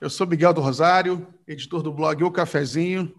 [0.00, 3.14] Eu sou Miguel do Rosário, editor do blog O Cafezinho.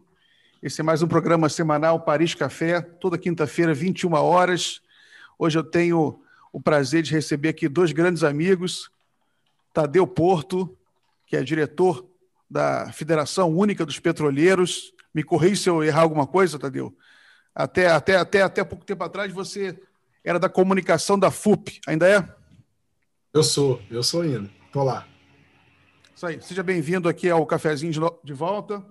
[0.63, 4.81] Esse é mais um programa semanal Paris Café, toda quinta-feira, 21 horas.
[5.37, 6.19] Hoje eu tenho
[6.51, 8.89] o prazer de receber aqui dois grandes amigos,
[9.71, 10.75] Tadeu Porto,
[11.27, 12.03] que é diretor
[12.49, 14.91] da Federação Única dos Petroleiros.
[15.13, 16.97] Me corrija se eu errar alguma coisa, Tadeu.
[17.53, 19.79] Até, até, até, até pouco tempo atrás você
[20.23, 22.27] era da comunicação da FUP, ainda é?
[23.31, 24.49] Eu sou, eu sou ainda.
[24.65, 25.10] Estou lá.
[26.21, 26.39] Isso aí.
[26.39, 27.91] Seja bem-vindo aqui ao Cafezinho
[28.23, 28.85] de, volta.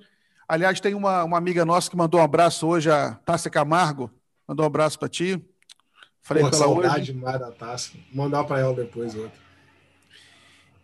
[0.48, 4.10] Aliás, tem uma, uma amiga nossa que mandou um abraço hoje, a Tássia Camargo.
[4.48, 5.40] Mandou um abraço para ti.
[6.20, 7.12] Falei Pô, pela saudade hoje.
[7.12, 8.00] demais da Tássia.
[8.12, 9.40] Mandar para ela depois outro.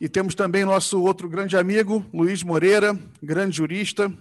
[0.00, 4.16] E temos também nosso outro grande amigo, Luiz Moreira, grande jurista,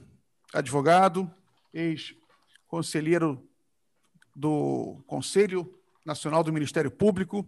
[0.52, 1.30] advogado,
[1.72, 3.40] ex-conselheiro
[4.36, 5.72] do Conselho
[6.04, 7.48] Nacional do Ministério Público,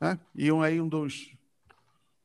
[0.00, 0.20] né?
[0.36, 1.35] e um, aí um dos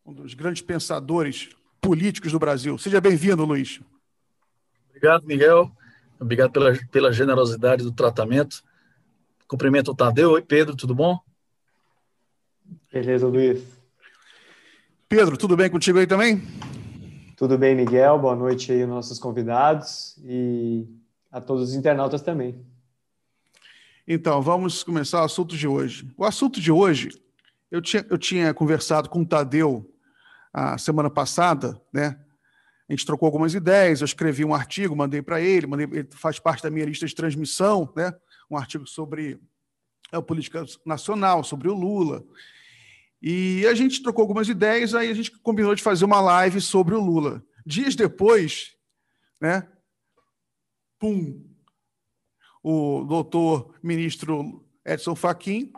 [0.05, 2.77] um dos grandes pensadores políticos do Brasil.
[2.77, 3.79] Seja bem-vindo, Luiz.
[4.89, 5.71] Obrigado, Miguel.
[6.19, 8.63] Obrigado pela, pela generosidade do tratamento.
[9.47, 10.31] Cumprimento o Tadeu.
[10.31, 11.19] Oi, Pedro, tudo bom?
[12.91, 13.63] Beleza, Luiz.
[15.09, 16.41] Pedro, tudo bem contigo aí também?
[17.35, 18.17] Tudo bem, Miguel.
[18.19, 20.87] Boa noite aí aos nossos convidados e
[21.31, 22.63] a todos os internautas também.
[24.07, 26.07] Então, vamos começar o assunto de hoje.
[26.17, 27.09] O assunto de hoje,
[27.69, 29.90] eu tinha, eu tinha conversado com o Tadeu
[30.53, 32.19] a semana passada, né?
[32.89, 36.39] A gente trocou algumas ideias, eu escrevi um artigo, mandei para ele, mandei, ele faz
[36.39, 38.13] parte da minha lista de transmissão, né?
[38.49, 39.39] Um artigo sobre
[40.11, 42.23] a política nacional, sobre o Lula.
[43.21, 46.93] E a gente trocou algumas ideias, aí a gente combinou de fazer uma live sobre
[46.93, 47.41] o Lula.
[47.65, 48.75] Dias depois,
[49.39, 49.67] né?
[50.99, 51.47] Pum!
[52.63, 55.71] O doutor ministro Edson Fachin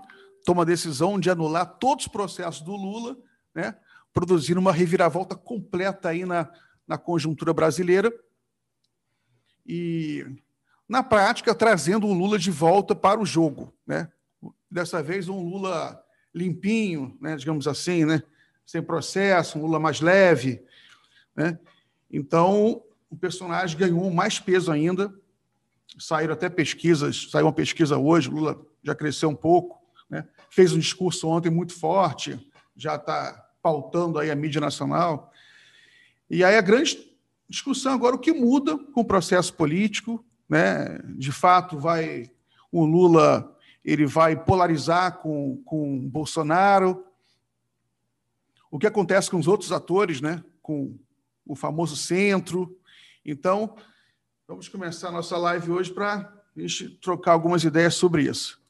[0.46, 3.18] toma a decisão de anular todos os processos do Lula,
[3.54, 3.78] né?
[4.14, 6.50] Produzindo uma reviravolta completa aí na,
[6.88, 8.14] na conjuntura brasileira
[9.66, 10.25] e,
[10.88, 13.73] na prática, trazendo o Lula de volta para o jogo.
[13.88, 14.09] Né?
[14.69, 16.02] Dessa vez, um Lula
[16.34, 17.35] limpinho, né?
[17.35, 18.22] digamos assim, né?
[18.66, 20.63] sem processo, um Lula mais leve.
[21.35, 21.57] Né?
[22.12, 25.13] Então, o personagem ganhou mais peso ainda.
[25.97, 29.79] Saíram até pesquisas, saiu uma pesquisa hoje, Lula já cresceu um pouco,
[30.09, 30.28] né?
[30.50, 32.40] fez um discurso ontem muito forte,
[32.75, 35.31] já está pautando aí a mídia nacional.
[36.29, 37.09] E aí a grande
[37.50, 41.00] discussão agora o que muda com o processo político, né?
[41.16, 42.29] De fato, vai
[42.72, 43.50] o Lula
[43.85, 47.06] ele vai polarizar com com Bolsonaro.
[48.69, 50.44] O que acontece com os outros atores, né?
[50.62, 50.97] Com
[51.46, 52.78] o famoso centro.
[53.25, 53.75] Então,
[54.47, 58.62] vamos começar a nossa live hoje para a gente trocar algumas ideias sobre isso.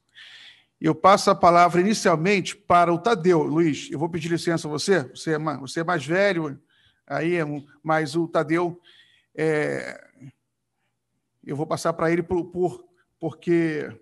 [0.83, 3.41] Eu passo a palavra inicialmente para o Tadeu.
[3.44, 6.59] Luiz, eu vou pedir licença a você, você é mais, você é mais velho,
[7.07, 7.45] aí, é
[7.81, 8.81] mas o Tadeu,
[9.33, 10.05] é,
[11.41, 12.83] eu vou passar para ele por, por,
[13.17, 13.97] porque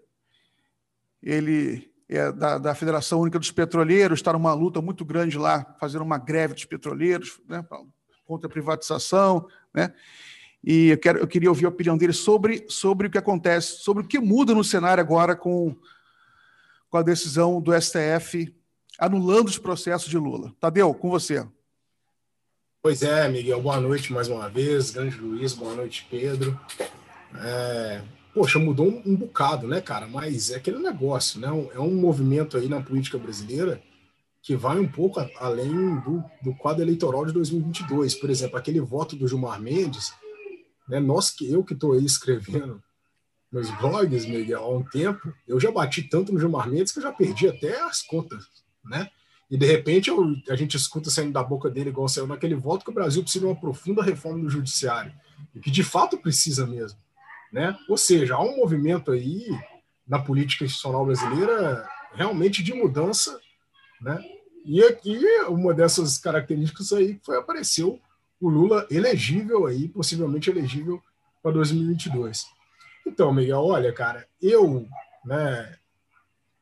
[1.22, 6.02] ele é da, da, Federação Única dos Petroleiros, está numa luta muito grande lá, fazendo
[6.02, 7.64] uma greve dos petroleiros, né,
[8.26, 9.94] contra a privatização, né?
[10.64, 14.04] E eu, quero, eu queria ouvir a opinião dele sobre, sobre o que acontece, sobre
[14.04, 15.76] o que muda no cenário agora com
[16.92, 18.54] com a decisão do STF
[19.00, 20.54] anulando os processos de Lula.
[20.60, 21.48] Tadeu, com você.
[22.84, 24.92] Pois é, Miguel, boa noite mais uma vez.
[24.92, 26.60] Grande Luiz, boa noite, Pedro.
[27.36, 28.02] É,
[28.34, 30.06] poxa, mudou um, um, bocado, né, cara?
[30.06, 31.48] Mas é aquele negócio, né?
[31.74, 33.82] É um movimento aí na política brasileira
[34.44, 38.16] que vai um pouco além do, do quadro eleitoral de 2022.
[38.16, 40.12] Por exemplo, aquele voto do Gilmar Mendes,
[40.90, 41.00] né?
[41.00, 42.84] Nós que eu que estou aí escrevendo
[43.52, 47.04] meus blogs, Miguel, há um tempo, eu já bati tanto no Gilmar Mendes que eu
[47.04, 48.48] já perdi até as contas,
[48.86, 49.10] né?
[49.50, 52.86] E de repente eu, a gente escuta saindo da boca dele, igual saiu naquele voto,
[52.86, 55.14] que o Brasil precisa de uma profunda reforma do judiciário,
[55.54, 56.98] e que de fato precisa mesmo,
[57.52, 57.78] né?
[57.90, 59.46] Ou seja, há um movimento aí
[60.08, 63.38] na política institucional brasileira realmente de mudança,
[64.02, 64.18] né?
[64.64, 65.20] E aqui
[65.50, 68.00] uma dessas características aí foi apareceu
[68.40, 71.02] o Lula elegível aí, possivelmente elegível
[71.44, 72.46] para 2022.
[73.06, 74.88] Então, Miguel, olha, cara, eu
[75.26, 75.78] né,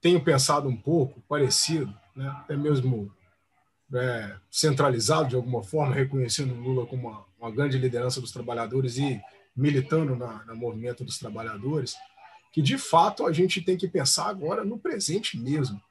[0.02, 3.12] tenho pensado um pouco parecido, né, até mesmo
[3.94, 9.22] é, centralizado de alguma forma, reconhecendo Lula como uma, uma grande liderança dos trabalhadores e
[9.56, 11.96] militando na, no movimento dos trabalhadores,
[12.52, 15.82] que de fato a gente tem que pensar agora no presente mesmo,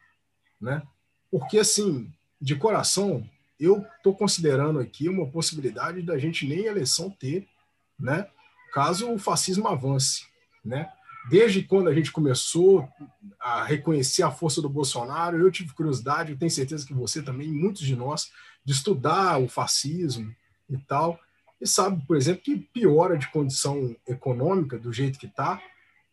[0.60, 0.82] né?
[1.30, 2.10] Porque assim,
[2.40, 3.28] de coração,
[3.60, 7.46] eu estou considerando aqui uma possibilidade da gente nem eleição ter,
[7.98, 8.28] né?
[8.72, 10.26] Caso o fascismo avance,
[10.68, 10.90] né?
[11.28, 12.88] Desde quando a gente começou
[13.40, 17.48] a reconhecer a força do Bolsonaro, eu tive curiosidade, eu tenho certeza que você também,
[17.48, 18.30] muitos de nós,
[18.64, 20.34] de estudar o fascismo,
[20.68, 21.18] e tal,
[21.60, 25.60] e sabe, por exemplo, que piora de condição econômica do jeito que está,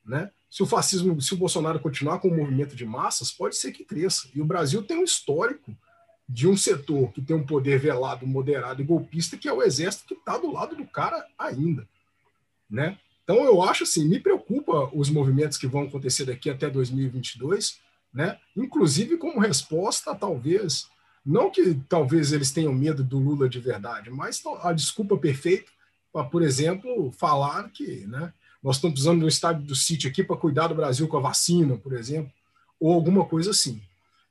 [0.04, 0.32] né?
[0.50, 3.84] Se o fascismo, se o Bolsonaro continuar com o movimento de massas, pode ser que
[3.84, 4.30] cresça.
[4.34, 5.76] E o Brasil tem um histórico
[6.28, 10.06] de um setor que tem um poder velado, moderado e golpista, que é o exército
[10.08, 11.88] que está do lado do cara ainda,
[12.70, 12.98] né?
[13.26, 17.80] Então eu acho assim, me preocupa os movimentos que vão acontecer daqui até 2022,
[18.14, 18.38] né?
[18.56, 20.88] Inclusive como resposta, talvez,
[21.26, 25.72] não que talvez eles tenham medo do Lula de verdade, mas a desculpa perfeita
[26.14, 28.32] para, por exemplo, falar que, né?
[28.62, 31.22] Nós estamos precisando de um estádio do City aqui para cuidar do Brasil com a
[31.22, 32.32] vacina, por exemplo,
[32.80, 33.82] ou alguma coisa assim,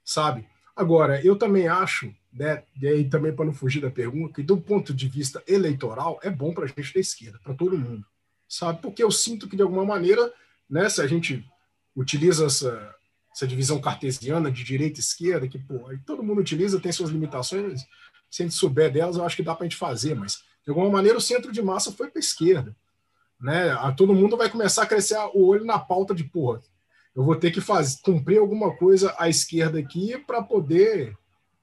[0.05, 0.47] sabe?
[0.77, 4.57] Agora, eu também acho, né, e aí também para não fugir da pergunta, que do
[4.57, 8.05] ponto de vista eleitoral é bom para a gente da esquerda, para todo mundo,
[8.59, 8.81] sabe?
[8.81, 10.33] Porque eu sinto que de alguma maneira,
[10.69, 11.45] né, se a gente
[11.95, 12.95] utiliza essa,
[13.33, 17.83] essa divisão cartesiana de direita e esquerda, que pô, todo mundo utiliza, tem suas limitações,
[18.31, 20.71] se a gente souber delas, eu acho que dá para a gente fazer, mas de
[20.71, 22.75] alguma maneira o centro de massa foi para a esquerda
[23.45, 23.73] né?
[23.73, 26.63] A todo mundo vai começar a crescer o olho na pauta de porra.
[27.15, 31.17] Eu vou ter que fazer, cumprir alguma coisa à esquerda aqui para poder,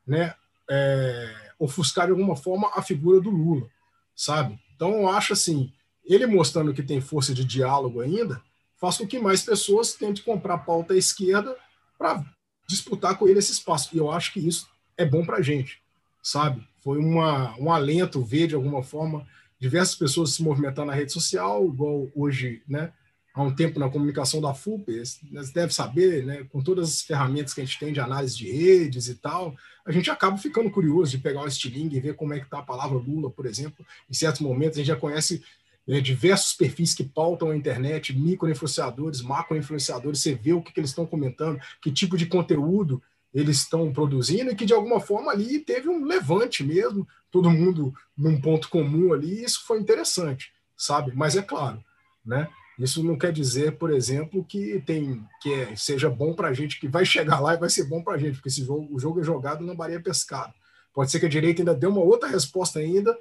[0.05, 0.33] né,
[0.69, 3.67] é, ofuscar de alguma forma a figura do Lula,
[4.15, 4.59] sabe?
[4.75, 5.73] Então eu acho assim,
[6.06, 8.42] ele mostrando que tem força de diálogo ainda,
[8.77, 11.56] faz com que mais pessoas tentem comprar pauta à esquerda
[11.98, 12.25] para
[12.68, 13.89] disputar com ele esse espaço.
[13.94, 14.68] E eu acho que isso
[14.98, 15.81] é bom para a gente,
[16.21, 16.68] sabe?
[16.81, 19.27] Foi uma, um alento ver de alguma forma
[19.59, 22.92] diversas pessoas se movimentando na rede social, igual hoje, né?
[23.33, 27.54] Há um tempo na comunicação da FUP, você deve saber, né, com todas as ferramentas
[27.54, 29.56] que a gente tem de análise de redes e tal,
[29.86, 32.59] a gente acaba ficando curioso de pegar um estilingue e ver como é que está
[32.59, 33.86] a palavra Lula, por exemplo.
[34.09, 35.42] Em certos momentos, a gente já conhece
[35.88, 40.92] né, diversos perfis que pautam a internet, micro-influenciadores, macro-influenciadores, você vê o que, que eles
[40.92, 43.01] estão comentando, que tipo de conteúdo
[43.33, 47.94] eles estão produzindo e que de alguma forma ali teve um levante mesmo, todo mundo
[48.18, 51.13] num ponto comum ali, isso foi interessante, sabe?
[51.16, 51.83] Mas é claro,
[52.25, 52.50] né?
[52.78, 56.80] Isso não quer dizer, por exemplo, que tem que é, seja bom para a gente,
[56.80, 59.00] que vai chegar lá e vai ser bom para a gente, porque esse jogo, o
[59.00, 60.54] jogo é jogado na Maria Pescada.
[60.94, 63.16] Pode ser que a direita ainda dê uma outra resposta ainda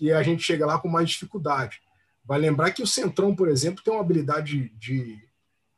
[0.00, 1.80] e a gente chega lá com mais dificuldade.
[2.24, 5.18] Vai lembrar que o Centrão, por exemplo, tem uma habilidade de,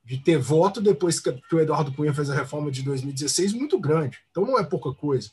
[0.05, 4.19] de ter voto depois que o Eduardo Cunha fez a reforma de 2016 muito grande.
[4.31, 5.31] Então não é pouca coisa.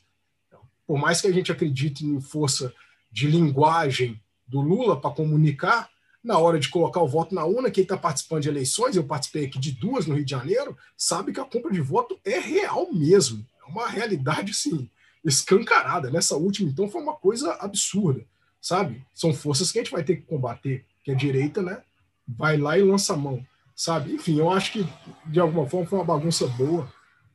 [0.86, 2.72] Por mais que a gente acredite em força
[3.10, 5.88] de linguagem do Lula para comunicar,
[6.22, 9.46] na hora de colocar o voto na urna, quem está participando de eleições, eu participei
[9.46, 12.92] aqui de duas no Rio de Janeiro, sabe que a compra de voto é real
[12.92, 13.46] mesmo.
[13.62, 14.90] É uma realidade, sim,
[15.24, 16.10] escancarada.
[16.10, 18.24] Nessa última, então, foi uma coisa absurda,
[18.66, 19.04] sabe?
[19.14, 21.82] São forças que a gente vai ter que combater, que a direita, né,
[22.26, 23.44] vai lá e lança a mão
[23.76, 24.14] sabe?
[24.14, 24.88] Enfim, eu acho que
[25.26, 26.90] de alguma forma foi uma bagunça boa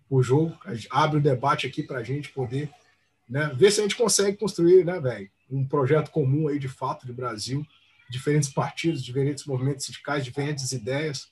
[0.10, 0.58] o jogo.
[0.90, 2.70] Abre o debate aqui para a gente poder
[3.30, 7.06] né, ver se a gente consegue construir, né, velho, um projeto comum aí de fato
[7.06, 7.66] de Brasil,
[8.10, 11.30] diferentes partidos, diferentes movimentos sindicais, diferentes ideias,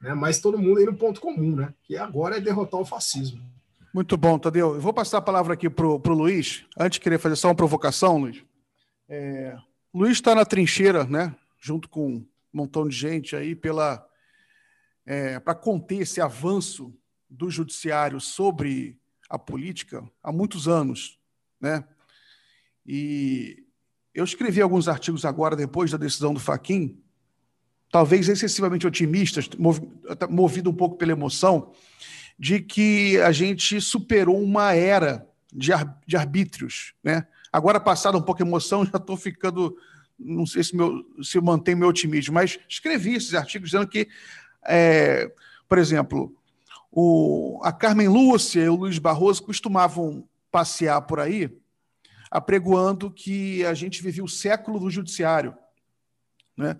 [0.00, 3.40] né, mas todo mundo aí no ponto comum, né, que agora é derrotar o fascismo.
[3.94, 4.74] Muito bom, Tadeu.
[4.74, 6.64] Eu vou passar a palavra aqui para o Luiz.
[6.78, 8.44] Antes de querer fazer só uma provocação, Luiz.
[9.08, 9.56] É,
[9.94, 11.34] Luiz está na trincheira, né?
[11.58, 14.06] Junto com um montão de gente aí pela
[15.06, 16.94] é, para conter esse avanço
[17.30, 18.98] do judiciário sobre
[19.30, 21.18] a política há muitos anos,
[21.58, 21.82] né?
[22.84, 23.64] E
[24.14, 27.02] eu escrevi alguns artigos agora depois da decisão do Faquin,
[27.90, 29.48] talvez excessivamente otimistas,
[30.28, 31.72] movido um pouco pela emoção,
[32.38, 35.70] de que a gente superou uma era de,
[36.06, 37.26] de arbítrios, né?
[37.52, 39.76] Agora, passada um pouco a emoção, já estou ficando,
[40.18, 44.08] não sei se, meu, se mantenho meu otimismo, mas escrevi esses artigos dizendo que
[44.64, 45.32] é,
[45.68, 46.34] por exemplo,
[46.90, 51.50] o, a Carmen Lúcia e o Luiz Barroso costumavam passear por aí
[52.30, 55.54] apregoando que a gente vivia o século do judiciário.
[56.56, 56.76] Né?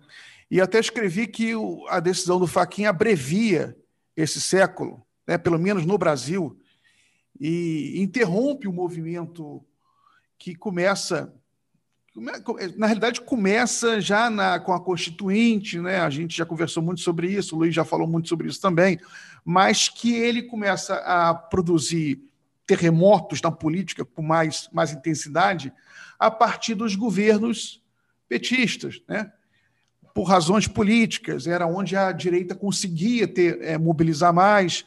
[0.51, 3.77] E até escrevi que o, a decisão do Faquin abrevia
[4.17, 6.59] esse século, né, pelo menos no Brasil,
[7.41, 9.65] e interrompe o movimento
[10.39, 11.33] que começa
[12.77, 16.01] na realidade, começa já na, com a Constituinte, né?
[16.01, 18.99] a gente já conversou muito sobre isso, o Luiz já falou muito sobre isso também,
[19.45, 22.21] mas que ele começa a produzir
[22.67, 25.73] terremotos na política com mais, mais intensidade
[26.19, 27.81] a partir dos governos
[28.29, 29.33] petistas, né?
[30.13, 34.85] por razões políticas, era onde a direita conseguia ter, é, mobilizar mais,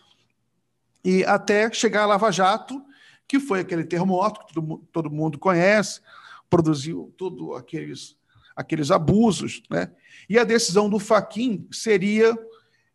[1.03, 2.83] e até chegar a Lava Jato,
[3.31, 6.01] que foi aquele terremoto que todo, todo mundo conhece,
[6.49, 8.17] produziu todos aqueles,
[8.53, 9.63] aqueles abusos.
[9.69, 9.89] Né?
[10.29, 12.37] E a decisão do Faquin seria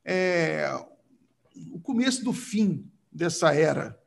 [0.04, 0.70] é,
[1.72, 3.98] o começo do fim dessa era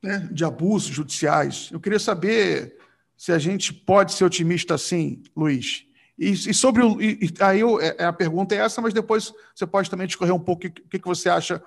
[0.00, 1.68] né, de abusos judiciais.
[1.72, 2.78] Eu queria saber
[3.16, 5.84] se a gente pode ser otimista assim, Luiz.
[6.16, 7.02] E, e sobre o.
[7.02, 10.38] E, aí eu, é, a pergunta é essa, mas depois você pode também discorrer um
[10.38, 11.60] pouco o que, que você acha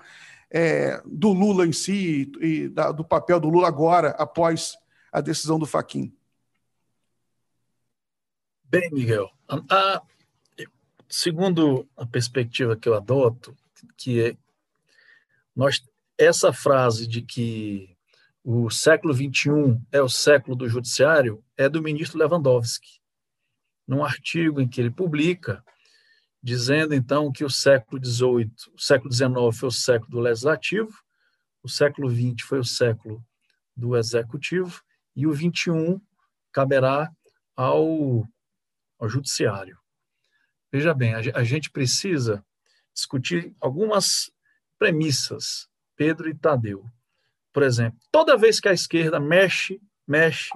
[0.55, 4.77] é, do Lula em si e da, do papel do Lula agora, após
[5.11, 6.15] a decisão do Faquin.
[8.63, 9.29] Bem, Miguel,
[9.69, 10.01] a,
[11.09, 13.53] segundo a perspectiva que eu adoto,
[13.97, 14.37] que é
[15.53, 15.83] nós,
[16.17, 17.93] essa frase de que
[18.41, 23.01] o século XXI é o século do judiciário é do ministro Lewandowski,
[23.85, 25.61] num artigo em que ele publica,
[26.45, 30.95] dizendo então que o século XVIII, o século XIX foi o século do legislativo,
[31.63, 33.25] o século XX foi o século
[33.75, 34.79] do executivo
[35.15, 35.99] e o XXI
[36.51, 37.11] caberá
[37.55, 38.27] ao,
[38.99, 39.79] ao judiciário.
[40.71, 42.45] Veja bem, a, gente precisa
[42.93, 44.31] discutir algumas
[44.77, 46.85] premissas, Pedro e Tadeu.
[47.51, 50.53] Por exemplo, toda vez que a esquerda mexe, mexe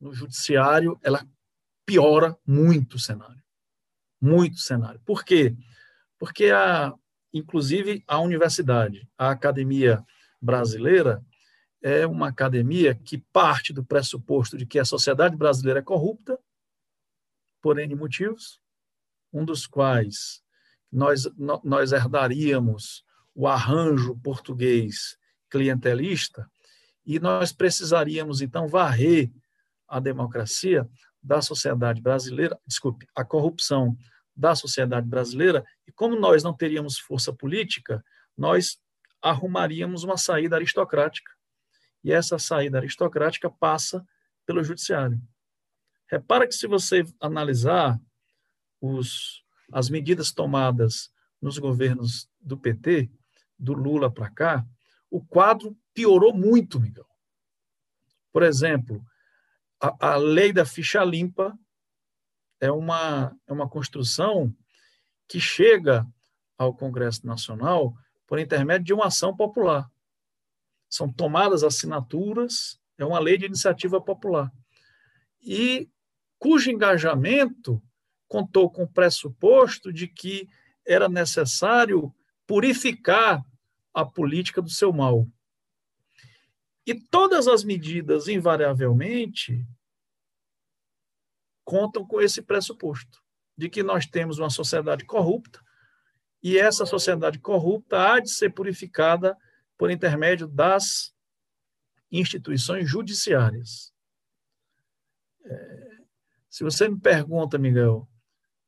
[0.00, 1.24] no judiciário, ela
[1.84, 3.45] piora muito o cenário.
[4.26, 5.00] Muito cenário.
[5.04, 5.56] Por quê?
[6.18, 6.92] Porque, a,
[7.32, 10.04] inclusive, a universidade, a academia
[10.42, 11.24] brasileira,
[11.80, 16.36] é uma academia que parte do pressuposto de que a sociedade brasileira é corrupta,
[17.62, 18.60] por N motivos,
[19.32, 20.42] um dos quais
[20.90, 21.28] nós,
[21.62, 23.04] nós herdaríamos
[23.34, 25.16] o arranjo português
[25.48, 26.50] clientelista
[27.04, 29.30] e nós precisaríamos, então, varrer
[29.86, 30.88] a democracia
[31.22, 33.96] da sociedade brasileira, desculpe, a corrupção
[34.36, 38.04] da sociedade brasileira, e como nós não teríamos força política,
[38.36, 38.78] nós
[39.22, 41.32] arrumaríamos uma saída aristocrática.
[42.04, 44.06] E essa saída aristocrática passa
[44.44, 45.20] pelo judiciário.
[46.08, 47.98] Repara que se você analisar
[48.80, 53.10] os, as medidas tomadas nos governos do PT,
[53.58, 54.66] do Lula para cá,
[55.10, 57.06] o quadro piorou muito, Miguel.
[58.32, 59.04] Por exemplo,
[59.80, 61.58] a, a lei da ficha limpa
[62.60, 64.54] é uma, é uma construção
[65.28, 66.06] que chega
[66.56, 67.94] ao Congresso Nacional
[68.26, 69.90] por intermédio de uma ação popular.
[70.88, 74.52] São tomadas assinaturas, é uma lei de iniciativa popular.
[75.42, 75.88] E
[76.38, 77.82] cujo engajamento
[78.28, 80.48] contou com o pressuposto de que
[80.86, 82.14] era necessário
[82.46, 83.44] purificar
[83.92, 85.26] a política do seu mal.
[86.86, 89.66] E todas as medidas, invariavelmente,
[91.66, 93.20] contam com esse pressuposto,
[93.58, 95.60] de que nós temos uma sociedade corrupta,
[96.40, 99.36] e essa sociedade corrupta há de ser purificada
[99.76, 101.12] por intermédio das
[102.10, 103.92] instituições judiciárias.
[105.44, 105.98] É,
[106.48, 108.08] se você me pergunta, Miguel,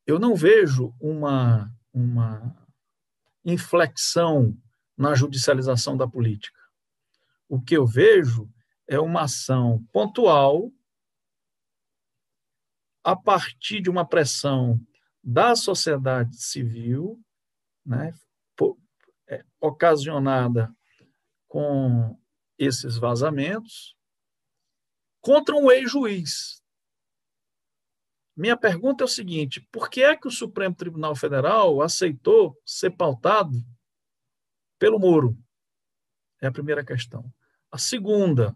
[0.04, 2.66] eu não vejo uma, uma
[3.44, 4.56] inflexão
[4.96, 6.58] na judicialização da política.
[7.48, 8.50] O que eu vejo
[8.88, 10.72] é uma ação pontual
[13.08, 14.78] a partir de uma pressão
[15.24, 17.18] da sociedade civil,
[17.84, 18.12] né,
[19.30, 20.70] é, ocasionada
[21.46, 22.20] com
[22.58, 23.96] esses vazamentos,
[25.22, 26.62] contra um ex-juiz.
[28.36, 32.90] Minha pergunta é o seguinte: por que é que o Supremo Tribunal Federal aceitou ser
[32.90, 33.56] pautado
[34.78, 35.34] pelo Moro?
[36.42, 37.24] É a primeira questão.
[37.72, 38.54] A segunda,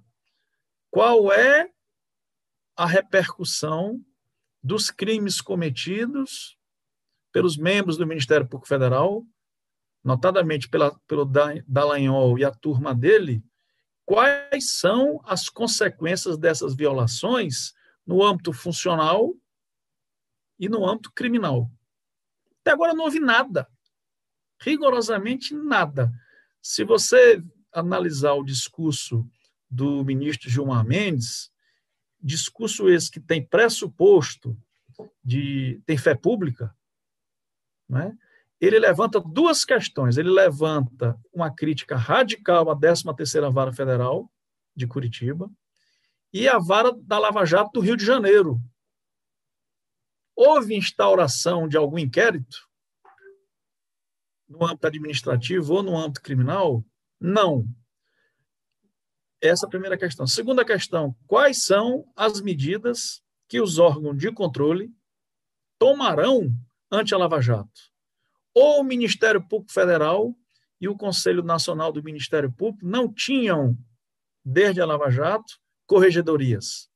[0.90, 1.72] qual é
[2.76, 3.98] a repercussão
[4.62, 6.56] dos crimes cometidos
[7.32, 9.26] pelos membros do Ministério Público Federal,
[10.04, 11.24] notadamente pela, pelo
[11.66, 13.42] Dallagnol e a turma dele,
[14.04, 17.72] quais são as consequências dessas violações
[18.06, 19.34] no âmbito funcional
[20.58, 21.70] e no âmbito criminal.
[22.60, 23.68] Até agora não houve nada,
[24.60, 26.12] rigorosamente nada.
[26.60, 27.42] Se você
[27.72, 29.26] analisar o discurso
[29.68, 31.51] do ministro Gilmar Mendes,
[32.22, 34.56] discurso esse que tem pressuposto
[35.24, 36.74] de ter fé pública,
[37.88, 38.16] né?
[38.60, 40.16] ele levanta duas questões.
[40.16, 44.30] Ele levanta uma crítica radical à 13ª Vara Federal
[44.74, 45.50] de Curitiba
[46.32, 48.60] e a vara da Lava Jato do Rio de Janeiro,
[50.34, 52.68] Houve instauração de algum inquérito
[54.48, 56.84] no âmbito administrativo ou no âmbito criminal?
[57.20, 57.66] Não.
[59.42, 60.24] Essa é a primeira questão.
[60.24, 64.94] Segunda questão: quais são as medidas que os órgãos de controle
[65.80, 66.48] tomarão
[66.88, 67.90] ante a Lava Jato?
[68.54, 70.32] Ou o Ministério Público Federal
[70.80, 73.76] e o Conselho Nacional do Ministério Público não tinham,
[74.44, 76.88] desde a Lava Jato, corregedorias.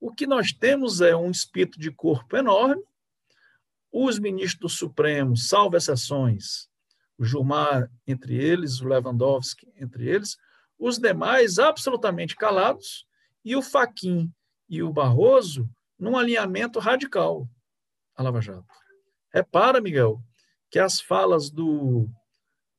[0.00, 2.82] O que nós temos é um espírito de corpo enorme.
[3.92, 6.68] Os ministros do Supremo, salvo exceções,
[7.16, 10.36] o Gilmar entre eles, o Lewandowski entre eles,
[10.78, 13.06] os demais absolutamente calados
[13.44, 14.32] e o Faquim
[14.68, 17.48] e o Barroso num alinhamento radical
[18.16, 18.66] à Lava Jato.
[19.32, 20.22] Repara, Miguel,
[20.70, 22.08] que as falas do,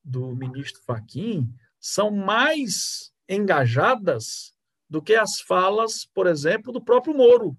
[0.04, 4.56] do ministro Faquim são mais engajadas
[4.90, 7.58] do que as falas, por exemplo, do próprio Moro.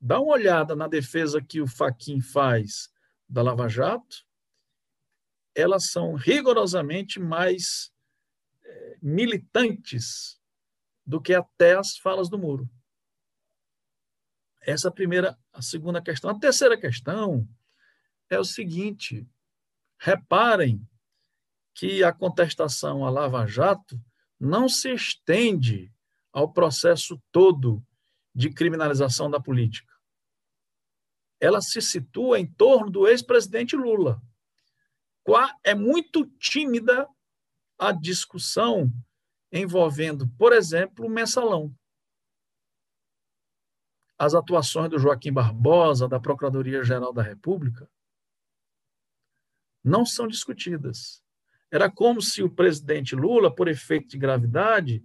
[0.00, 2.90] Dá uma olhada na defesa que o Faquim faz
[3.28, 4.26] da Lava Jato,
[5.54, 7.89] elas são rigorosamente mais
[9.02, 10.40] militantes
[11.04, 12.68] do que até as falas do Moro.
[14.60, 16.30] Essa é a primeira, a segunda questão.
[16.30, 17.48] A terceira questão
[18.28, 19.26] é o seguinte:
[19.98, 20.86] reparem
[21.74, 24.00] que a contestação à Lava Jato
[24.38, 25.92] não se estende
[26.32, 27.84] ao processo todo
[28.34, 29.92] de criminalização da política.
[31.40, 34.22] Ela se situa em torno do ex-presidente Lula.
[35.64, 37.08] É muito tímida
[37.80, 38.92] a discussão
[39.50, 41.74] envolvendo, por exemplo, o mensalão
[44.20, 47.88] as atuações do Joaquim Barbosa, da Procuradoria-Geral da República,
[49.82, 51.24] não são discutidas.
[51.70, 55.02] Era como se o presidente Lula, por efeito de gravidade,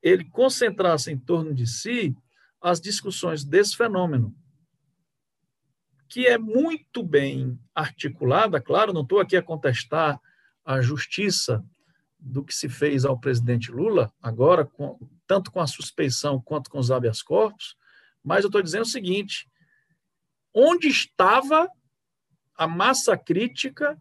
[0.00, 2.16] ele concentrasse em torno de si
[2.60, 4.32] as discussões desse fenômeno,
[6.08, 10.20] que é muito bem articulada, claro, não estou aqui a contestar
[10.64, 11.60] a justiça
[12.24, 16.78] do que se fez ao presidente Lula, agora, com, tanto com a suspeição quanto com
[16.78, 17.76] os habeas corpus,
[18.22, 19.46] mas eu estou dizendo o seguinte:
[20.54, 21.68] onde estava
[22.56, 24.00] a massa crítica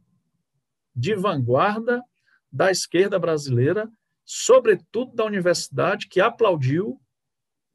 [0.96, 2.02] de vanguarda
[2.50, 3.92] da esquerda brasileira,
[4.24, 7.02] sobretudo da universidade, que aplaudiu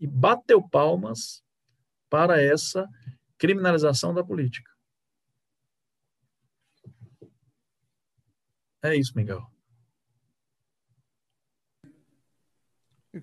[0.00, 1.45] e bateu palmas
[2.09, 2.88] para essa
[3.37, 4.71] criminalização da política?
[8.83, 9.58] É isso, Miguel.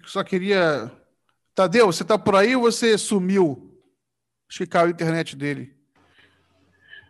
[0.05, 0.91] Só queria
[1.55, 3.81] Tadeu, você está por aí ou você sumiu?
[4.49, 5.73] Acho que caiu a internet dele.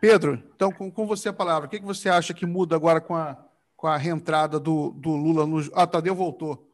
[0.00, 1.66] Pedro, então com, com você a palavra.
[1.66, 3.36] O que, que você acha que muda agora com a,
[3.76, 5.58] com a reentrada do, do Lula no.
[5.74, 6.70] Ah, Tadeu voltou.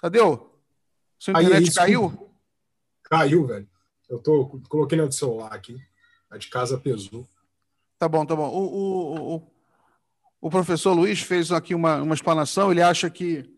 [0.00, 0.58] Tadeu,
[1.18, 2.30] sua internet aí, caiu?
[3.04, 3.68] Caiu, velho.
[4.10, 5.76] Eu tô, coloquei no celular aqui.
[6.28, 7.26] A de casa pesou.
[7.98, 8.48] Tá bom, tá bom.
[8.48, 9.52] O, o, o,
[10.40, 12.72] o professor Luiz fez aqui uma, uma explanação.
[12.72, 13.48] Ele acha que,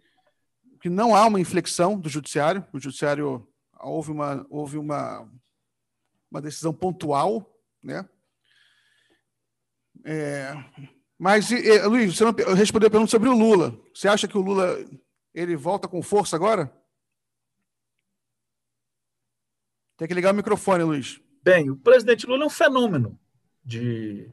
[0.84, 2.62] que não há uma inflexão do judiciário.
[2.70, 3.48] O judiciário
[3.80, 5.26] houve uma, houve uma,
[6.30, 8.06] uma decisão pontual, né?
[10.04, 10.52] É,
[11.18, 13.74] mas, e, Luiz, você não respondeu a pergunta sobre o Lula.
[13.94, 14.76] Você acha que o Lula
[15.32, 16.70] ele volta com força agora?
[19.96, 21.18] Tem que ligar o microfone, Luiz.
[21.42, 23.18] Bem, o presidente Lula é um fenômeno
[23.64, 24.30] de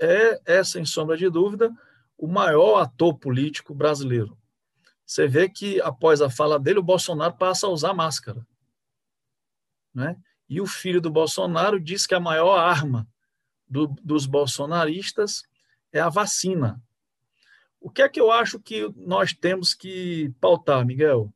[0.00, 1.70] é, é sem sombra de dúvida
[2.16, 4.38] o maior ator político brasileiro.
[5.06, 8.44] Você vê que após a fala dele, o Bolsonaro passa a usar máscara.
[9.94, 10.16] Né?
[10.48, 13.08] E o filho do Bolsonaro diz que a maior arma
[13.68, 15.44] do, dos bolsonaristas
[15.92, 16.82] é a vacina.
[17.80, 21.32] O que é que eu acho que nós temos que pautar, Miguel?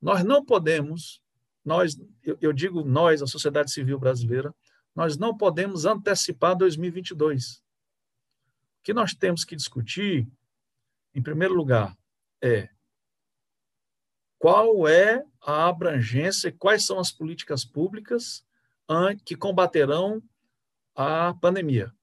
[0.00, 1.22] Nós não podemos,
[1.62, 4.54] nós, eu, eu digo nós, a sociedade civil brasileira,
[4.96, 7.56] nós não podemos antecipar 2022.
[7.58, 7.62] O
[8.82, 10.26] que nós temos que discutir,
[11.14, 11.96] em primeiro lugar,
[12.40, 12.71] é
[14.42, 18.44] qual é a abrangência, quais são as políticas públicas
[19.24, 20.20] que combaterão
[20.96, 21.94] a pandemia.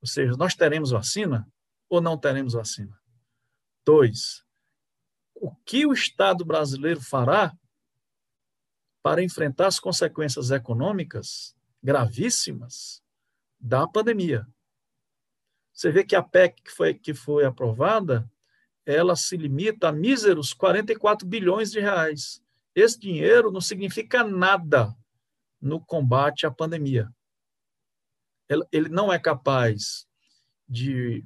[0.00, 1.50] Ou seja, nós teremos vacina
[1.88, 2.96] ou não teremos vacina?
[3.84, 4.46] Dois,
[5.34, 7.52] o que o Estado brasileiro fará
[9.02, 13.02] para enfrentar as consequências econômicas gravíssimas
[13.58, 14.46] da pandemia?
[15.72, 18.30] Você vê que a PEC que foi, que foi aprovada
[18.86, 22.42] ela se limita a míseros 44 bilhões de reais.
[22.74, 24.94] Esse dinheiro não significa nada
[25.60, 27.08] no combate à pandemia.
[28.70, 30.06] Ele não é capaz
[30.68, 31.24] de,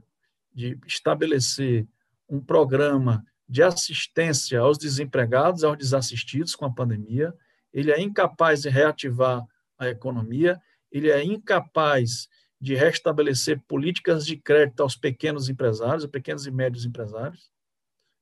[0.55, 1.87] de estabelecer
[2.29, 7.35] um programa de assistência aos desempregados, aos desassistidos com a pandemia,
[7.73, 9.45] ele é incapaz de reativar
[9.79, 12.29] a economia, ele é incapaz
[12.61, 17.51] de restabelecer políticas de crédito aos pequenos empresários, aos pequenos e médios empresários.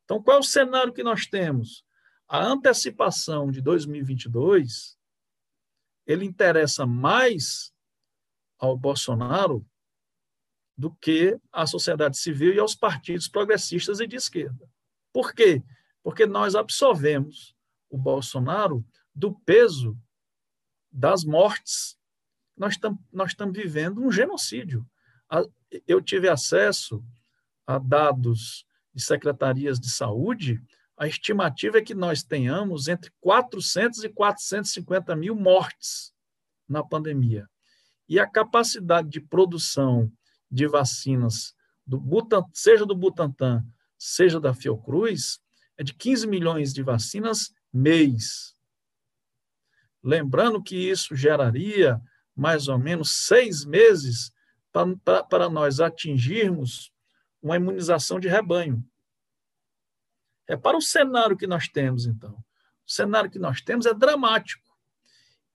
[0.04, 1.84] Então, qual é o cenário que nós temos?
[2.28, 4.98] A antecipação de 2022,
[6.06, 7.72] ele interessa mais
[8.58, 9.66] ao Bolsonaro
[10.76, 14.68] do que à sociedade civil e aos partidos progressistas e de esquerda.
[15.12, 15.62] Por quê?
[16.02, 17.56] Porque nós absorvemos
[17.88, 19.98] o Bolsonaro do peso
[20.92, 21.95] das mortes
[22.56, 24.86] nós estamos nós vivendo um genocídio.
[25.86, 27.04] Eu tive acesso
[27.66, 30.62] a dados de secretarias de saúde
[30.96, 36.12] a estimativa é que nós tenhamos entre 400 e 450 mil mortes
[36.66, 37.46] na pandemia.
[38.08, 40.10] E a capacidade de produção
[40.50, 41.54] de vacinas,
[41.86, 43.64] do Butantan, seja do Butantan,
[43.98, 45.38] seja da Fiocruz,
[45.76, 48.56] é de 15 milhões de vacinas mês.
[50.02, 52.00] Lembrando que isso geraria
[52.36, 54.30] mais ou menos seis meses
[54.72, 56.92] para, para nós atingirmos
[57.42, 58.84] uma imunização de rebanho.
[60.46, 62.34] É para o cenário que nós temos, então.
[62.86, 64.76] O cenário que nós temos é dramático.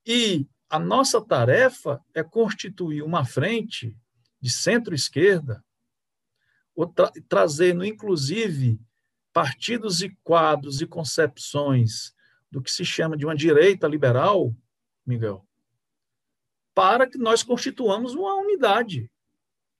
[0.05, 3.95] E a nossa tarefa é constituir uma frente
[4.39, 5.63] de centro-esquerda,
[6.95, 8.81] tra trazendo, inclusive,
[9.31, 12.13] partidos e quadros e concepções
[12.49, 14.53] do que se chama de uma direita liberal,
[15.05, 15.47] Miguel,
[16.73, 19.09] para que nós constituamos uma unidade.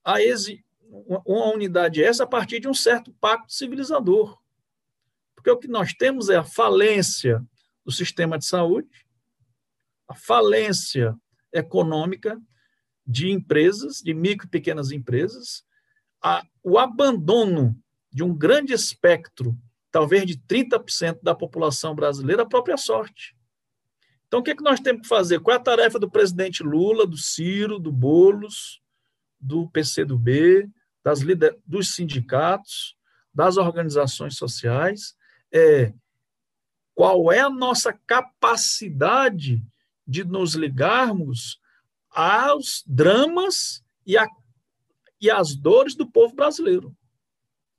[0.04, 0.64] A exi
[1.24, 4.38] uma unidade essa a partir de um certo pacto civilizador.
[5.34, 7.42] Porque o que nós temos é a falência
[7.84, 9.06] do sistema de saúde,
[10.06, 11.16] a falência
[11.52, 12.40] econômica
[13.06, 15.64] de empresas, de micro e pequenas empresas,
[16.22, 17.76] a, o abandono
[18.12, 19.58] de um grande espectro,
[19.90, 23.34] talvez de 30% da população brasileira, à própria sorte.
[24.32, 25.40] Então, o que, é que nós temos que fazer?
[25.40, 28.80] Qual é a tarefa do presidente Lula, do Ciro, do Bolos,
[29.38, 30.70] do PCdoB,
[31.04, 31.58] das lider...
[31.66, 32.96] dos sindicatos,
[33.34, 35.14] das organizações sociais?
[35.52, 35.92] É
[36.94, 39.62] qual é a nossa capacidade
[40.06, 41.60] de nos ligarmos
[42.10, 44.26] aos dramas e, a,
[45.20, 46.96] e às dores do povo brasileiro.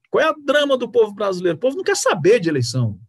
[0.08, 1.58] Qual é a drama do povo brasileiro?
[1.58, 3.00] O povo não quer saber de eleição.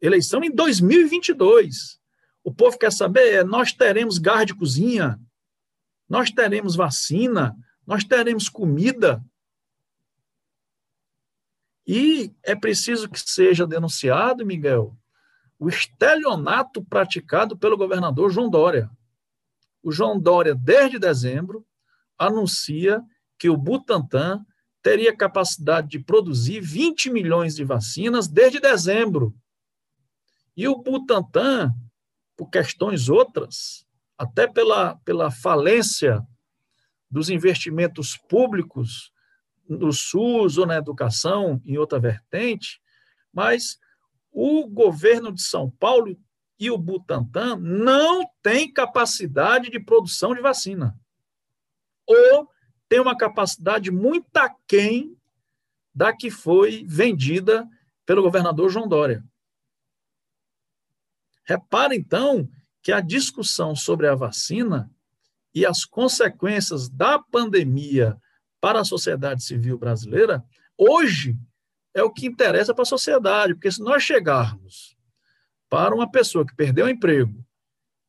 [0.00, 2.00] Eleição em 2022.
[2.42, 5.20] O povo quer saber, é, nós teremos gás de cozinha,
[6.08, 9.22] nós teremos vacina, nós teremos comida.
[11.86, 14.96] E é preciso que seja denunciado, Miguel,
[15.58, 18.90] o estelionato praticado pelo governador João Dória.
[19.82, 21.66] O João Dória, desde dezembro,
[22.18, 23.02] anuncia
[23.38, 24.44] que o Butantan
[24.82, 29.34] teria capacidade de produzir 20 milhões de vacinas desde dezembro.
[30.56, 31.72] E o Butantan,
[32.36, 33.86] por questões outras,
[34.16, 36.22] até pela, pela falência
[37.10, 39.12] dos investimentos públicos
[39.68, 42.80] no SUS ou na educação, em outra vertente,
[43.32, 43.78] mas
[44.32, 46.16] o governo de São Paulo
[46.58, 50.94] e o Butantan não têm capacidade de produção de vacina.
[52.06, 52.48] Ou
[52.88, 55.16] tem uma capacidade muito aquém
[55.94, 57.66] da que foi vendida
[58.04, 59.24] pelo governador João Dória.
[61.44, 62.48] Repara, então,
[62.82, 64.90] que a discussão sobre a vacina
[65.54, 68.16] e as consequências da pandemia
[68.60, 70.44] para a sociedade civil brasileira,
[70.76, 71.36] hoje
[71.94, 74.96] é o que interessa para a sociedade, porque se nós chegarmos
[75.68, 77.44] para uma pessoa que perdeu emprego,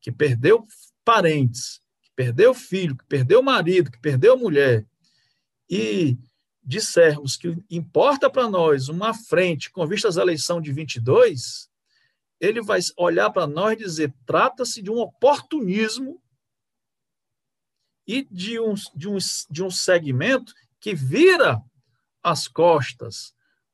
[0.00, 0.64] que perdeu
[1.04, 4.86] parentes, que perdeu filho, que perdeu marido, que perdeu mulher,
[5.68, 6.18] e
[6.62, 11.68] dissermos que importa para nós uma frente com vistas à eleição de 22,
[12.42, 16.20] ele vai olhar para nós e dizer: trata-se de um oportunismo
[18.06, 19.16] e de um, de, um,
[19.48, 21.62] de um segmento que vira
[22.20, 23.32] as costas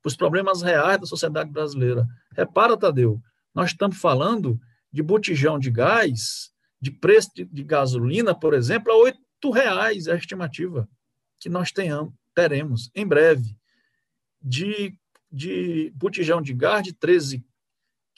[0.09, 2.07] os problemas reais da sociedade brasileira.
[2.33, 3.21] Repara, Tadeu,
[3.55, 4.59] nós estamos falando
[4.91, 6.51] de botijão de gás,
[6.81, 10.89] de preço de, de gasolina, por exemplo, a oito reais é a estimativa
[11.39, 13.57] que nós tenhamos, teremos em breve.
[14.41, 14.97] De,
[15.31, 17.45] de botijão de gás de 13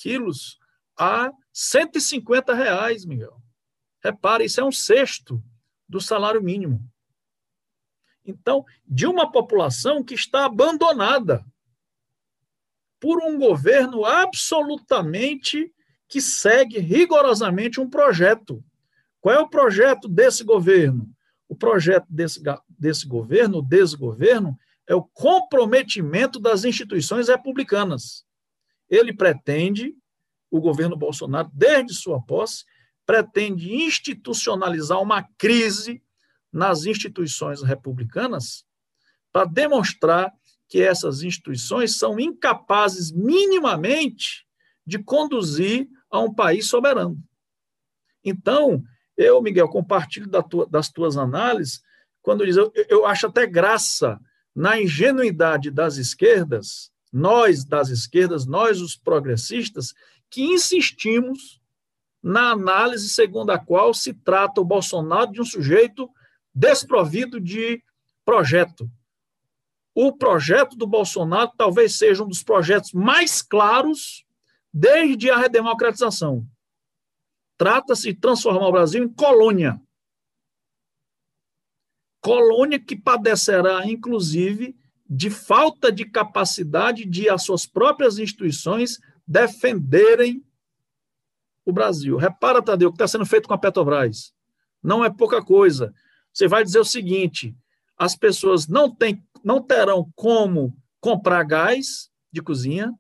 [0.01, 0.59] quilos
[0.97, 3.37] a 150 reais, Miguel.
[4.03, 5.43] Repare, isso é um sexto
[5.89, 6.81] do salário mínimo.
[8.25, 11.45] Então, de uma população que está abandonada,
[13.01, 15.73] por um governo absolutamente
[16.07, 18.63] que segue rigorosamente um projeto.
[19.21, 21.09] Qual é o projeto desse governo?
[21.49, 28.25] O projeto desse, desse governo, desgoverno, é o comprometimento das instituições republicanas.
[28.91, 29.95] Ele pretende,
[30.51, 32.65] o governo Bolsonaro, desde sua posse,
[33.07, 36.03] pretende institucionalizar uma crise
[36.53, 38.65] nas instituições republicanas
[39.33, 40.33] para demonstrar
[40.69, 44.47] que essas instituições são incapazes minimamente
[44.87, 47.17] de conduzir a um país soberano.
[48.25, 48.83] Então,
[49.17, 50.29] eu, Miguel, compartilho
[50.69, 51.83] das tuas análises,
[52.23, 54.21] quando diz, eu, eu acho até graça
[54.55, 59.95] na ingenuidade das esquerdas, nós das esquerdas, nós os progressistas,
[60.29, 61.61] que insistimos
[62.23, 66.09] na análise segundo a qual se trata o Bolsonaro de um sujeito
[66.55, 67.83] desprovido de
[68.25, 68.91] projeto,
[69.95, 74.25] o projeto do Bolsonaro talvez seja um dos projetos mais claros
[74.73, 76.47] desde a redemocratização.
[77.59, 79.81] Trata-se de transformar o Brasil em colônia.
[82.21, 84.75] Colônia que padecerá, inclusive,
[85.13, 90.45] de falta de capacidade de as suas próprias instituições defenderem
[91.65, 92.17] o Brasil.
[92.17, 94.33] Repara, Tadeu, o que está sendo feito com a Petrobras.
[94.81, 95.93] Não é pouca coisa.
[96.33, 97.57] Você vai dizer o seguinte:
[97.99, 102.95] as pessoas não, têm, não terão como comprar gás de cozinha,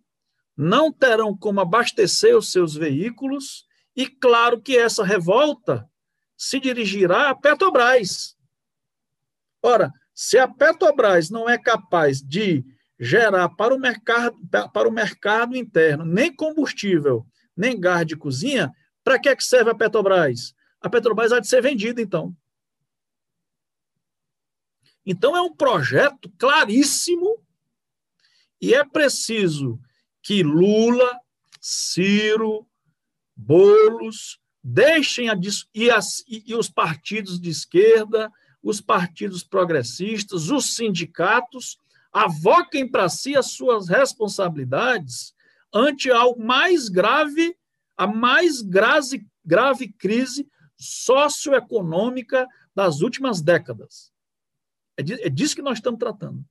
[0.57, 5.88] não terão como abastecer os seus veículos, e claro que essa revolta
[6.37, 8.37] se dirigirá à Petrobras.
[9.62, 12.62] Ora, se a Petrobras não é capaz de
[12.98, 14.38] gerar para o mercado,
[14.70, 18.70] para o mercado interno nem combustível, nem gás de cozinha,
[19.02, 20.52] para que, é que serve a Petrobras?
[20.78, 22.37] A Petrobras há de ser vendida, então.
[25.06, 27.42] Então, é um projeto claríssimo
[28.61, 29.80] e é preciso
[30.22, 31.18] que Lula,
[31.62, 32.68] Ciro,
[33.35, 35.40] Bolos deixem a,
[35.74, 38.30] e, as, e os partidos de esquerda,
[38.62, 41.79] os partidos progressistas, os sindicatos,
[42.12, 45.35] avoquem para si as suas responsabilidades
[45.73, 47.57] ante a mais grave,
[47.96, 54.12] a mais grave, grave crise socioeconômica das últimas décadas.
[54.96, 56.44] É, é disso que nós estamos tratando.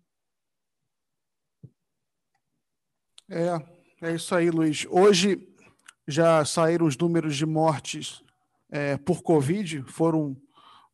[3.29, 4.85] É, é isso aí, Luiz.
[4.89, 5.47] Hoje
[6.07, 8.23] já saíram os números de mortes
[8.69, 10.35] é, por Covid, foram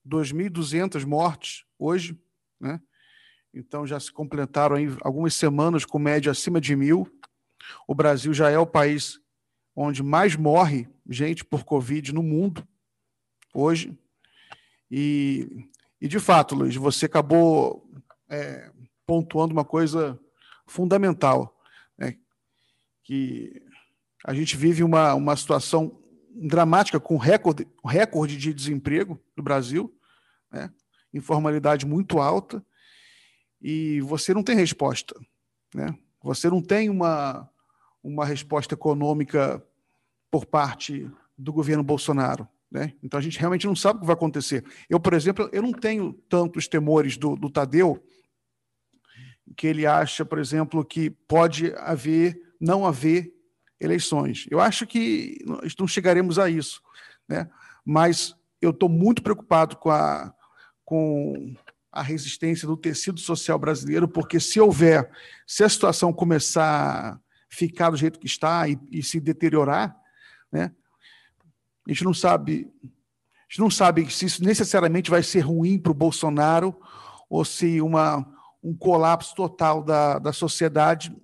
[0.07, 2.19] 2.200 mortes hoje,
[2.59, 2.79] né?
[3.53, 7.09] Então já se completaram algumas semanas com média acima de mil.
[7.87, 9.19] O Brasil já é o país
[9.75, 12.67] onde mais morre gente por Covid no mundo
[13.53, 13.97] hoje.
[14.91, 15.69] E,
[16.01, 17.89] e de fato, Luiz, você acabou
[18.29, 18.71] é,
[19.05, 20.19] pontuando uma coisa
[20.67, 21.57] fundamental,
[21.97, 22.17] né?
[23.03, 23.61] que
[24.25, 26.01] a gente vive uma, uma situação
[26.35, 29.93] dramática com recorde, recorde de desemprego no Brasil,
[30.51, 30.69] né?
[31.13, 32.63] informalidade muito alta,
[33.61, 35.15] e você não tem resposta.
[35.73, 35.97] Né?
[36.21, 37.49] Você não tem uma,
[38.03, 39.63] uma resposta econômica
[40.29, 42.47] por parte do governo Bolsonaro.
[42.69, 42.93] Né?
[43.01, 44.65] Então a gente realmente não sabe o que vai acontecer.
[44.89, 48.03] Eu, por exemplo, eu não tenho tantos temores do, do Tadeu,
[49.55, 53.34] que ele acha, por exemplo, que pode haver, não haver
[53.79, 54.45] eleições.
[54.49, 56.81] Eu acho que nós não chegaremos a isso,
[57.27, 57.49] né?
[57.83, 60.33] mas eu estou muito preocupado com a,
[60.83, 61.53] com
[61.91, 65.09] a resistência do tecido social brasileiro, porque se houver,
[65.45, 69.95] se a situação começar a ficar do jeito que está e, e se deteriorar,
[70.51, 70.71] né,
[71.87, 75.91] a gente não sabe, a gente não sabe se isso necessariamente vai ser ruim para
[75.91, 76.75] o Bolsonaro
[77.29, 78.25] ou se uma,
[78.63, 81.15] um colapso total da, da sociedade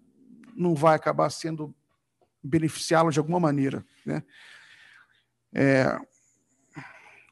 [0.56, 1.74] não vai acabar sendo
[2.44, 3.86] beneficiá-lo de alguma maneira.
[4.06, 4.24] Né?
[5.54, 5.98] É,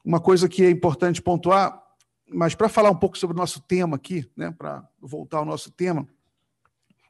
[0.04, 1.80] uma coisa que é importante pontuar
[2.32, 5.70] mas para falar um pouco sobre o nosso tema aqui, né, para voltar ao nosso
[5.70, 6.06] tema,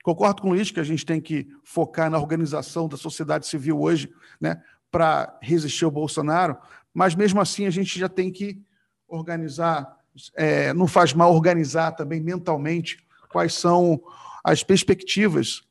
[0.03, 3.81] concordo com o Luiz que a gente tem que focar na organização da sociedade civil
[3.81, 4.11] hoje,
[4.41, 6.57] né, para resistir ao Bolsonaro,
[6.93, 8.61] mas mesmo assim a gente já tem que
[9.07, 9.99] organizar,
[10.35, 14.01] é, não faz mal organizar também mentalmente quais são
[14.43, 15.63] as perspectivas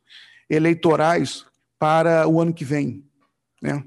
[0.49, 1.45] eleitorais
[1.79, 3.03] para o ano que vem.
[3.61, 3.83] Né?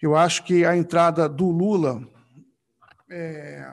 [0.00, 2.06] Eu acho que a entrada do Lula
[3.10, 3.72] é,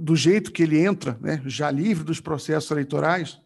[0.00, 3.40] do jeito que ele entra, né, já livre dos processos eleitorais,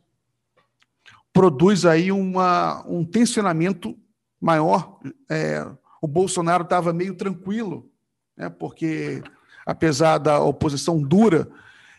[1.32, 3.98] produz aí uma, um tensionamento
[4.40, 5.00] maior.
[5.30, 5.66] É,
[6.00, 7.90] o Bolsonaro estava meio tranquilo,
[8.36, 9.22] né, porque,
[9.66, 11.50] apesar da oposição dura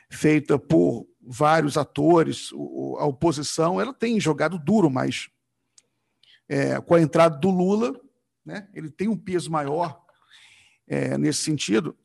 [0.10, 2.51] feita por vários atores,
[2.99, 5.29] a oposição ela tem jogado duro, mas
[6.47, 7.99] é, com a entrada do Lula,
[8.45, 10.03] né, ele tem um peso maior
[10.88, 11.97] é, nesse sentido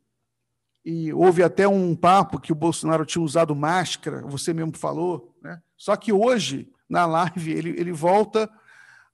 [0.91, 5.61] e houve até um papo que o Bolsonaro tinha usado máscara, você mesmo falou, né?
[5.77, 8.51] Só que hoje, na live, ele, ele volta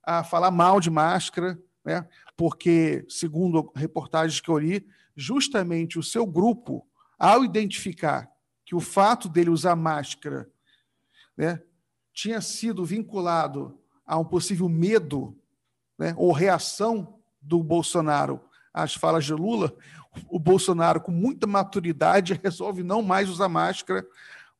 [0.01, 2.07] a falar mal de máscara, né?
[2.37, 4.87] Porque, segundo reportagens que eu li,
[5.17, 6.87] justamente o seu grupo,
[7.19, 8.29] ao identificar
[8.65, 10.49] que o fato dele usar máscara
[11.37, 11.61] né,
[12.11, 15.37] tinha sido vinculado a um possível medo
[15.97, 18.41] né, ou reação do Bolsonaro
[18.73, 19.73] às falas de Lula,
[20.27, 24.05] o Bolsonaro, com muita maturidade, resolve não mais usar máscara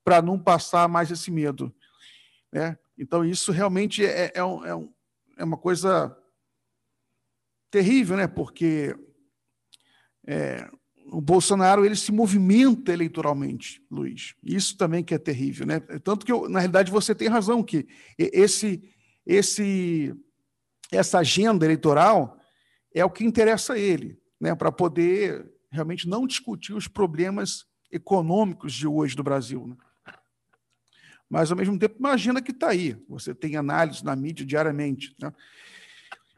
[0.03, 1.73] para não passar mais esse medo.
[2.51, 2.77] Né?
[2.97, 4.93] Então, isso realmente é, é, um, é, um,
[5.37, 6.15] é uma coisa
[7.71, 8.27] terrível, né?
[8.27, 8.95] porque
[10.27, 10.69] é,
[11.15, 14.35] o Bolsonaro ele se movimenta eleitoralmente, Luiz.
[14.43, 15.79] Isso também que é terrível, né?
[15.79, 18.83] Tanto que eu, na realidade você tem razão que esse
[19.25, 20.13] esse
[20.91, 22.37] essa agenda eleitoral
[22.93, 24.53] é o que interessa a ele, né?
[24.55, 29.67] Para poder realmente não discutir os problemas econômicos de hoje do Brasil.
[29.67, 29.77] Né?
[31.29, 33.01] Mas, ao mesmo tempo, uma agenda que está aí.
[33.07, 35.15] Você tem análise na mídia diariamente.
[35.19, 35.33] Né?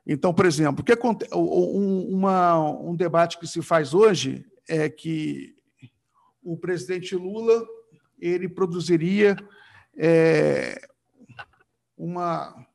[0.06, 0.94] Então, por exemplo, que
[1.36, 5.56] um, uma, um debate que se faz hoje é que
[6.42, 7.66] o presidente Lula
[8.20, 9.36] ele produziria
[9.96, 10.80] é,
[11.98, 12.66] uma,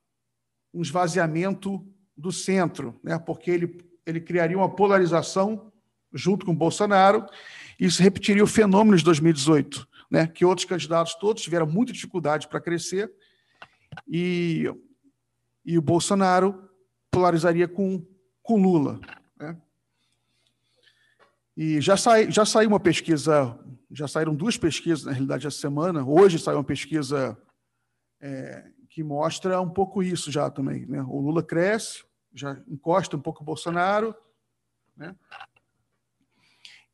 [0.72, 3.18] um esvaziamento do centro, né?
[3.18, 5.72] porque ele, ele criaria uma polarização
[6.12, 7.26] junto com Bolsonaro.
[7.78, 10.26] Isso repetiria o fenômeno de 2018, né?
[10.26, 13.10] que outros candidatos todos tiveram muita dificuldade para crescer
[14.06, 14.64] e,
[15.64, 16.68] e o Bolsonaro
[17.10, 18.04] polarizaria com,
[18.42, 19.00] com Lula.
[19.38, 19.56] Né?
[21.56, 23.58] E já, sai, já saiu uma pesquisa,
[23.90, 26.04] já saíram duas pesquisas, na realidade, essa semana.
[26.04, 27.36] Hoje saiu uma pesquisa
[28.20, 30.86] é, que mostra um pouco isso já também.
[30.86, 31.02] Né?
[31.02, 34.14] O Lula cresce, já encosta um pouco o Bolsonaro,
[34.96, 35.14] né?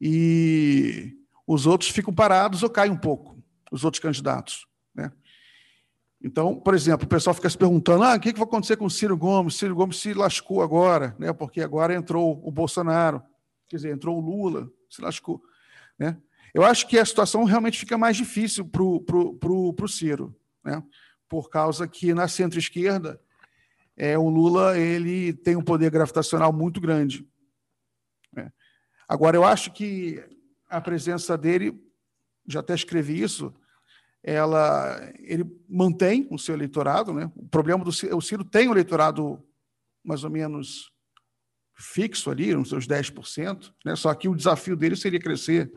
[0.01, 1.17] e
[1.47, 3.41] os outros ficam parados ou caem um pouco,
[3.71, 4.67] os outros candidatos.
[4.95, 5.13] Né?
[6.21, 8.91] Então, por exemplo, o pessoal fica se perguntando: ah, o que vai acontecer com o
[8.91, 9.55] Ciro Gomes?
[9.55, 11.33] Ciro Gomes se lascou agora, né?
[11.33, 13.23] porque agora entrou o Bolsonaro,
[13.69, 15.43] quer dizer, entrou o Lula, se lascou.
[15.99, 16.17] Né?
[16.55, 20.83] Eu acho que a situação realmente fica mais difícil para o Ciro, né?
[21.29, 23.21] por causa que na centro-esquerda
[23.97, 27.27] é, o Lula ele tem um poder gravitacional muito grande.
[29.09, 30.23] Agora, eu acho que
[30.69, 31.83] a presença dele,
[32.47, 33.55] já até escrevi isso,
[34.23, 37.15] ela, ele mantém o seu eleitorado.
[37.15, 37.33] Né?
[37.35, 39.43] O problema do Ciro, o Ciro tem um eleitorado
[40.05, 40.93] mais ou menos
[41.79, 43.95] fixo ali, uns seus 10%, né?
[43.95, 45.73] só que o desafio dele seria crescer.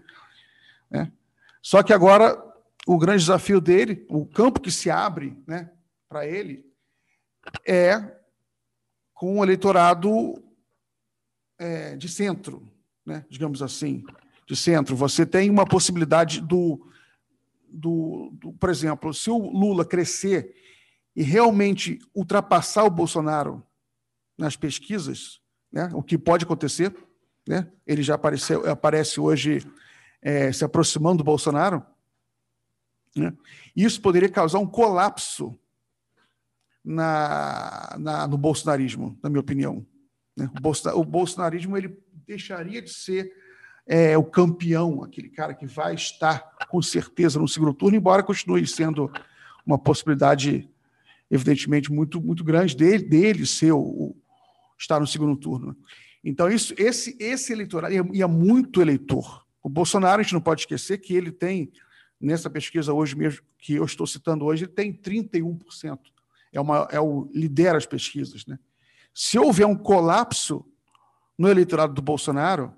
[0.90, 1.12] Né?
[1.62, 2.42] Só que agora,
[2.88, 5.70] o grande desafio dele, o campo que se abre né,
[6.10, 6.66] para ele,
[7.66, 8.18] é
[9.14, 10.44] com o eleitorado
[11.60, 12.68] é, de centro,
[13.06, 14.04] né, digamos assim,
[14.48, 16.92] de centro, você tem uma possibilidade do,
[17.70, 20.56] do, do, por exemplo, se o Lula crescer
[21.16, 23.64] e realmente ultrapassar o Bolsonaro
[24.36, 25.41] nas pesquisas,
[25.72, 26.96] né, o que pode acontecer,
[27.48, 29.66] né, ele já apareceu, aparece hoje
[30.22, 31.84] é, se aproximando do Bolsonaro,
[33.16, 33.34] né,
[33.76, 35.58] isso poderia causar um colapso
[36.84, 39.86] na, na, no bolsonarismo, na minha opinião.
[40.36, 40.50] Né?
[40.96, 43.32] O, bolsonarismo ele deixaria de ser
[43.86, 48.66] é, o campeão, aquele cara que vai estar com certeza no segundo turno, embora continue
[48.66, 49.12] sendo
[49.66, 50.70] uma possibilidade,
[51.30, 54.16] evidentemente, muito, muito grande dele, dele ser o, o
[54.82, 55.78] estar no segundo turno.
[56.24, 59.46] Então, isso, esse, esse eleitorado, e é muito eleitor.
[59.64, 61.72] O Bolsonaro, a gente não pode esquecer que ele tem,
[62.20, 66.00] nessa pesquisa hoje mesmo, que eu estou citando hoje, ele tem 31%.
[66.54, 68.46] É, uma, é o lidera as pesquisas.
[68.46, 68.60] Né?
[69.14, 70.66] Se houver um colapso
[71.38, 72.76] no eleitorado do Bolsonaro,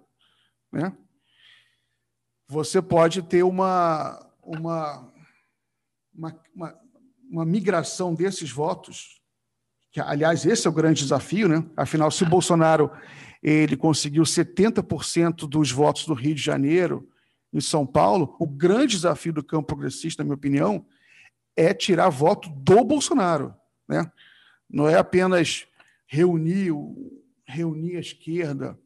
[0.72, 0.96] né,
[2.48, 5.12] você pode ter uma, uma,
[6.14, 6.80] uma, uma,
[7.30, 9.23] uma migração desses votos,
[9.94, 11.64] que, aliás, esse é o grande desafio, né?
[11.78, 12.90] afinal, se o Bolsonaro
[13.44, 17.08] ele conseguiu 70% dos votos do Rio de Janeiro,
[17.54, 20.84] em São Paulo, o grande desafio do campo progressista, na minha opinião,
[21.56, 23.54] é tirar voto do Bolsonaro.
[23.88, 24.12] Né?
[24.68, 25.68] Não é apenas
[26.08, 26.74] reunir
[27.46, 28.80] reunir a esquerda,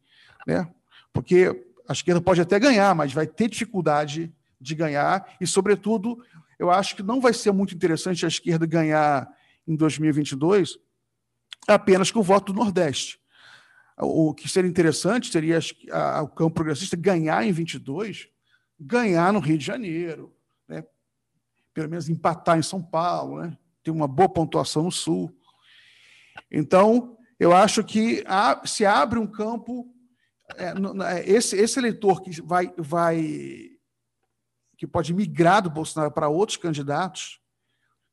[0.45, 0.69] né?
[1.13, 6.21] porque a esquerda pode até ganhar, mas vai ter dificuldade de ganhar, e, sobretudo,
[6.59, 9.31] eu acho que não vai ser muito interessante a esquerda ganhar
[9.65, 10.79] em 2022
[11.67, 13.19] apenas com o voto do Nordeste.
[13.99, 15.59] O que seria interessante seria
[16.21, 18.29] o campo progressista ganhar em 22,
[18.79, 20.35] ganhar no Rio de Janeiro,
[20.67, 20.83] né?
[21.73, 23.57] pelo menos empatar em São Paulo, né?
[23.83, 25.35] ter uma boa pontuação no Sul.
[26.51, 28.23] Então, eu acho que
[28.65, 29.91] se abre um campo.
[30.55, 30.73] É,
[31.13, 33.71] é, esse, esse eleitor que vai, vai
[34.77, 37.41] que pode migrar do Bolsonaro para outros candidatos,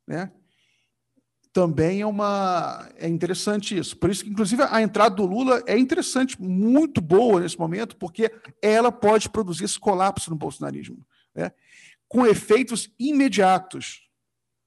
[0.07, 0.33] né?
[1.55, 3.97] Também é uma é interessante isso.
[3.97, 8.29] Por isso que, inclusive, a entrada do Lula é interessante, muito boa nesse momento, porque
[8.61, 11.53] ela pode produzir esse colapso no bolsonarismo, né?
[12.09, 14.11] com efeitos imediatos,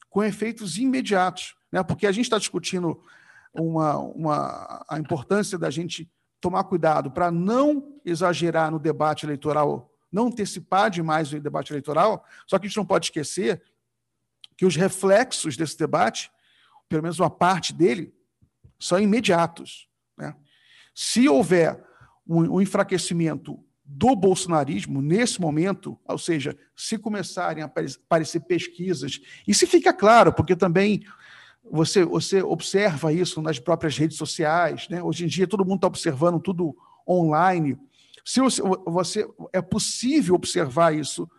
[0.10, 1.84] com efeitos imediatos, né?
[1.84, 3.04] Porque a gente está discutindo
[3.54, 6.10] uma, uma, a importância da gente
[6.40, 12.58] tomar cuidado para não exagerar no debate eleitoral, não antecipar demais o debate eleitoral, só
[12.58, 13.62] que a gente não pode esquecer
[14.56, 16.32] que os reflexos desse debate,
[16.88, 18.14] pelo menos uma parte dele,
[18.80, 19.88] são imediatos.
[20.18, 20.36] Né?
[20.94, 21.84] Se houver
[22.28, 29.54] um, um enfraquecimento do bolsonarismo nesse momento, ou seja, se começarem a aparecer pesquisas, e
[29.54, 31.04] se fica claro, porque também
[31.64, 35.02] você, você observa isso nas próprias redes sociais, né?
[35.02, 36.76] hoje em dia todo mundo está observando tudo
[37.08, 37.78] online.
[38.26, 41.30] Se você, você, é possível observar isso,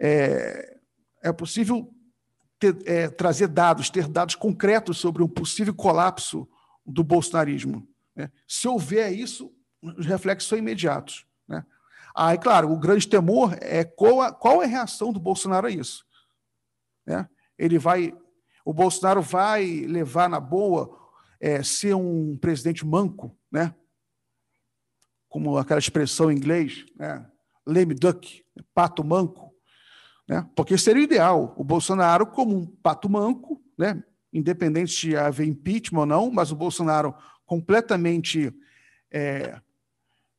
[0.00, 0.78] é,
[1.22, 1.92] é possível
[2.58, 6.48] ter, é, trazer dados, ter dados concretos sobre um possível colapso
[6.84, 7.86] do bolsonarismo.
[8.14, 8.30] Né?
[8.48, 9.52] Se houver isso,
[9.82, 11.26] os reflexos são imediatos.
[11.46, 11.64] Né?
[12.14, 15.70] Aí, claro, o grande temor é qual a, qual é a reação do Bolsonaro a
[15.70, 16.04] isso.
[17.04, 17.28] Né?
[17.58, 18.16] Ele vai,
[18.64, 20.98] o Bolsonaro vai levar na boa
[21.40, 23.74] é, ser um presidente manco, né?
[25.28, 27.30] como aquela expressão em inglês, né?
[27.66, 29.45] lame duck, pato manco,
[30.28, 30.46] né?
[30.54, 34.02] porque seria o ideal, o Bolsonaro como um pato manco, né?
[34.32, 37.14] independente de haver impeachment ou não, mas o Bolsonaro
[37.46, 38.52] completamente
[39.10, 39.60] é,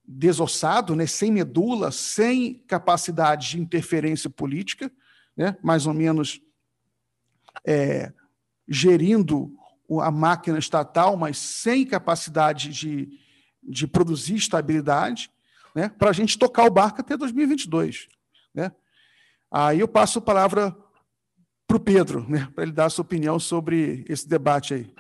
[0.08, 4.92] desossado, né, sem medula, sem capacidade de interferência política,
[5.36, 6.42] né, mais ou menos
[7.66, 8.14] é,
[8.68, 9.52] gerindo
[10.02, 13.20] a máquina estatal, mas sem capacidade de,
[13.64, 15.32] de produzir estabilidade,
[15.74, 18.08] né, para a gente tocar o barco até 2022.
[19.52, 20.76] Aí eu passo a palavra
[21.68, 24.94] para o Pedro, né, para ele dar a sua opinião sobre esse debate aí.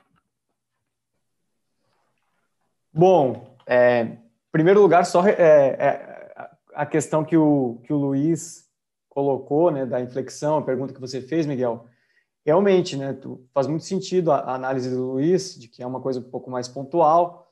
[2.93, 4.17] Bom, é,
[4.51, 8.67] primeiro lugar, só é, é, a questão que o, que o Luiz
[9.07, 11.85] colocou, né, da inflexão, a pergunta que você fez, Miguel,
[12.45, 16.01] realmente, né, tu, faz muito sentido a, a, análise do Luiz, de que é uma
[16.01, 17.51] coisa um pouco mais pontual,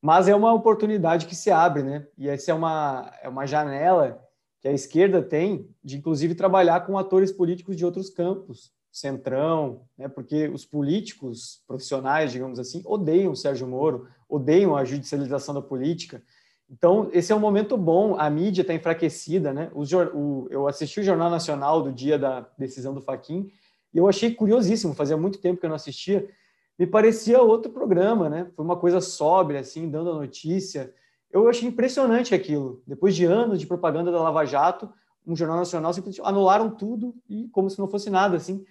[0.00, 4.25] mas é uma oportunidade que se abre, né, e essa é uma, é uma janela
[4.66, 10.08] que a esquerda tem de, inclusive, trabalhar com atores políticos de outros campos, centrão, né,
[10.08, 16.20] porque os políticos profissionais, digamos assim, odeiam o Sérgio Moro, odeiam a judicialização da política,
[16.68, 19.70] então, esse é um momento bom, a mídia está enfraquecida, né?
[19.72, 19.84] O,
[20.18, 23.48] o, eu assisti o Jornal Nacional do dia da decisão do Faquin
[23.94, 26.28] e eu achei curiosíssimo, fazia muito tempo que eu não assistia,
[26.76, 28.50] me parecia outro programa, né?
[28.56, 30.92] Foi uma coisa sóbria, assim, dando a notícia.
[31.36, 32.82] Eu achei impressionante aquilo.
[32.86, 34.90] Depois de anos de propaganda da Lava Jato,
[35.26, 38.64] um Jornal Nacional simplesmente anularam tudo e como se não fosse nada, assim.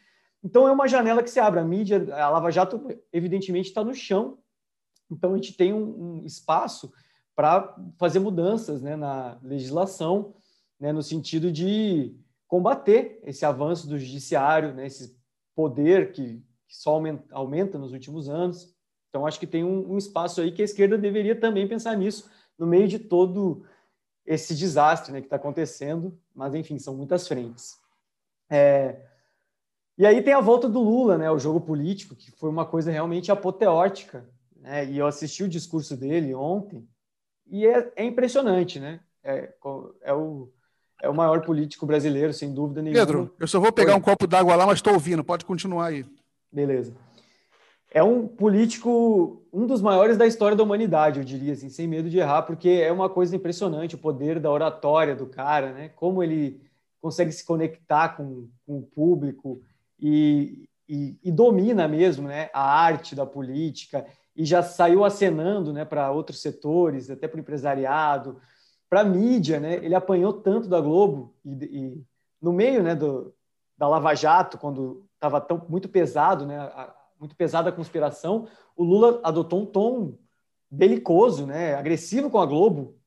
[0.43, 1.59] Então, é uma janela que se abre.
[1.59, 4.39] A mídia, a Lava Jato, evidentemente, está no chão.
[5.11, 6.91] Então, a gente tem um, um espaço
[7.35, 10.33] para fazer mudanças né, na legislação,
[10.79, 12.15] né, no sentido de
[12.47, 15.15] combater esse avanço do judiciário, né, esse
[15.55, 18.73] poder que, que só aumenta, aumenta, nos últimos anos.
[19.09, 22.29] Então, acho que tem um, um, espaço aí que a esquerda deveria também pensar nisso,
[22.57, 23.65] no meio de todo
[24.25, 26.17] esse desastre né, que está acontecendo.
[26.33, 27.77] Mas, enfim, são muitas frentes.
[28.49, 28.99] É...
[29.97, 32.91] E aí tem a volta do Lula, né, o jogo político, que foi uma coisa
[32.91, 34.25] realmente apoteótica.
[34.57, 34.85] Né?
[34.85, 36.85] E eu assisti o discurso dele ontem,
[37.47, 38.99] e é, é impressionante, né?
[39.23, 39.53] É,
[40.01, 40.49] é, o,
[41.01, 43.05] é o maior político brasileiro, sem dúvida nenhuma.
[43.05, 46.05] Pedro, eu só vou pegar um copo d'água lá, mas estou ouvindo, pode continuar aí.
[46.51, 46.93] Beleza.
[47.91, 52.09] É um político, um dos maiores da história da humanidade, eu diria, assim, sem medo
[52.09, 55.89] de errar, porque é uma coisa impressionante o poder da oratória do cara, né?
[55.89, 56.61] Como ele
[57.05, 59.61] consegue se conectar com, com o público
[59.99, 62.49] e, e, e domina mesmo né?
[62.51, 64.05] a arte da política
[64.35, 68.41] e já saiu acenando né, para outros setores, até para o empresariado,
[68.89, 69.59] para a mídia.
[69.59, 69.75] Né?
[69.75, 72.03] Ele apanhou tanto da Globo e, e
[72.41, 73.33] no meio né, do,
[73.77, 78.83] da Lava Jato, quando estava tão muito pesado, né, a, muito pesada a conspiração, o
[78.83, 80.17] Lula adotou um tom
[80.69, 82.97] belicoso, né, agressivo com a Globo,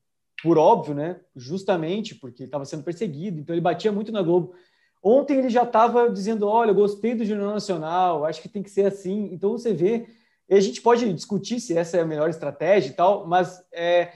[0.41, 4.53] por óbvio, né, justamente porque estava sendo perseguido, então ele batia muito na Globo.
[5.01, 8.85] Ontem ele já estava dizendo: Olha, gostei do Jornal Nacional, acho que tem que ser
[8.85, 9.29] assim.
[9.31, 10.07] Então você vê
[10.57, 14.11] a gente pode discutir se essa é a melhor estratégia e tal, mas é,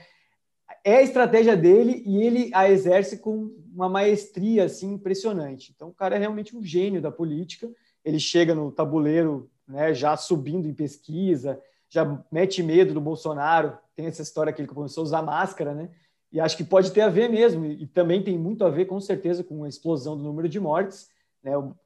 [0.82, 5.72] é a estratégia dele e ele a exerce com uma maestria assim impressionante.
[5.74, 7.70] Então, o cara é realmente um gênio da política.
[8.04, 13.78] Ele chega no tabuleiro, né, já subindo em pesquisa, já mete medo do Bolsonaro.
[13.94, 15.90] Tem essa história que ele começou a usar máscara, né?
[16.32, 19.00] E acho que pode ter a ver mesmo, e também tem muito a ver, com
[19.00, 21.08] certeza, com a explosão do número de mortes.
[21.42, 21.56] Né?
[21.56, 21.76] O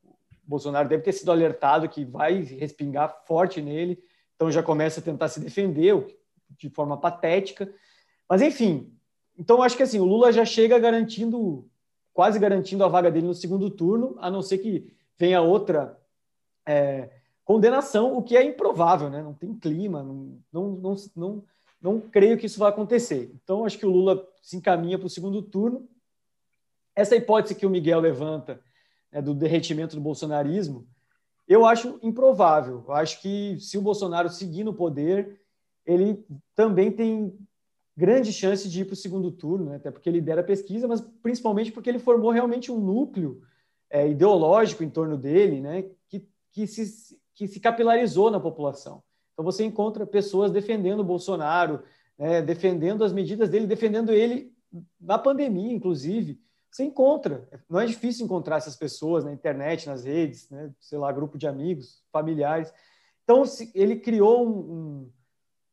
[0.43, 4.03] Bolsonaro deve ter sido alertado que vai respingar forte nele
[4.39, 6.17] então já começa a tentar se defender
[6.57, 7.69] de forma patética.
[8.31, 8.97] Mas enfim,
[9.37, 11.69] então acho que assim, o Lula já chega garantindo,
[12.15, 16.01] quase garantindo a vaga dele no segundo turno, a não ser que venha outra
[16.65, 17.11] é,
[17.49, 19.23] condenação, o que é improvável, né?
[19.23, 21.45] Não tem clima, não, não, não, não,
[21.81, 23.33] não creio que isso vai acontecer.
[23.43, 25.89] Então acho que o Lula se encaminha para o segundo turno.
[26.95, 28.61] Essa hipótese que o Miguel levanta
[29.11, 30.87] né, do derretimento do bolsonarismo,
[31.49, 32.85] eu acho improvável.
[32.87, 35.41] Eu acho que se o Bolsonaro seguir no poder,
[35.87, 36.23] ele
[36.55, 37.35] também tem
[37.97, 39.77] grande chance de ir para o segundo turno, né?
[39.77, 43.41] até porque ele lidera a pesquisa, mas principalmente porque ele formou realmente um núcleo
[43.89, 45.87] é, ideológico em torno dele, né?
[46.11, 49.01] que, que, se, que se capilarizou na população.
[49.33, 51.85] Então você encontra pessoas defendendo o Bolsonaro,
[52.19, 52.43] né?
[52.43, 54.53] defendendo as medidas dele, defendendo ele
[55.01, 56.41] na pandemia, inclusive.
[56.69, 60.73] Você encontra, não é difícil encontrar essas pessoas na internet, nas redes, né?
[60.81, 62.75] sei lá, grupo de amigos, familiares.
[63.23, 65.13] Então ele criou um,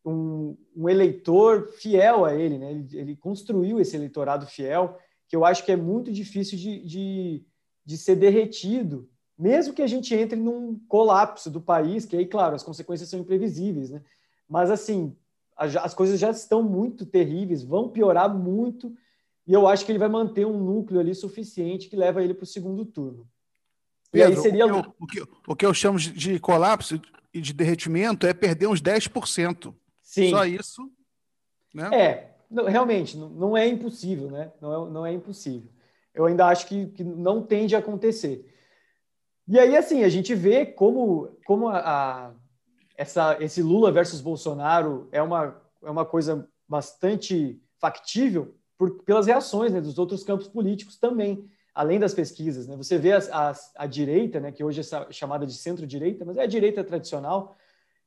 [0.05, 2.72] um, um eleitor fiel a ele, né?
[2.72, 7.45] Ele, ele, construiu esse eleitorado fiel, que eu acho que é muito difícil de, de,
[7.84, 12.55] de ser derretido, mesmo que a gente entre num colapso do país, que aí, claro,
[12.55, 14.01] as consequências são imprevisíveis, né?
[14.47, 15.15] Mas, assim,
[15.55, 18.95] as coisas já estão muito terríveis, vão piorar muito,
[19.47, 22.43] e eu acho que ele vai manter um núcleo ali suficiente que leva ele para
[22.43, 23.27] o segundo turno.
[24.11, 24.65] Pedro, e aí seria...
[24.65, 26.99] o, que eu, o, que, o que eu chamo de colapso
[27.33, 29.73] e de derretimento é perder uns 10%.
[30.01, 30.29] Sim.
[30.29, 30.89] Só isso.
[31.73, 31.89] Né?
[31.93, 34.51] É, não, realmente, não, não, é impossível, né?
[34.61, 35.69] Não é, não é impossível.
[36.13, 38.49] Eu ainda acho que, que não tende a acontecer.
[39.47, 42.31] E aí, assim, a gente vê como, como a, a,
[42.97, 49.71] essa, esse Lula versus Bolsonaro é uma, é uma coisa bastante factível por, pelas reações
[49.71, 52.67] né, dos outros campos políticos também, além das pesquisas.
[52.67, 52.75] Né?
[52.75, 56.41] Você vê a, a, a direita, né, que hoje é chamada de centro-direita, mas é
[56.41, 57.55] a direita tradicional,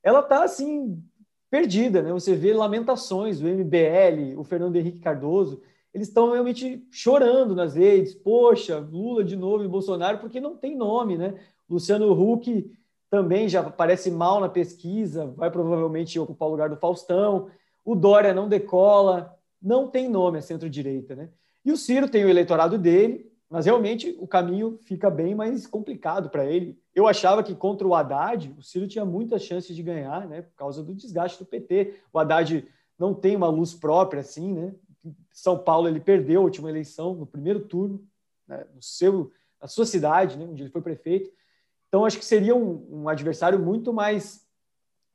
[0.02, 1.02] ela está, assim,
[1.50, 2.12] perdida, né?
[2.12, 5.60] Você vê lamentações do MBL, o Fernando Henrique Cardoso,
[5.92, 8.14] eles estão realmente chorando nas redes.
[8.14, 11.34] Poxa, Lula de novo e Bolsonaro, porque não tem nome, né?
[11.68, 12.70] Luciano Huck
[13.10, 17.48] também já aparece mal na pesquisa, vai provavelmente ocupar o lugar do Faustão.
[17.84, 21.30] O Dória não decola, não tem nome a centro-direita, né?
[21.64, 26.28] E o Ciro tem o eleitorado dele, mas realmente o caminho fica bem mais complicado
[26.28, 26.78] para ele.
[26.94, 30.54] Eu achava que contra o Haddad, o Ciro tinha muitas chances de ganhar, né, por
[30.54, 31.94] causa do desgaste do PT.
[32.12, 32.66] O Haddad
[32.98, 34.74] não tem uma luz própria assim, né?
[35.32, 38.02] São Paulo ele perdeu a última eleição no primeiro turno,
[38.46, 41.30] né, no seu, na sua cidade, né, onde ele foi prefeito.
[41.88, 44.46] Então acho que seria um, um adversário muito mais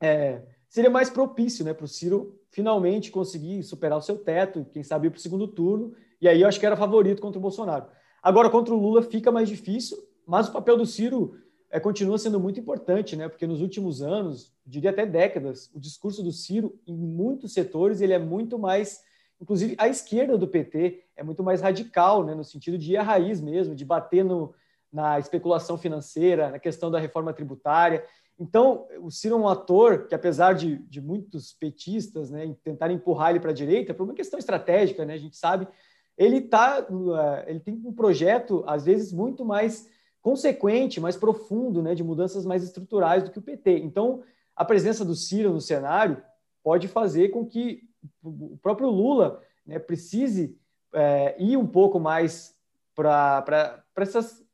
[0.00, 4.82] é, seria mais propício, né, para o Ciro finalmente conseguir superar o seu teto, quem
[4.82, 5.94] sabe ir para o segundo turno.
[6.20, 7.86] E aí eu acho que era favorito contra o Bolsonaro.
[8.22, 11.36] Agora, contra o Lula fica mais difícil, mas o papel do Ciro
[11.70, 13.28] é, continua sendo muito importante, né?
[13.28, 18.12] Porque nos últimos anos, diria até décadas, o discurso do Ciro, em muitos setores, ele
[18.12, 19.02] é muito mais,
[19.40, 22.34] inclusive a esquerda do PT é muito mais radical, né?
[22.34, 24.54] No sentido de ir à raiz mesmo, de bater no,
[24.92, 28.04] na especulação financeira, na questão da reforma tributária.
[28.38, 33.30] Então, o Ciro é um ator que, apesar de, de muitos petistas né, tentarem empurrar
[33.30, 35.68] ele para a direita, por uma questão estratégica, né, a gente sabe
[36.16, 39.88] ele tá, eh, ele tem um projeto às vezes muito mais
[40.22, 43.78] consequente, mais profundo, né, de mudanças mais estruturais do que o PT.
[43.78, 44.22] Então,
[44.56, 46.22] a presença do Ciro no cenário
[46.62, 47.82] pode fazer com que
[48.22, 50.58] o próprio Lula né, precise
[50.92, 52.56] é, ir um pouco mais
[52.94, 54.44] para essas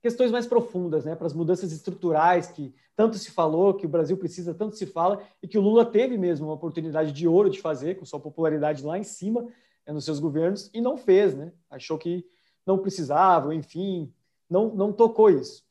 [0.00, 4.16] questões mais profundas, né, para as mudanças estruturais que tanto se falou, que o Brasil
[4.16, 7.60] precisa, tanto se fala, e que o Lula teve mesmo uma oportunidade de ouro de
[7.60, 9.42] fazer, com sua popularidade lá em cima,
[9.86, 11.52] né, nos seus governos e não fez, né?
[11.70, 12.26] Achou que
[12.64, 14.12] não precisava, enfim,
[14.48, 15.64] não, não tocou isso.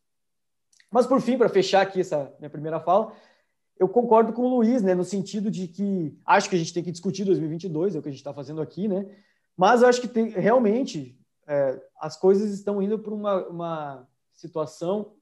[0.92, 3.12] Mas, por fim, para fechar aqui essa minha primeira fala,
[3.78, 6.84] eu concordo com o Luiz, né, no sentido de que acho que a gente tem
[6.84, 9.06] que discutir 2022, é o que a gente está fazendo aqui, né?
[9.58, 11.18] Mas eu acho que tem, realmente
[11.48, 15.14] é, as coisas estão indo para uma, uma situação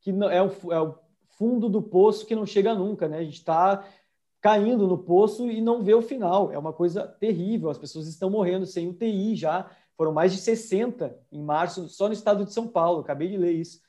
[0.00, 0.98] que não, é, o, é o
[1.38, 3.18] fundo do poço que não chega nunca, né?
[3.18, 3.84] A gente está
[4.40, 6.52] caindo no poço e não vê o final.
[6.52, 7.70] É uma coisa terrível.
[7.70, 9.70] As pessoas estão morrendo sem UTI já.
[9.96, 13.00] Foram mais de 60 em março, só no estado de São Paulo.
[13.00, 13.80] Acabei de ler isso.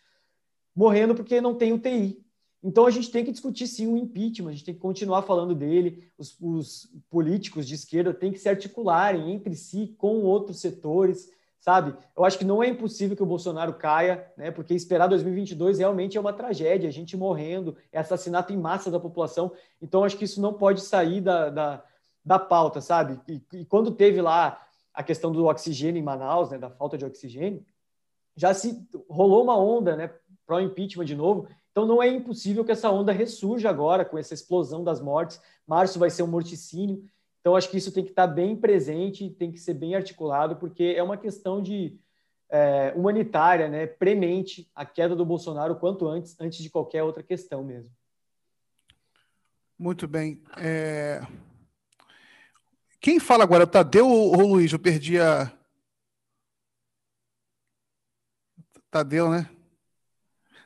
[0.73, 2.24] Morrendo porque não tem UTI.
[2.67, 5.53] Então a gente tem que discutir sim o impeachment, a gente tem que continuar falando
[5.53, 6.09] dele.
[6.17, 11.29] Os, os políticos de esquerda têm que se articularem entre si com outros setores
[11.65, 11.95] sabe?
[12.15, 14.51] Eu acho que não é impossível que o Bolsonaro caia, né?
[14.51, 18.99] Porque esperar 2022 realmente é uma tragédia, a gente morrendo, é assassinato em massa da
[18.99, 19.51] população.
[19.81, 21.83] Então, acho que isso não pode sair da, da,
[22.23, 23.19] da pauta, sabe?
[23.27, 24.63] E, e, quando teve lá
[24.93, 26.59] a questão do oxigênio em Manaus, né?
[26.59, 27.65] Da falta de oxigênio,
[28.35, 30.13] já se rolou uma onda, né?
[30.45, 31.47] Pro impeachment de novo.
[31.75, 35.41] Então, não é impossível que essa onda ressurja agora com essa explosão das mortes.
[35.67, 37.03] Março vai ser um morticínio.
[37.41, 40.93] Então, acho que isso tem que estar bem presente, tem que ser bem articulado, porque
[40.95, 41.99] é uma questão de
[42.49, 47.61] é, humanitária, né, premente a queda do Bolsonaro quanto antes, antes de qualquer outra questão
[47.61, 47.93] mesmo.
[49.77, 50.41] Muito bem.
[50.55, 51.27] É...
[53.01, 53.67] Quem fala agora?
[53.67, 54.71] Tadeu ou Luiz?
[54.71, 55.51] Eu perdi a.
[58.89, 59.49] Tadeu, né?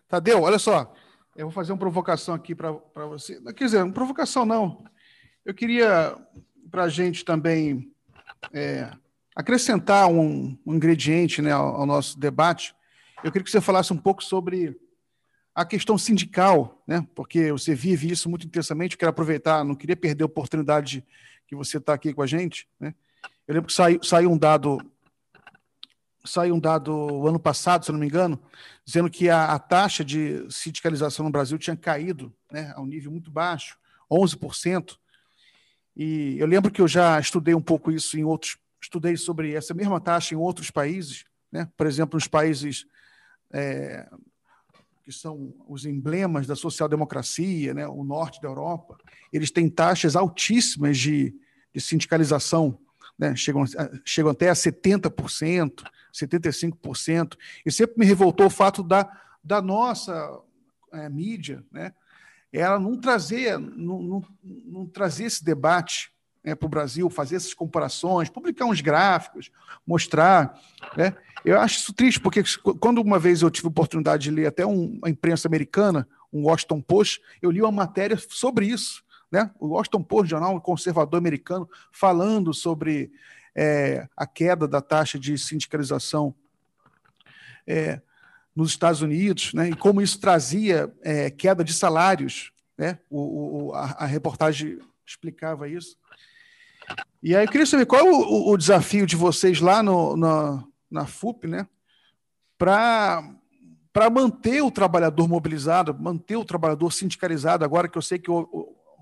[0.07, 0.93] Tadeu, olha só.
[1.39, 2.73] Eu vou fazer uma provocação aqui para
[3.07, 3.41] você.
[3.53, 4.83] Quer dizer, uma provocação não.
[5.45, 6.13] Eu queria
[6.69, 7.93] para a gente também
[8.51, 8.91] é,
[9.33, 12.75] acrescentar um, um ingrediente né, ao, ao, nosso debate,
[13.23, 14.77] eu queria que você falasse um pouco sobre
[15.55, 18.95] a questão sindical, né, porque você vive isso muito intensamente.
[18.95, 21.05] Eu quero aproveitar, não queria perder a oportunidade
[21.47, 22.67] que você está aqui com a gente.
[22.77, 22.93] Né?
[23.47, 24.77] Eu lembro que saiu, saiu um dado
[26.24, 28.39] saiu um dado ano passado, se não me engano,
[28.86, 33.11] dizendo que a, a, taxa de sindicalização no Brasil tinha caído né, a um nível
[33.11, 33.78] muito baixo,
[34.11, 34.97] 11%.
[35.95, 39.74] E eu lembro que eu já estudei um pouco isso em outros, estudei sobre essa
[39.74, 41.70] mesma taxa em outros países, né?
[41.76, 42.86] por exemplo, nos países
[43.51, 44.07] é,
[45.03, 47.88] que são os emblemas da social-democracia, né?
[47.88, 48.97] o norte da Europa,
[49.32, 51.34] eles têm taxas altíssimas de,
[51.74, 52.80] de sindicalização,
[53.20, 53.36] né?
[53.36, 53.65] chegam,
[54.05, 57.38] chegam até a 70%, 75%.
[57.65, 59.07] E sempre me revoltou o fato da,
[59.43, 60.39] da nossa
[60.93, 61.93] é, mídia, né?
[62.51, 66.11] ela não trazer, não, não, não trazer esse debate
[66.43, 69.51] né, para o Brasil, fazer essas comparações, publicar uns gráficos,
[69.86, 70.59] mostrar.
[70.97, 71.13] Né?
[71.43, 72.41] Eu acho isso triste, porque
[72.80, 76.45] quando uma vez eu tive a oportunidade de ler até um, uma imprensa americana, um
[76.45, 79.03] Washington Post, eu li uma matéria sobre isso.
[79.32, 79.51] Né?
[79.59, 83.11] O Washington Post, jornal conservador americano, falando sobre
[83.55, 86.34] é, a queda da taxa de sindicalização
[87.67, 88.01] é,
[88.55, 92.51] nos Estados Unidos, né, e como isso trazia é, queda de salários.
[92.77, 95.97] Né, o, o a, a, reportagem explicava isso.
[97.21, 100.63] E aí eu queria saber qual é o, o desafio de vocês lá no, na,
[100.89, 101.67] na FUP, né,
[102.57, 103.21] para
[104.11, 108.32] manter o trabalhador mobilizado, manter o trabalhador sindicalizado, agora que eu sei que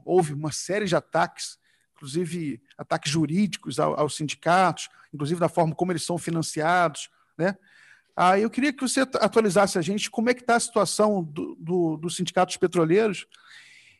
[0.07, 1.57] houve uma série de ataques
[1.97, 7.57] inclusive ataques jurídicos aos sindicatos, inclusive da forma como eles são financiados, né?
[8.15, 11.55] Ah, eu queria que você atualizasse a gente como é que está a situação do,
[11.59, 13.27] do, dos sindicatos petroleiros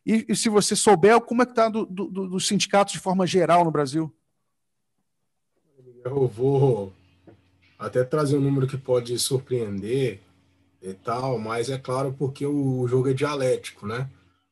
[0.04, 3.28] e, e, se você souber, como é que está do, do, dos sindicatos de forma
[3.28, 4.12] geral no Brasil.
[6.04, 6.94] Eu vou
[7.78, 10.20] até trazer um número que pode surpreender
[10.82, 14.10] e tal, mas é claro porque o jogo é dialético, né?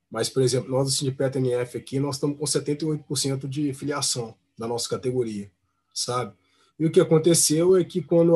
[0.10, 4.68] Mas, por exemplo, nós do Sindicato NF aqui, nós estamos com 78% de filiação da
[4.68, 5.52] nossa categoria,
[5.94, 6.34] sabe?
[6.80, 8.34] E o que aconteceu é que quando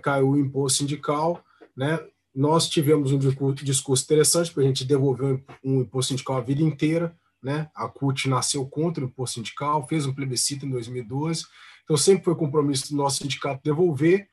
[0.00, 1.44] caiu o imposto sindical,
[1.76, 2.00] né,
[2.34, 7.14] nós tivemos um discurso interessante para a gente devolver um imposto sindical a vida inteira,
[7.42, 7.70] né?
[7.74, 11.44] A CUT nasceu contra o imposto sindical, fez um plebiscito em 2012,
[11.84, 14.28] então sempre foi compromisso do nosso sindicato devolver,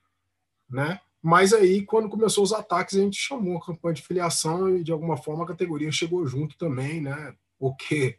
[0.70, 1.02] né?
[1.22, 4.91] Mas aí, quando começou os ataques, a gente chamou a campanha de filiação e, de
[4.91, 7.34] alguma forma, a categoria chegou junto também, né?
[7.57, 8.17] Porque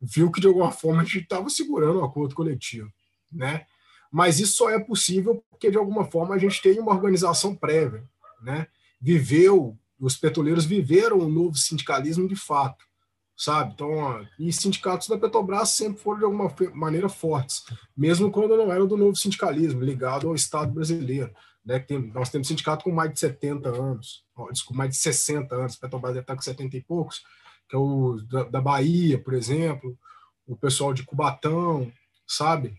[0.00, 2.92] viu que, de alguma forma, a gente estava segurando o acordo coletivo,
[3.30, 3.66] né?
[4.10, 8.02] Mas isso só é possível porque, de alguma forma, a gente tem uma organização prévia,
[8.42, 8.66] né?
[9.00, 12.84] Viveu, os petroleiros viveram o um novo sindicalismo de fato,
[13.36, 13.74] sabe?
[13.74, 17.62] Então, e sindicatos da Petrobras sempre foram, de alguma maneira, fortes,
[17.96, 21.32] mesmo quando não eram do novo sindicalismo, ligado ao Estado brasileiro
[21.64, 24.24] né, tem, nós temos sindicato com mais de 70 anos,
[24.72, 27.22] mais de 60 anos, Petrobras deve estar com 70 e poucos,
[27.68, 29.96] que é o da, da Bahia, por exemplo,
[30.46, 31.92] o pessoal de Cubatão,
[32.26, 32.74] sabe?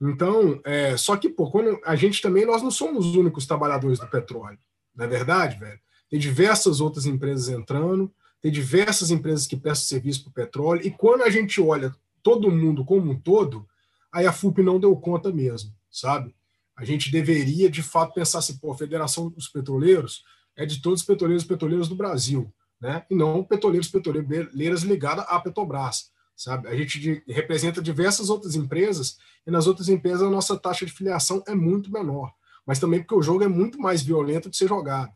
[0.00, 3.98] Então, é, só que, pô, quando a gente também, nós não somos os únicos trabalhadores
[3.98, 4.58] do petróleo,
[4.94, 5.80] não é verdade, velho?
[6.08, 10.90] Tem diversas outras empresas entrando, tem diversas empresas que prestam serviço para o petróleo, e
[10.90, 13.66] quando a gente olha todo mundo como um todo,
[14.12, 16.34] aí a FUP não deu conta mesmo, sabe?
[16.76, 20.22] A gente deveria, de fato, pensar assim, pô, a Federação dos Petroleiros
[20.54, 23.04] é de todos os petroleiros e petroleiras do Brasil, né?
[23.10, 26.68] E não petroleiros e petroleiras ligadas à Petrobras, sabe?
[26.68, 29.16] A gente de, representa diversas outras empresas
[29.46, 32.32] e nas outras empresas a nossa taxa de filiação é muito menor,
[32.66, 35.12] mas também porque o jogo é muito mais violento de ser jogado.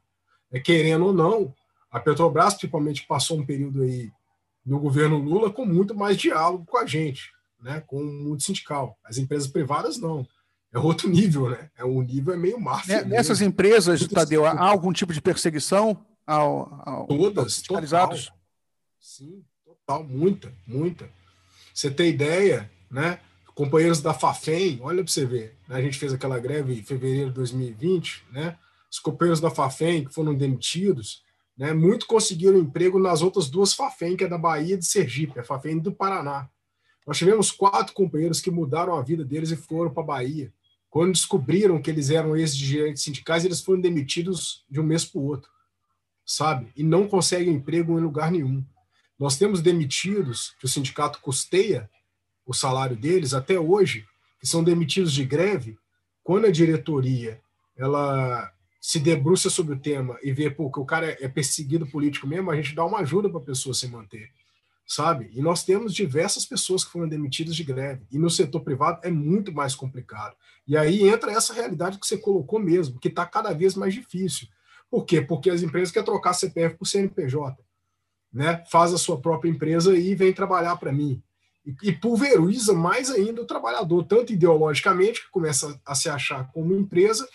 [0.50, 1.54] É, querendo ou não,
[1.90, 4.11] a Petrobras, principalmente, passou um período aí
[4.64, 7.80] no governo Lula com muito mais diálogo com a gente, né?
[7.86, 8.98] Com o mundo sindical.
[9.04, 10.26] As empresas privadas não
[10.72, 11.68] é outro nível, né?
[11.76, 13.04] É um nível é meio máfia.
[13.04, 18.32] Nessas empresas, Tadeu, há algum tipo de perseguição ao, ao todas aos
[19.00, 21.10] Sim, total, muita, muita.
[21.74, 23.18] Você tem ideia, né?
[23.54, 25.76] Companheiros da Fafem, olha para você ver, né?
[25.76, 28.56] a gente fez aquela greve em fevereiro de 2020, né?
[28.90, 31.24] Os companheiros da Fafem que foram demitidos,
[31.58, 31.74] né?
[31.74, 35.44] Muito conseguiram emprego nas outras duas Fafem, que é da Bahia e de Sergipe, a
[35.44, 36.48] Fafem do Paraná.
[37.04, 40.52] Nós tivemos quatro companheiros que mudaram a vida deles e foram para a Bahia
[40.91, 45.24] quando descobriram que eles eram ex-dirigentes sindicais, eles foram demitidos de um mês para o
[45.24, 45.49] outro,
[46.26, 46.72] sabe?
[46.76, 48.64] E não conseguem emprego em lugar nenhum.
[49.18, 51.88] Nós temos demitidos, que o sindicato custeia
[52.45, 54.05] o salário deles até hoje,
[54.41, 55.78] que são demitidos de greve,
[56.24, 57.41] quando a diretoria
[57.76, 62.26] ela se debruça sobre o tema e vê pô, que o cara é perseguido político
[62.26, 64.30] mesmo, a gente dá uma ajuda para a pessoa se manter,
[64.91, 65.30] sabe?
[65.32, 68.03] E nós temos diversas pessoas que foram demitidas de greve.
[68.11, 70.34] E no setor privado é muito mais complicado.
[70.66, 74.49] E aí entra essa realidade que você colocou mesmo, que está cada vez mais difícil.
[74.91, 75.20] Por quê?
[75.20, 77.57] Porque as empresas querem trocar CPF por CNPJ.
[78.32, 78.64] Né?
[78.68, 81.22] Faz a sua própria empresa e vem trabalhar para mim.
[81.64, 86.74] E, e pulveriza mais ainda o trabalhador, tanto ideologicamente, que começa a se achar como
[86.74, 87.28] empresa,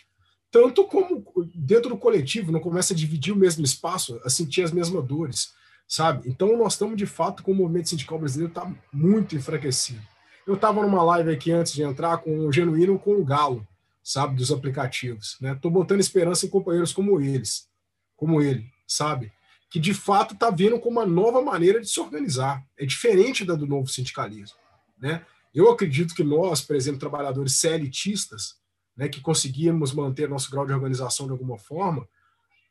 [0.51, 1.23] tanto como
[1.55, 5.53] dentro do coletivo, não começa a dividir o mesmo espaço, a sentir as mesmas dores
[5.87, 6.29] sabe?
[6.29, 10.01] Então nós estamos de fato com o movimento sindical brasileiro está muito enfraquecido.
[10.45, 13.67] Eu estava numa live aqui antes de entrar com o Genuíno com o Galo,
[14.03, 15.57] sabe, dos aplicativos, né?
[15.59, 17.67] Tô botando esperança em companheiros como eles,
[18.15, 19.31] como ele, sabe?
[19.69, 22.63] Que de fato está vindo com uma nova maneira de se organizar.
[22.77, 24.57] É diferente da do novo sindicalismo,
[24.99, 25.25] né?
[25.53, 28.55] Eu acredito que nós, por exemplo, trabalhadores CLTistas,
[28.95, 32.07] né, que conseguimos manter nosso grau de organização de alguma forma,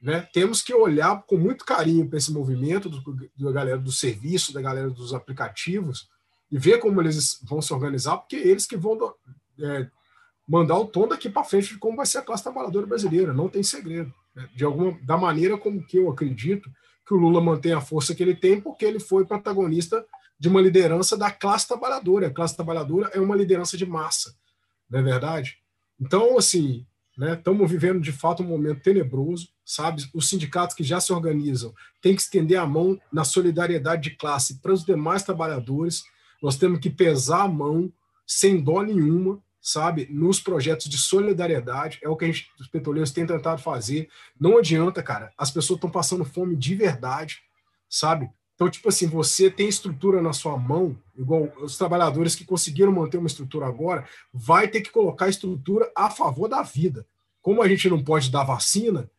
[0.00, 0.28] né?
[0.32, 4.60] Temos que olhar com muito carinho para esse movimento do, da galera do serviço, da
[4.60, 6.08] galera dos aplicativos,
[6.50, 9.14] e ver como eles vão se organizar, porque é eles que vão
[9.60, 9.88] é,
[10.46, 13.32] mandar o tom daqui para frente de como vai ser a classe trabalhadora brasileira.
[13.32, 14.12] Não tem segredo.
[14.34, 14.48] Né?
[14.54, 16.70] De alguma da maneira como que eu acredito
[17.06, 20.04] que o Lula mantém a força que ele tem, porque ele foi protagonista
[20.38, 22.28] de uma liderança da classe trabalhadora.
[22.28, 24.34] A classe trabalhadora é uma liderança de massa,
[24.88, 25.58] não é verdade?
[26.00, 26.86] Então, assim,
[27.16, 27.68] Estamos né?
[27.68, 30.04] vivendo, de fato, um momento tenebroso, sabe?
[30.12, 34.60] Os sindicatos que já se organizam têm que estender a mão na solidariedade de classe
[34.60, 36.02] para os demais trabalhadores.
[36.42, 37.92] Nós temos que pesar a mão,
[38.26, 40.08] sem dó nenhuma, sabe?
[40.10, 42.00] Nos projetos de solidariedade.
[42.02, 44.08] É o que a gente, os petroleiros têm tentado fazer.
[44.38, 45.32] Não adianta, cara.
[45.38, 47.38] As pessoas estão passando fome de verdade,
[47.88, 48.28] sabe?
[48.54, 53.18] Então, tipo assim, você tem estrutura na sua mão, igual os trabalhadores que conseguiram manter
[53.18, 57.04] uma estrutura agora, vai ter que colocar estrutura a favor da vida.
[57.42, 59.10] Como a gente não pode dar vacina,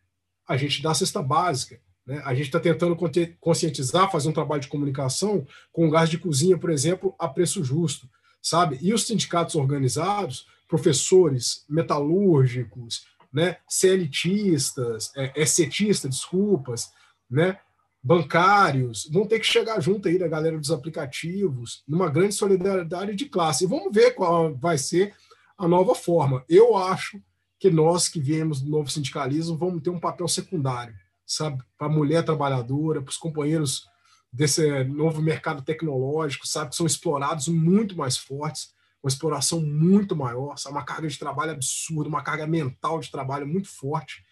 [0.47, 1.79] a gente dá a cesta básica.
[2.05, 2.21] Né?
[2.23, 2.95] A gente está tentando
[3.39, 8.09] conscientizar, fazer um trabalho de comunicação com gás de cozinha, por exemplo, a preço justo,
[8.41, 8.77] sabe?
[8.81, 16.91] E os sindicatos organizados, professores, metalúrgicos, né, CLTistas, é, ECTistas, desculpas,
[17.29, 17.59] né,
[18.05, 23.25] bancários, vão ter que chegar junto aí da galera dos aplicativos, numa grande solidariedade de
[23.25, 23.63] classe.
[23.63, 25.15] E vamos ver qual vai ser
[25.57, 26.45] a nova forma.
[26.47, 27.19] Eu acho
[27.59, 30.93] que nós que viemos do novo sindicalismo vamos ter um papel secundário,
[31.25, 33.87] sabe, para a mulher trabalhadora, para os companheiros
[34.31, 40.59] desse novo mercado tecnológico, sabe, que são explorados muito mais fortes, uma exploração muito maior,
[40.59, 44.23] sabe, uma carga de trabalho absurda, uma carga mental de trabalho muito forte,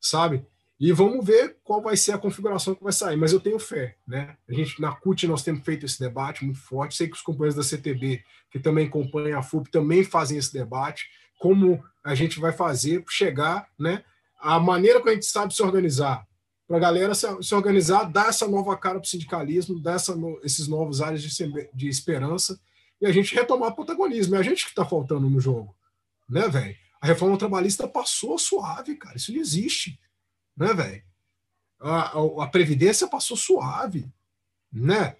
[0.00, 0.44] sabe?
[0.80, 3.96] E vamos ver qual vai ser a configuração que vai sair, mas eu tenho fé,
[4.08, 4.34] né?
[4.48, 6.96] A gente na CUT nós temos feito esse debate muito forte.
[6.96, 11.06] Sei que os companheiros da CTB, que também acompanham a FUP, também fazem esse debate.
[11.38, 14.02] Como a gente vai fazer para chegar, né?
[14.38, 16.26] A maneira que a gente sabe se organizar,
[16.66, 20.16] para a galera se, se, organizar, dar essa nova cara para o sindicalismo, dar essa,
[20.16, 22.58] no, esses novos áreas de, de esperança
[22.98, 24.34] e a gente retomar protagonismo.
[24.34, 25.76] É a gente que está faltando no jogo,
[26.26, 26.74] né, velho?
[27.02, 29.18] A reforma trabalhista passou suave, cara.
[29.18, 29.98] Isso não existe
[30.56, 31.02] né, velho?
[31.80, 34.10] A, a, a, Previdência passou suave,
[34.72, 35.16] né?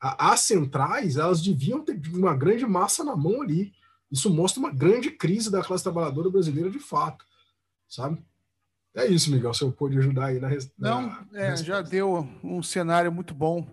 [0.00, 3.72] A, as centrais, elas deviam ter uma grande massa na mão ali.
[4.10, 7.24] Isso mostra uma grande crise da classe trabalhadora brasileira de fato,
[7.88, 8.24] sabe?
[8.94, 12.62] É isso, Miguel, se eu puder ajudar aí na, na Não, é, já deu um
[12.62, 13.68] cenário muito bom.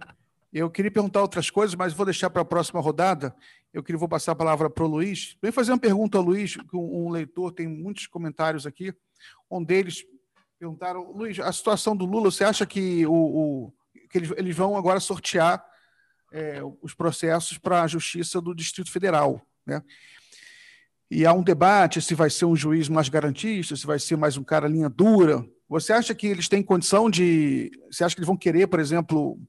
[0.52, 3.36] Eu queria perguntar outras coisas, mas vou deixar para a próxima rodada.
[3.72, 5.38] Eu queria vou passar a palavra para o Luiz.
[5.42, 8.94] Vem fazer uma pergunta ao Luiz, que um, um leitor tem muitos comentários aqui.
[9.50, 10.04] Um deles
[10.62, 13.74] Perguntaram, Luiz, a situação do Lula, você acha que, o, o
[14.08, 15.66] que eles, eles, vão agora sortear
[16.32, 19.42] é, os processos para a Justiça do Distrito Federal?
[19.66, 19.82] Né?
[21.10, 24.38] E há um debate se vai ser um juiz mais garantista, se vai ser mais
[24.38, 25.44] um cara linha dura.
[25.68, 27.72] Você acha que eles têm condição de.
[27.90, 29.40] Você acha que eles vão querer, por exemplo,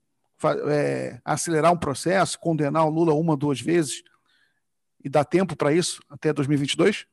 [0.71, 4.03] é, acelerar um processo, condenar o Lula uma, duas vezes?
[5.05, 7.05] E dá tempo para isso até 2022?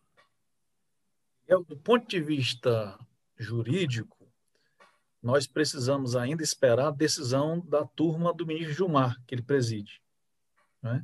[1.46, 2.98] Eu, do ponto de vista
[3.40, 4.30] jurídico,
[5.24, 10.02] nós precisamos ainda esperar a decisão da turma do ministro Gilmar, que ele preside.
[10.82, 11.04] Né?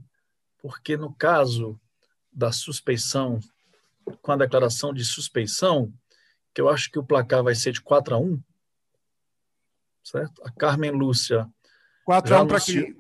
[0.58, 1.80] Porque no caso
[2.32, 3.40] da suspeição,
[4.22, 5.94] com a declaração de suspeição,
[6.54, 8.42] que eu acho que o placar vai ser de 4 a 1,
[10.04, 10.42] certo?
[10.46, 11.50] A Carmen Lúcia
[12.06, 12.98] 4 a 1 para quem?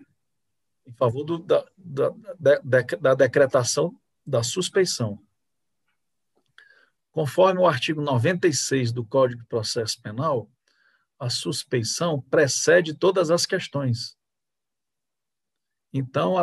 [0.87, 2.09] Em favor do, da, da,
[2.63, 5.19] da, da decretação da suspeição.
[7.15, 10.51] Conforme o artigo 96 do Código de Processo Penal,
[11.17, 14.17] a suspeição precede todas as questões.
[15.93, 16.35] Então,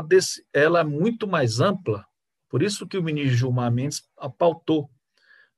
[0.51, 2.07] ela é muito mais ampla,
[2.49, 4.91] por isso que o ministro Gilmar Mendes apautou,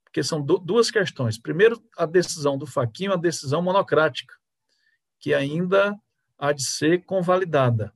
[0.03, 1.39] porque são duas questões.
[1.39, 4.35] Primeiro, a decisão do Faquinho, a decisão monocrática,
[5.21, 5.97] que ainda
[6.37, 7.95] há de ser convalidada.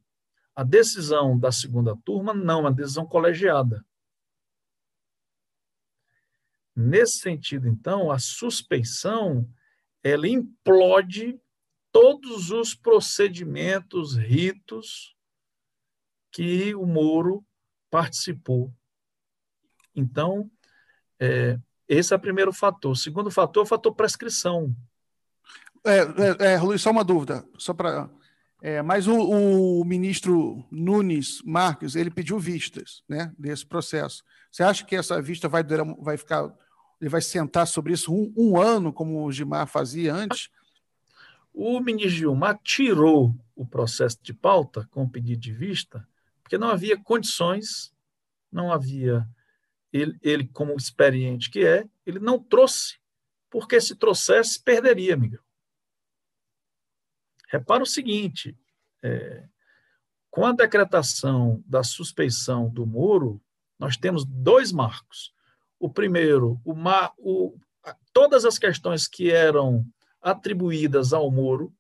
[0.54, 3.84] A decisão da segunda turma não, a decisão colegiada.
[6.80, 9.44] Nesse sentido, então, a suspeição
[10.00, 11.36] ela implode
[11.90, 15.16] todos os procedimentos, ritos
[16.30, 17.44] que o Moro
[17.90, 18.72] participou.
[19.92, 20.48] Então,
[21.18, 21.58] é,
[21.88, 22.92] esse é o primeiro fator.
[22.92, 24.72] O segundo fator é o fator prescrição.
[25.84, 28.08] É, é, é Luiz, só uma dúvida, só para.
[28.62, 34.22] É, mas o, o, ministro Nunes Marques ele pediu vistas, né, desse processo.
[34.50, 36.52] Você acha que essa vista vai durar, vai ficar,
[37.01, 40.51] ele vai sentar sobre isso um, um ano, como o Gilmar fazia antes?
[41.53, 46.07] O ministro Gilmar tirou o processo de pauta com o pedido de vista,
[46.42, 47.92] porque não havia condições,
[48.51, 49.28] não havia
[49.92, 52.99] ele, ele como experiente que é, ele não trouxe,
[53.51, 55.42] porque se trouxesse perderia, Miguel.
[57.49, 58.57] Repara o seguinte:
[59.03, 59.49] é,
[60.30, 63.40] com a decretação da suspeição do Moro,
[63.78, 65.32] nós temos dois marcos.
[65.78, 66.74] O primeiro, o,
[67.18, 67.58] o,
[68.12, 69.86] todas as questões que eram
[70.20, 71.72] atribuídas ao Moro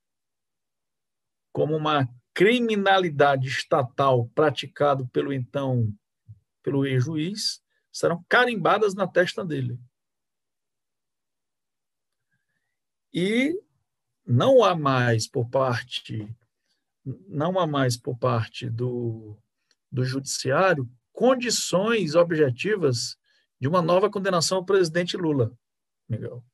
[1.52, 5.92] como uma criminalidade estatal praticado pelo então
[6.62, 9.78] pelo ex-juiz serão carimbadas na testa dele.
[13.12, 13.60] E
[14.24, 16.32] não há mais por parte
[17.26, 19.36] não há mais por parte do,
[19.90, 23.16] do judiciário condições objetivas
[23.60, 25.52] de uma nova condenação ao presidente Lula,
[26.08, 26.44] Miguel,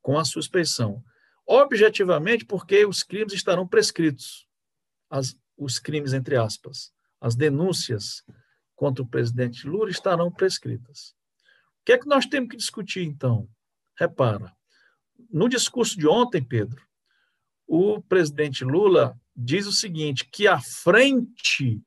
[0.00, 1.04] com a suspeição.
[1.46, 4.46] Objetivamente, porque os crimes estarão prescritos,
[5.10, 8.22] as, os crimes entre aspas, as denúncias
[8.76, 11.14] contra o presidente Lula estarão prescritas.
[11.80, 13.48] O que é que nós temos que discutir então?
[13.98, 14.54] Repara,
[15.30, 16.86] no discurso de ontem, Pedro,
[17.66, 21.82] o presidente Lula diz o seguinte: que a frente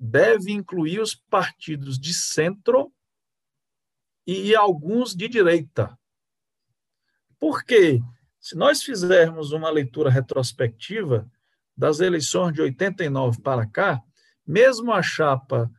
[0.00, 2.90] deve incluir os partidos de centro
[4.26, 5.98] e alguns de direita.
[7.38, 8.00] Por quê?
[8.38, 11.30] Se nós fizermos uma leitura retrospectiva
[11.76, 14.02] das eleições de 89 para cá,
[14.46, 15.70] mesmo a chapa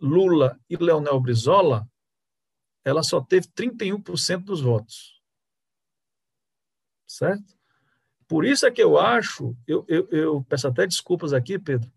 [0.00, 1.88] Lula e Leonel Brizola,
[2.84, 5.20] ela só teve 31% dos votos.
[7.06, 7.54] Certo?
[8.26, 11.90] Por isso é que eu acho, eu, eu, eu, peço até desculpas aqui, Pedro,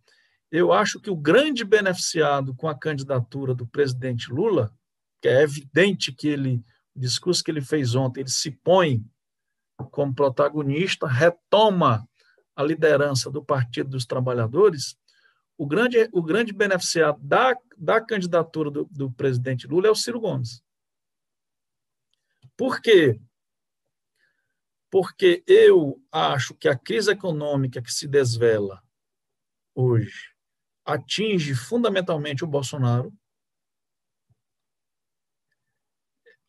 [0.53, 4.71] eu acho que o grande beneficiado com a candidatura do presidente Lula,
[5.19, 6.63] que é evidente que ele,
[6.95, 9.03] o discurso que ele fez ontem, ele se põe
[9.89, 12.07] como protagonista, retoma
[12.55, 14.95] a liderança do Partido dos Trabalhadores,
[15.57, 20.19] o grande, o grande beneficiado da, da candidatura do, do presidente Lula é o Ciro
[20.19, 20.63] Gomes.
[22.55, 23.19] Por quê?
[24.91, 28.83] Porque eu acho que a crise econômica que se desvela
[29.73, 30.32] hoje
[30.85, 33.13] atinge fundamentalmente o Bolsonaro,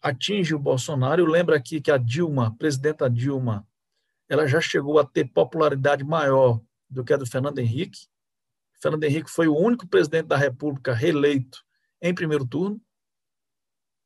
[0.00, 1.22] atinge o Bolsonaro.
[1.22, 3.66] Eu lembro aqui que a Dilma, a presidenta Dilma,
[4.28, 6.60] ela já chegou a ter popularidade maior
[6.90, 8.06] do que a do Fernando Henrique.
[8.80, 11.64] Fernando Henrique foi o único presidente da República reeleito
[12.02, 12.80] em primeiro turno.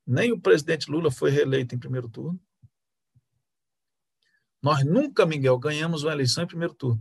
[0.07, 2.41] Nem o presidente Lula foi reeleito em primeiro turno.
[4.63, 7.01] Nós nunca, Miguel, ganhamos uma eleição em primeiro turno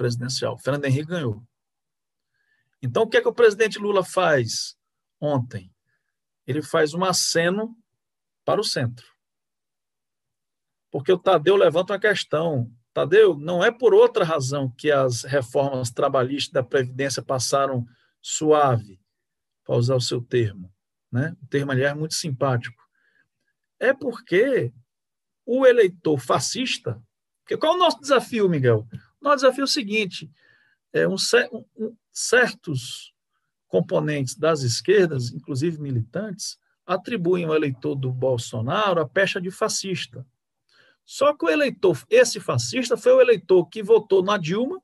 [0.00, 0.56] presidencial.
[0.56, 1.46] Fernando Henrique ganhou.
[2.82, 4.74] Então, o que é que o presidente Lula faz
[5.20, 5.70] ontem?
[6.46, 7.76] Ele faz um aceno
[8.42, 9.06] para o centro.
[10.90, 12.72] Porque o Tadeu levanta uma questão.
[12.94, 17.86] Tadeu, não é por outra razão que as reformas trabalhistas da Previdência passaram
[18.22, 18.98] suave,
[19.66, 20.72] para usar o seu termo.
[21.12, 21.36] Né?
[21.42, 22.82] O termo, aliás, é muito simpático.
[23.78, 24.72] É porque
[25.44, 26.98] o eleitor fascista.
[27.42, 28.88] Porque qual é o nosso desafio, Miguel?
[29.20, 30.30] O nosso desafio é o seguinte:
[30.92, 31.16] é um,
[31.76, 33.12] um, certos
[33.68, 40.26] componentes das esquerdas, inclusive militantes, atribuem ao eleitor do Bolsonaro a pecha de fascista.
[41.04, 44.82] Só que o eleitor, esse fascista, foi o eleitor que votou na Dilma,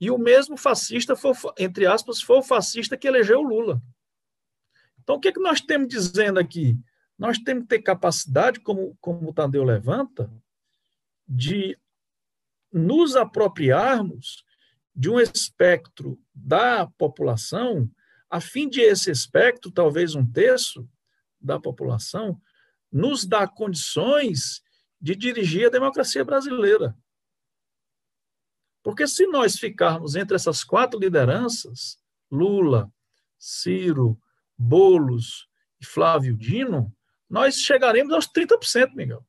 [0.00, 3.82] e o mesmo fascista, foi, entre aspas, foi o fascista que elegeu o Lula.
[5.02, 6.78] Então, o que, é que nós temos dizendo aqui?
[7.18, 10.32] Nós temos que ter capacidade, como, como o Tadeu levanta,
[11.28, 11.78] de
[12.72, 14.44] nos apropriarmos
[14.94, 17.90] de um espectro da população,
[18.28, 20.88] a fim de esse espectro, talvez um terço
[21.40, 22.40] da população,
[22.92, 24.62] nos dar condições
[25.00, 26.96] de dirigir a democracia brasileira.
[28.82, 31.98] Porque se nós ficarmos entre essas quatro lideranças,
[32.30, 32.92] Lula,
[33.38, 34.20] Ciro,
[34.56, 35.48] Bolos
[35.80, 36.94] e Flávio Dino,
[37.28, 39.26] nós chegaremos aos 30%, Miguel.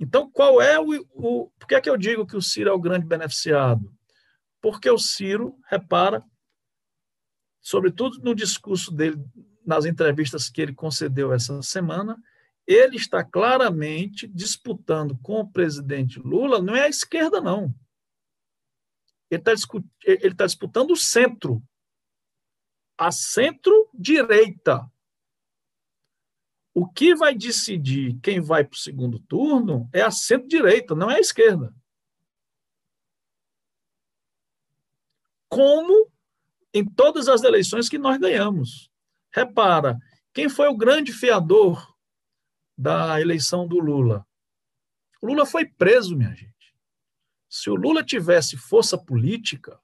[0.00, 1.50] Então, qual é o, o.
[1.58, 3.94] Por que é que eu digo que o Ciro é o grande beneficiado?
[4.58, 6.24] Porque o Ciro, repara,
[7.60, 9.22] sobretudo no discurso dele,
[9.64, 12.16] nas entrevistas que ele concedeu essa semana,
[12.66, 17.74] ele está claramente disputando com o presidente Lula, não é a esquerda, não.
[19.30, 19.52] Ele está
[20.02, 21.62] ele tá disputando o centro,
[22.96, 24.89] a centro-direita.
[26.72, 31.16] O que vai decidir quem vai para o segundo turno é a centro-direita, não é
[31.16, 31.74] a esquerda.
[35.48, 36.10] Como
[36.72, 38.90] em todas as eleições que nós ganhamos.
[39.32, 39.98] Repara,
[40.32, 41.94] quem foi o grande fiador
[42.78, 44.26] da eleição do Lula?
[45.20, 46.74] O Lula foi preso, minha gente.
[47.48, 49.80] Se o Lula tivesse força política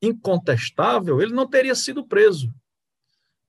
[0.00, 2.52] incontestável, ele não teria sido preso.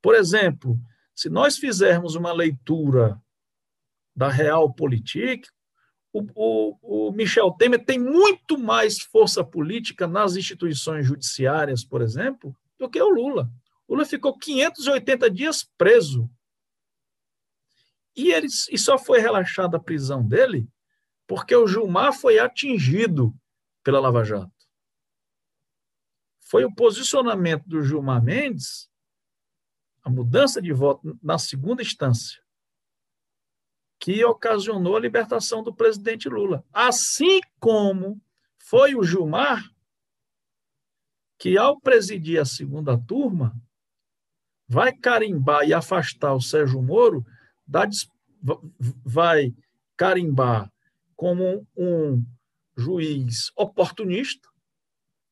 [0.01, 0.77] Por exemplo,
[1.15, 3.21] se nós fizermos uma leitura
[4.13, 5.47] da Realpolitik,
[6.11, 12.55] o, o, o, Michel Temer tem muito mais força política nas instituições judiciárias, por exemplo,
[12.77, 13.49] do que o Lula.
[13.87, 16.29] O Lula ficou 580 dias preso.
[18.15, 20.67] E, ele, e só foi relaxada a prisão dele
[21.27, 23.33] porque o Gilmar foi atingido
[23.83, 24.51] pela Lava Jato.
[26.39, 28.89] Foi o posicionamento do Gilmar Mendes
[30.05, 32.39] a mudança de voto na segunda instância,
[33.99, 36.63] que ocasionou a libertação do presidente Lula.
[36.71, 38.21] Assim como
[38.59, 39.67] foi o Gilmar
[41.39, 43.59] que, ao presidir a segunda turma,
[44.67, 47.25] vai carimbar e afastar o Sérgio Moro,
[47.65, 47.89] da,
[49.03, 49.53] vai
[49.97, 50.71] carimbar
[51.15, 52.23] como um
[52.77, 54.47] juiz oportunista,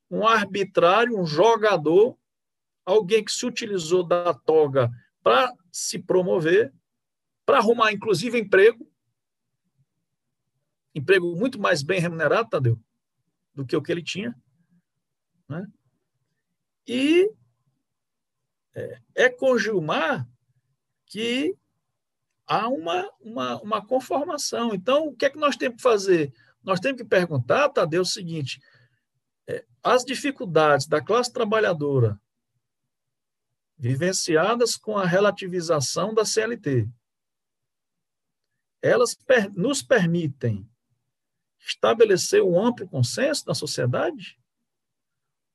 [0.10, 2.18] um arbitrário, um jogador
[2.86, 4.90] alguém que se utilizou da toga
[5.22, 6.74] para se promover,
[7.46, 8.90] para arrumar, inclusive, emprego.
[10.94, 12.80] Emprego muito mais bem remunerado, Tadeu,
[13.54, 14.36] do que o que ele tinha.
[15.48, 15.66] Né?
[16.88, 17.32] E
[18.76, 20.28] é, é com Gilmar
[21.06, 21.58] que
[22.46, 24.74] há uma, uma, uma conformação.
[24.74, 26.34] Então, o que é que nós temos que fazer?
[26.64, 28.62] Nós temos que perguntar, Tadeu, o seguinte:
[29.48, 32.20] é, as dificuldades da classe trabalhadora
[33.78, 36.88] vivenciadas com a relativização da CLT.
[38.82, 40.70] Elas per nos permitem
[41.66, 44.38] estabelecer um amplo consenso da sociedade?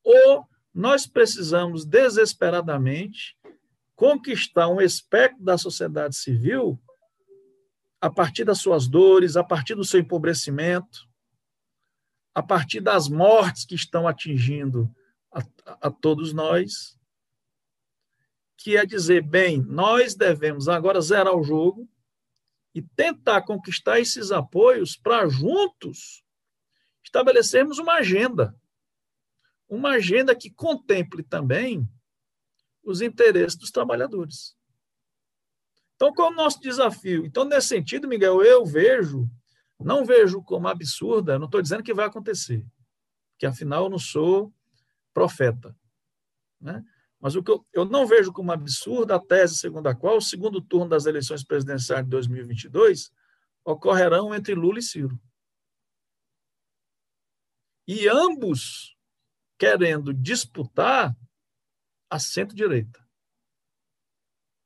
[0.02, 3.36] Ou nós precisamos desesperadamente
[3.94, 6.80] conquistar um espectro da sociedade civil
[8.00, 11.08] a partir das suas dores, a partir do seu empobrecimento,
[12.34, 14.88] a partir das mortes que estão atingindo
[15.32, 15.42] a,
[15.88, 16.97] a todos nós?
[18.58, 21.88] Que é dizer, bem, nós devemos agora zerar o jogo
[22.74, 26.24] e tentar conquistar esses apoios para juntos
[27.04, 28.54] estabelecermos uma agenda.
[29.68, 31.88] Uma agenda que contemple também
[32.82, 34.56] os interesses dos trabalhadores.
[35.94, 37.24] Então, qual é o nosso desafio?
[37.24, 39.28] Então, nesse sentido, Miguel, eu vejo,
[39.78, 42.64] não vejo como absurda, não estou dizendo que vai acontecer,
[43.32, 44.52] porque afinal eu não sou
[45.12, 45.76] profeta.
[46.60, 46.84] Né?
[47.20, 50.22] Mas o que eu, eu não vejo como absurda a tese segundo a qual o
[50.22, 53.10] segundo turno das eleições presidenciais de 2022
[53.64, 55.20] ocorrerão entre Lula e Ciro.
[57.86, 58.96] E ambos
[59.58, 61.16] querendo disputar
[62.08, 63.04] a centro-direita.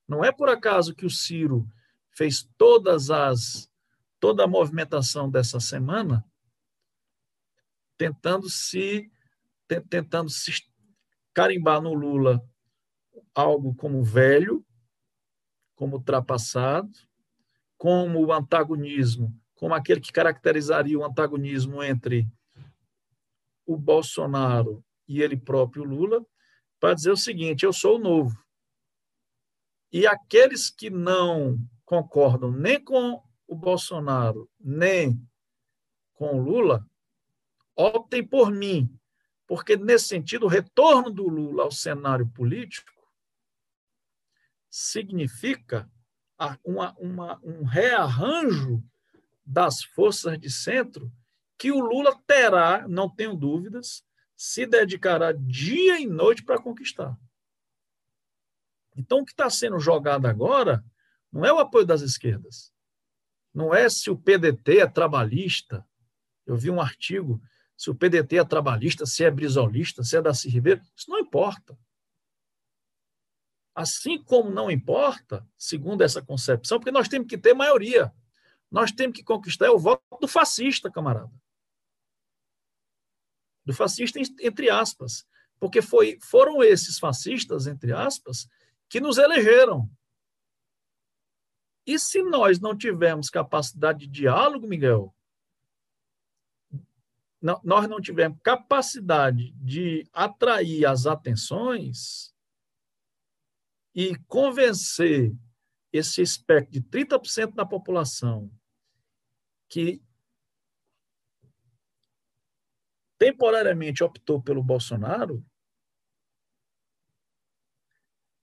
[0.07, 1.67] Não é por acaso que o Ciro
[2.11, 3.71] fez todas as
[4.21, 6.25] toda a movimentação dessa semana
[7.97, 9.11] tentando se
[9.89, 10.51] tentando se
[11.33, 12.43] carimbar no Lula
[13.35, 14.65] algo como velho,
[15.75, 16.91] como ultrapassado,
[17.77, 22.29] como o antagonismo, como aquele que caracterizaria o antagonismo entre
[23.67, 26.25] o Bolsonaro e ele próprio Lula,
[26.79, 28.37] para dizer o seguinte: eu sou o novo.
[29.93, 35.21] E aqueles que não concordam nem com o Bolsonaro, nem
[36.15, 36.87] com o Lula,
[37.77, 38.89] optem por mim,
[39.53, 43.07] porque, nesse sentido, o retorno do Lula ao cenário político
[44.71, 45.87] significa
[46.65, 48.83] uma, uma, um rearranjo
[49.45, 51.13] das forças de centro
[51.59, 54.03] que o Lula terá, não tenho dúvidas,
[54.35, 57.15] se dedicará dia e noite para conquistar.
[58.97, 60.83] Então, o que está sendo jogado agora
[61.31, 62.73] não é o apoio das esquerdas.
[63.53, 65.87] Não é se o PDT é trabalhista.
[66.47, 67.39] Eu vi um artigo
[67.83, 71.77] se o PDT é trabalhista, se é brisolista, se é da Ribeiro, isso não importa.
[73.75, 78.15] Assim como não importa, segundo essa concepção, porque nós temos que ter maioria.
[78.71, 81.33] nós temos que conquistar é o voto do fascista, camarada.
[83.67, 85.27] Do fascista, entre aspas.
[85.59, 88.47] Porque foi, foram esses fascistas, entre aspas,
[88.89, 89.91] que nos elegeram.
[91.85, 95.13] E se nós não tivermos capacidade de diálogo, Miguel,
[97.43, 102.33] não, nós não tivermos capacidade de atrair as atenções
[103.95, 105.35] e convencer
[105.93, 108.51] esse espectro de 30% da população
[109.69, 110.01] que
[113.19, 115.45] temporariamente optou pelo Bolsonaro,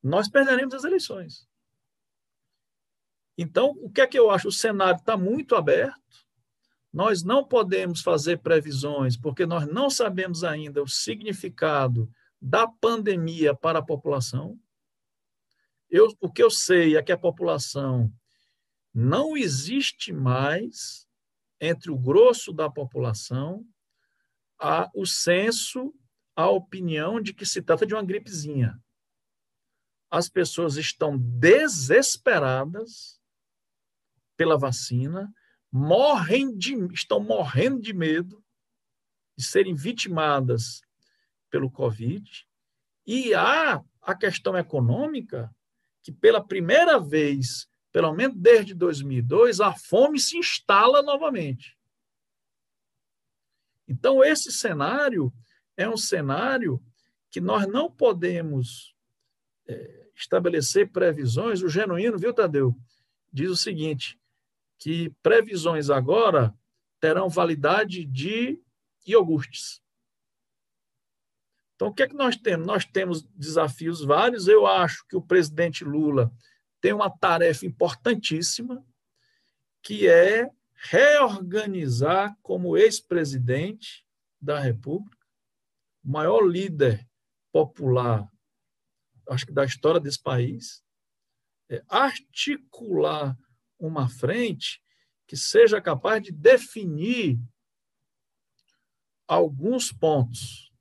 [0.02, 1.48] nós perderemos as eleições.
[3.38, 4.50] Então, o que é que eu acho?
[4.50, 6.28] O cenário está muito aberto.
[6.92, 12.12] Nós não podemos fazer previsões, porque nós não sabemos ainda o significado
[12.42, 14.60] da pandemia para a população.
[15.90, 18.12] Eu, o que eu sei é que a população
[18.94, 21.08] não existe mais
[21.62, 23.66] entre o grosso da população
[24.58, 25.94] a, o senso,
[26.36, 28.82] a opinião de que se trata de uma gripezinha.
[30.10, 33.22] As pessoas estão desesperadas
[34.36, 35.32] pela vacina,
[35.72, 38.44] morrem de, estão morrendo de medo
[39.38, 40.82] de serem vitimadas
[41.50, 42.48] pelo Covid,
[43.06, 45.54] e há a questão econômica,
[46.04, 51.78] que pela primeira vez pelo menos desde 2002, a fome se instala novamente.
[53.88, 55.34] Então, esse cenário
[55.76, 56.82] é um cenário
[57.32, 58.96] que nós não podemos
[59.68, 61.64] é, estabelecer previsões.
[61.64, 62.76] O genuíno, viu, Tadeu?
[63.34, 64.19] Diz o seguinte:
[64.80, 66.56] que previsões agora
[67.00, 68.60] terão validade de
[69.06, 69.82] iogurtes.
[71.76, 72.68] Então, o que é que nós temos?
[72.68, 74.48] Nós temos desafios vários.
[74.48, 76.32] Eu acho que o presidente Lula
[76.82, 78.86] tem uma tarefa importantíssima,
[79.82, 84.06] que é reorganizar como ex-presidente
[84.42, 85.18] da República,
[86.04, 87.06] o maior líder
[87.52, 88.30] popular,
[89.30, 90.84] acho que da história desse país,
[91.70, 93.38] é articular
[93.80, 94.82] uma frente
[95.26, 97.40] que seja capaz de definir
[99.28, 100.72] alguns pontos.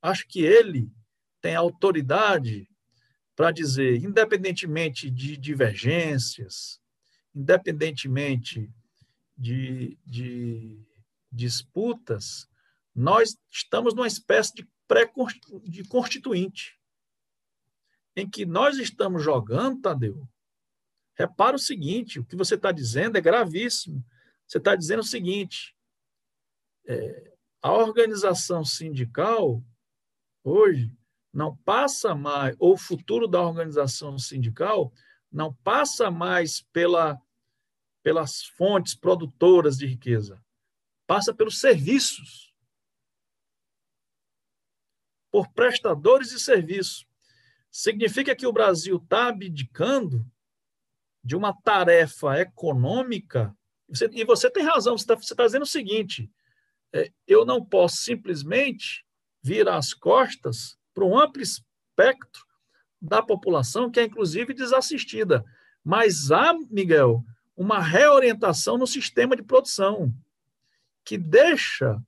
[0.00, 0.92] Acho que ele
[1.40, 2.68] tem autoridade
[3.34, 6.80] para dizer, independentemente de divergências,
[7.34, 8.70] independentemente
[9.36, 10.84] de, de
[11.30, 12.48] disputas,
[12.94, 16.78] nós estamos numa espécie de pré-constituinte,
[18.16, 20.28] em que nós estamos jogando, Tadeu.
[21.18, 24.04] Repara o seguinte: o que você está dizendo é gravíssimo.
[24.46, 25.76] Você está dizendo o seguinte:
[26.86, 29.62] é, a organização sindical,
[30.44, 30.96] hoje,
[31.32, 34.92] não passa mais, ou o futuro da organização sindical
[35.30, 37.20] não passa mais pela,
[38.02, 40.42] pelas fontes produtoras de riqueza,
[41.06, 42.54] passa pelos serviços,
[45.30, 47.06] por prestadores de serviço.
[47.70, 50.24] Significa que o Brasil está abdicando
[51.28, 53.54] de uma tarefa econômica,
[53.86, 56.32] você, e você tem razão, você está tá dizendo o seguinte:
[56.90, 59.04] é, eu não posso simplesmente
[59.42, 62.46] virar as costas para um amplo espectro
[62.98, 65.44] da população, que é inclusive desassistida.
[65.84, 67.22] Mas há, Miguel,
[67.54, 70.10] uma reorientação no sistema de produção,
[71.04, 72.02] que deixa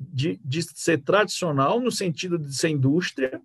[0.00, 3.38] de, de ser tradicional, no sentido de ser indústria,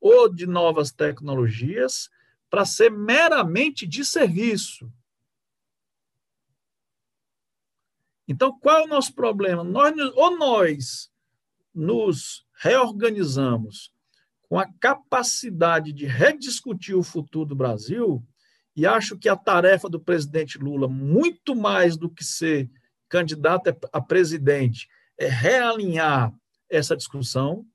[0.00, 2.08] ou de novas tecnologias,
[2.50, 4.90] para ser meramente de serviço.
[8.26, 9.64] Então, qual é o nosso problema?
[9.64, 11.10] Nós, ou nós
[11.74, 13.92] nos reorganizamos
[14.42, 18.26] com a capacidade de rediscutir o futuro do Brasil,
[18.74, 22.70] e acho que a tarefa do presidente Lula, muito mais do que ser
[23.08, 24.88] candidato a presidente,
[25.18, 26.32] é realinhar
[26.68, 27.66] essa discussão,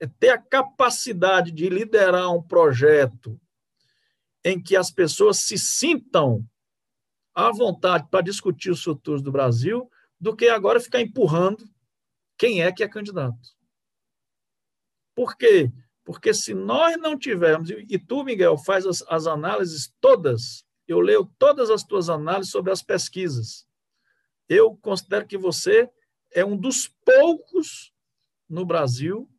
[0.00, 3.40] é ter a capacidade de liderar um projeto
[4.44, 6.46] em que as pessoas se sintam
[7.34, 9.90] à vontade para discutir os futuros do Brasil,
[10.20, 11.64] do que agora ficar empurrando
[12.36, 13.54] quem é que é candidato.
[15.14, 15.72] Por quê?
[16.04, 21.24] Porque se nós não tivermos, e tu, Miguel, faz as, as análises todas, eu leio
[21.38, 23.66] todas as tuas análises sobre as pesquisas.
[24.48, 25.90] Eu considero que você
[26.30, 27.92] é um dos poucos
[28.48, 29.30] no Brasil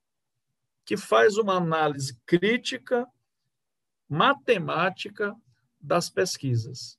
[0.86, 3.08] que faz uma análise crítica,
[4.10, 5.36] matemática
[5.80, 6.98] das pesquisas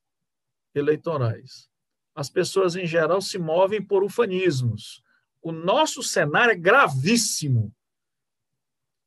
[0.74, 1.68] eleitorais.
[2.14, 5.02] As pessoas, em geral, se movem por ufanismos
[5.46, 7.72] o nosso cenário é gravíssimo.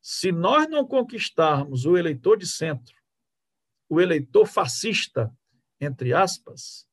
[0.02, 2.96] Se nós não conquistarmos o eleitor de centro,
[3.90, 5.30] o eleitor fascista,
[5.82, 6.88] entre aspas,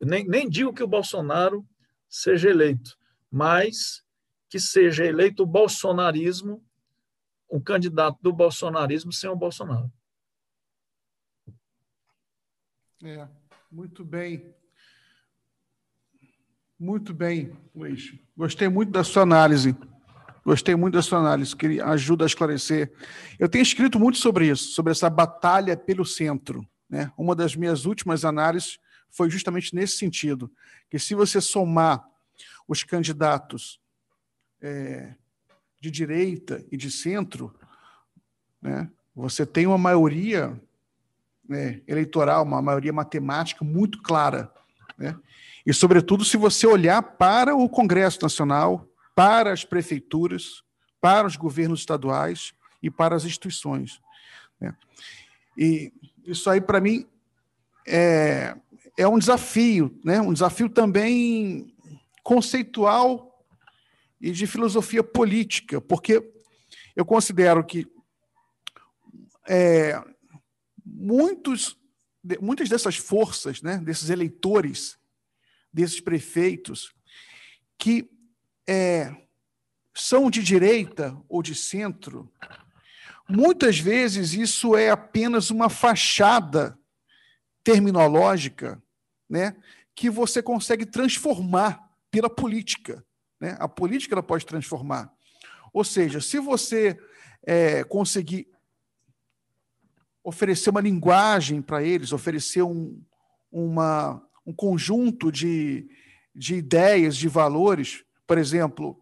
[0.00, 1.62] nem, nem digo que o Bolsonaro
[2.08, 2.96] seja eleito,
[3.30, 4.02] mas
[4.48, 6.64] que seja eleito o bolsonarismo,
[7.50, 9.92] um candidato do bolsonarismo sem o Bolsonaro.
[13.06, 13.28] É,
[13.70, 14.54] muito bem.
[16.78, 18.14] Muito bem, Luiz.
[18.34, 19.76] Gostei muito da sua análise.
[20.42, 22.94] Gostei muito da sua análise, que ajuda a esclarecer.
[23.38, 26.66] Eu tenho escrito muito sobre isso, sobre essa batalha pelo centro.
[26.88, 27.12] Né?
[27.16, 28.78] Uma das minhas últimas análises
[29.10, 30.50] foi justamente nesse sentido,
[30.90, 32.02] que se você somar
[32.66, 33.80] os candidatos
[34.62, 35.14] é,
[35.78, 37.54] de direita e de centro,
[38.62, 40.58] né, você tem uma maioria
[41.48, 44.52] né, eleitoral, uma maioria matemática muito clara.
[44.98, 45.16] Né?
[45.66, 50.62] E, sobretudo, se você olhar para o Congresso Nacional, para as prefeituras,
[51.00, 52.52] para os governos estaduais
[52.82, 54.00] e para as instituições.
[54.60, 54.74] Né?
[55.56, 55.92] E
[56.26, 57.06] isso aí, para mim,
[57.86, 58.56] é,
[58.96, 60.20] é um desafio, né?
[60.20, 61.74] um desafio também
[62.22, 63.44] conceitual
[64.20, 66.32] e de filosofia política, porque
[66.96, 67.86] eu considero que
[69.46, 70.02] é,
[70.84, 71.78] muitos,
[72.40, 74.98] muitas dessas forças, né, desses eleitores,
[75.72, 76.94] desses prefeitos,
[77.78, 78.08] que
[78.66, 79.14] é,
[79.94, 82.30] são de direita ou de centro,
[83.28, 86.78] muitas vezes isso é apenas uma fachada
[87.62, 88.82] terminológica
[89.28, 89.56] né,
[89.94, 93.04] que você consegue transformar pela política.
[93.40, 93.56] Né?
[93.58, 95.12] A política ela pode transformar.
[95.72, 96.98] Ou seja, se você
[97.42, 98.48] é, conseguir
[100.24, 102.98] oferecer uma linguagem para eles, oferecer um,
[103.52, 105.86] uma, um conjunto de,
[106.34, 108.98] de ideias, de valores, por exemplo,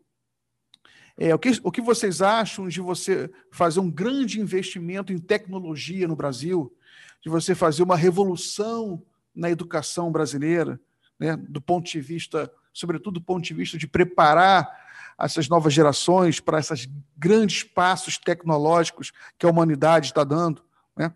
[1.17, 6.09] é, o, que, o que vocês acham de você fazer um grande investimento em tecnologia
[6.09, 6.75] no Brasil,
[7.23, 9.01] de você fazer uma revolução
[9.33, 10.81] na educação brasileira,
[11.19, 14.69] né, do ponto de vista, sobretudo do ponto de vista de preparar
[15.17, 20.65] essas novas gerações para esses grandes passos tecnológicos que a humanidade está dando.
[20.97, 21.13] Né?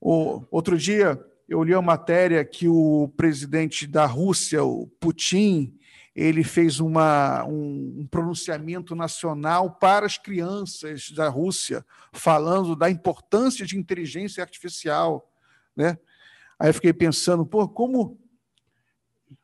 [0.00, 5.78] O, outro dia, eu li uma matéria que o presidente da Rússia, o Putin,
[6.14, 13.66] ele fez uma, um, um, pronunciamento nacional para as crianças da Rússia, falando da importância
[13.66, 15.30] de inteligência artificial.
[15.76, 15.98] Né?
[16.58, 18.18] Aí eu fiquei pensando, pô, como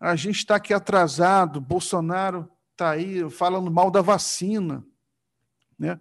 [0.00, 4.84] a gente está aqui atrasado, Bolsonaro está aí falando mal da vacina.
[5.78, 6.00] Né?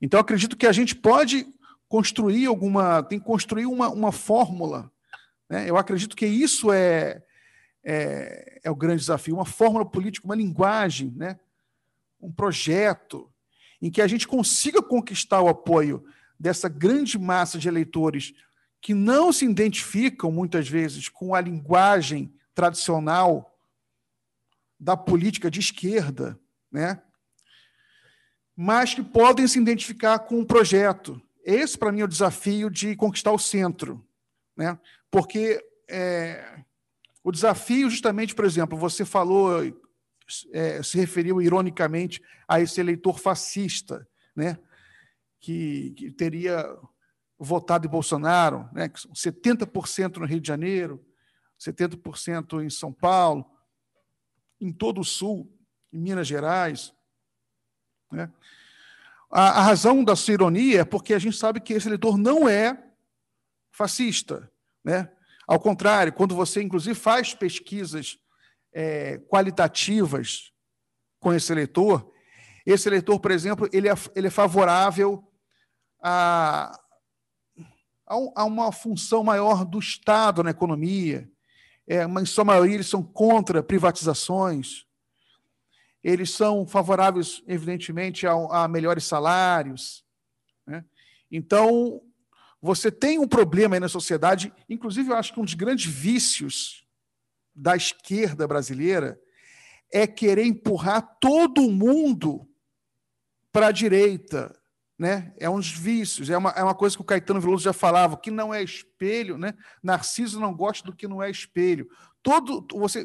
[0.00, 1.46] Então, acredito que a gente pode
[1.92, 4.90] construir alguma, tem que construir uma, uma fórmula.
[5.46, 5.68] Né?
[5.68, 7.22] Eu acredito que isso é,
[7.84, 11.38] é, é o grande desafio, uma fórmula política, uma linguagem, né?
[12.18, 13.30] um projeto
[13.78, 16.02] em que a gente consiga conquistar o apoio
[16.40, 18.32] dessa grande massa de eleitores
[18.80, 23.54] que não se identificam, muitas vezes, com a linguagem tradicional
[24.80, 26.40] da política de esquerda,
[26.70, 27.02] né?
[28.56, 31.20] mas que podem se identificar com um projeto.
[31.44, 34.04] Esse, para mim, é o desafio de conquistar o centro.
[34.56, 34.78] Né?
[35.10, 36.62] Porque é,
[37.22, 39.62] o desafio, justamente, por exemplo, você falou,
[40.52, 44.58] é, se referiu ironicamente a esse eleitor fascista, né?
[45.40, 46.64] que, que teria
[47.38, 48.88] votado em Bolsonaro, né?
[48.88, 51.04] 70% no Rio de Janeiro,
[51.58, 53.44] 70% em São Paulo,
[54.60, 55.52] em todo o Sul,
[55.92, 56.94] em Minas Gerais.
[58.12, 58.32] Né?
[59.32, 62.46] A, a razão da sua ironia é porque a gente sabe que esse eleitor não
[62.46, 62.78] é
[63.70, 64.52] fascista.
[64.84, 65.10] Né?
[65.48, 68.18] Ao contrário, quando você, inclusive, faz pesquisas
[68.74, 70.52] é, qualitativas
[71.18, 72.12] com esse eleitor,
[72.66, 75.26] esse eleitor, por exemplo, ele é, ele é favorável
[76.02, 76.78] a,
[78.06, 81.26] a, uma função maior do Estado na economia.
[81.86, 84.84] É, mas, em sua maioria, eles são contra privatizações.
[86.02, 90.04] Eles são favoráveis, evidentemente, a, a melhores salários.
[90.66, 90.84] Né?
[91.30, 92.02] Então,
[92.60, 96.86] você tem um problema aí na sociedade, inclusive eu acho que um dos grandes vícios
[97.54, 99.20] da esquerda brasileira
[99.92, 102.48] é querer empurrar todo mundo
[103.52, 104.58] para a direita.
[104.98, 105.34] Né?
[105.38, 108.30] É dos vícios, é uma, é uma coisa que o Caetano Veloso já falava, que
[108.30, 109.52] não é espelho, né?
[109.82, 111.88] Narciso não gosta do que não é espelho.
[112.22, 113.04] Todo você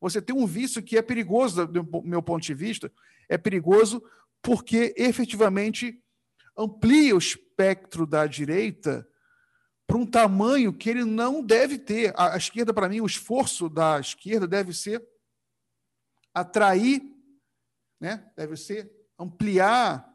[0.00, 2.92] você tem um vício que é perigoso do meu ponto de vista,
[3.28, 4.02] é perigoso
[4.42, 6.02] porque efetivamente
[6.56, 9.06] amplia o espectro da direita
[9.86, 12.12] para um tamanho que ele não deve ter.
[12.16, 15.02] A, esquerda, para mim, o esforço da esquerda deve ser
[16.34, 17.02] atrair,
[17.98, 18.30] né?
[18.36, 20.14] deve ser ampliar,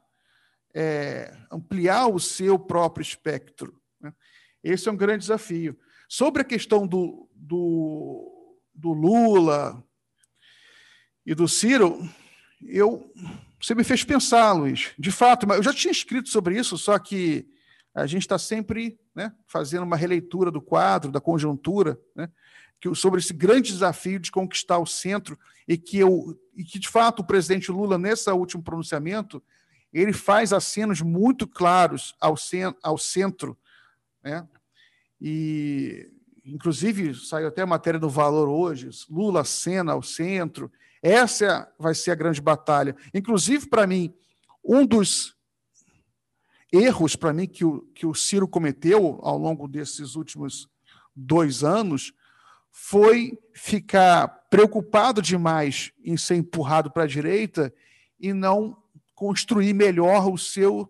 [0.74, 3.82] é, ampliar o seu próprio espectro.
[4.00, 4.14] Né?
[4.64, 5.78] Esse é um grande desafio.
[6.08, 8.33] Sobre a questão do, do,
[8.74, 9.84] do Lula
[11.26, 12.08] e do Ciro,
[12.62, 13.12] eu
[13.64, 14.92] você me fez pensar, Luiz.
[15.00, 17.48] De fato, eu já tinha escrito sobre isso, só que
[17.96, 22.30] a gente está sempre né, fazendo uma releitura do quadro, da conjuntura, né,
[22.82, 26.90] que, sobre esse grande desafio de conquistar o centro e que, eu, e que, de
[26.90, 29.42] fato, o presidente Lula, nesse último pronunciamento,
[29.94, 33.58] ele faz acenos muito claros ao, cen ao centro.
[34.22, 34.46] Né,
[35.22, 36.12] e,
[36.46, 40.72] inclusive, saiu até a matéria do Valor hoje, Lula cena ao centro,
[41.02, 42.96] essa vai ser a grande batalha.
[43.14, 44.14] Inclusive, para mim,
[44.64, 45.36] um dos
[46.72, 50.70] erros, para mim, que o, que o Ciro cometeu ao longo desses últimos
[51.16, 52.14] dois anos
[52.72, 57.74] foi ficar preocupado demais em ser empurrado para a direita
[58.20, 58.76] e não
[59.14, 60.90] construir melhor o seu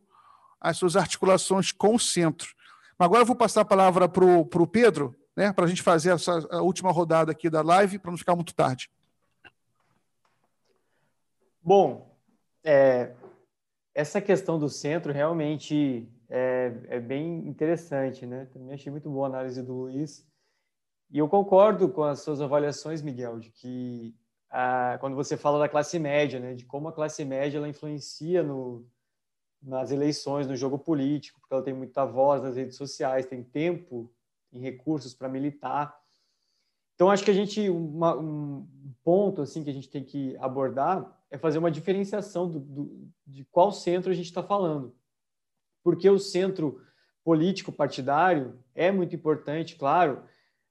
[0.61, 2.55] as suas articulações com o centro.
[2.97, 6.37] Agora eu vou passar a palavra para o Pedro, né, para a gente fazer essa
[6.61, 8.89] última rodada aqui da live, para não ficar muito tarde.
[11.61, 12.13] Bom,
[12.63, 13.13] é,
[13.95, 18.47] essa questão do centro realmente é, é, bem interessante, né?
[18.51, 20.27] Também achei muito boa a análise do Luiz.
[21.09, 24.15] E eu concordo com as suas avaliações, Miguel, de que
[24.49, 28.43] a, quando você fala da classe média, né, de como a classe média ela influencia
[28.43, 28.85] no,
[29.61, 34.11] nas eleições, no jogo político, porque ela tem muita voz nas redes sociais, tem tempo
[34.53, 35.97] e recursos para militar.
[36.95, 38.67] Então, acho que a gente, uma, um
[39.03, 43.43] ponto assim que a gente tem que abordar é fazer uma diferenciação do, do, de
[43.45, 44.95] qual centro a gente está falando.
[45.83, 46.79] Porque o centro
[47.23, 50.23] político partidário é muito importante, claro,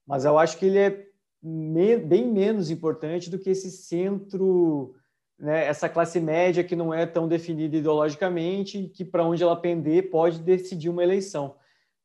[0.06, 1.09] mas eu acho que ele é
[1.42, 4.94] me, bem menos importante do que esse centro,
[5.38, 10.10] né, essa classe média que não é tão definida ideologicamente, que para onde ela pender
[10.10, 11.56] pode decidir uma eleição.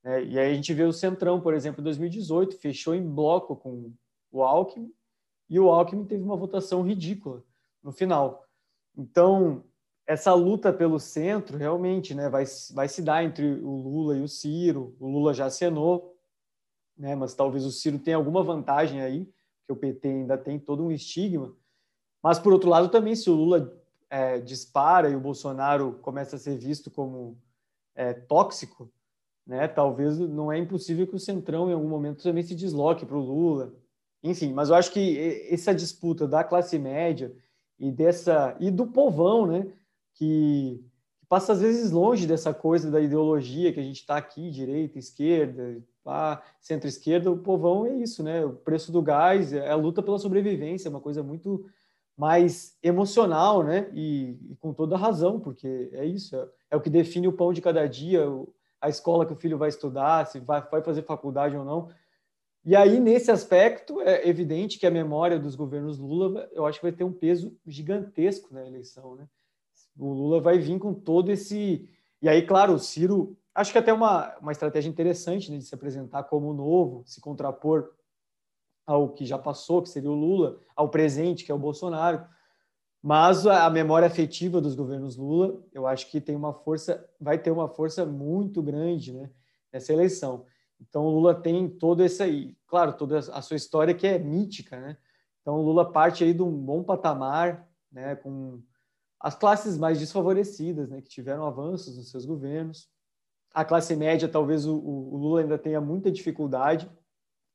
[0.04, 0.24] Né?
[0.24, 3.94] E aí a gente vê o Centrão, por exemplo, em 2018, fechou em bloco com
[4.32, 4.92] o Alckmin,
[5.50, 7.44] e o Alckmin teve uma votação ridícula
[7.82, 8.46] no final.
[8.98, 9.64] Então,
[10.06, 14.28] essa luta pelo centro realmente né, vai, vai se dar entre o Lula e o
[14.28, 14.96] Ciro.
[15.00, 16.18] O Lula já acenou,
[16.98, 19.26] né, mas talvez o Ciro tenha alguma vantagem aí,
[19.60, 21.54] porque o PT ainda tem todo um estigma.
[22.24, 23.78] Mas, por outro lado, também, se o Lula
[24.10, 27.38] é, dispara e o Bolsonaro começa a ser visto como
[27.94, 28.92] é, tóxico,
[29.48, 33.18] né, talvez não é impossível que o Centrão, em algum momento, também se desloque para
[33.18, 33.74] o Lula.
[34.22, 37.34] Enfim, mas eu acho que essa disputa da classe média
[37.80, 39.68] e dessa e do povão, né?
[40.16, 40.84] Que,
[41.30, 45.82] passa às vezes longe dessa coisa da ideologia que a gente está aqui, direita, esquerda,
[46.60, 47.32] centro-esquerda.
[47.32, 48.46] O povão é isso, né?
[48.46, 51.66] O preço do gás, é a luta pela sobrevivência, é uma coisa muito
[52.16, 53.90] mais emocional, né?
[53.94, 57.54] E, e com toda razão, porque é isso, é, é, o que define o pão
[57.54, 58.26] de cada dia,
[58.82, 61.90] a escola que o filho vai estudar, se vai, vai fazer faculdade ou não.
[62.64, 66.86] E aí, nesse aspecto, é evidente que a memória dos governos Lula, eu acho que
[66.86, 69.28] vai ter um peso gigantesco na eleição, né?
[69.98, 71.90] O Lula vai vir com todo esse...
[72.22, 73.38] E aí, claro, o Ciro...
[73.56, 77.92] Acho que até uma, uma estratégia interessante né, de se apresentar como novo, se contrapor
[78.86, 82.24] ao que já passou, que seria o Lula, ao presente, que é o Bolsonaro.
[83.08, 87.52] Mas a memória afetiva dos governos Lula, eu acho que tem uma força, vai ter
[87.52, 89.30] uma força muito grande né,
[89.72, 90.46] nessa eleição.
[90.78, 94.78] Então o Lula tem todo esse aí, claro, toda a sua história que é mítica,
[94.78, 94.98] né?
[95.42, 98.62] Então o Lula parte aí de um bom patamar, né, com
[99.22, 102.90] as classes mais desfavorecidas, né, que tiveram avanços nos seus governos.
[103.54, 106.92] A classe média, talvez o, o Lula ainda tenha muita dificuldade,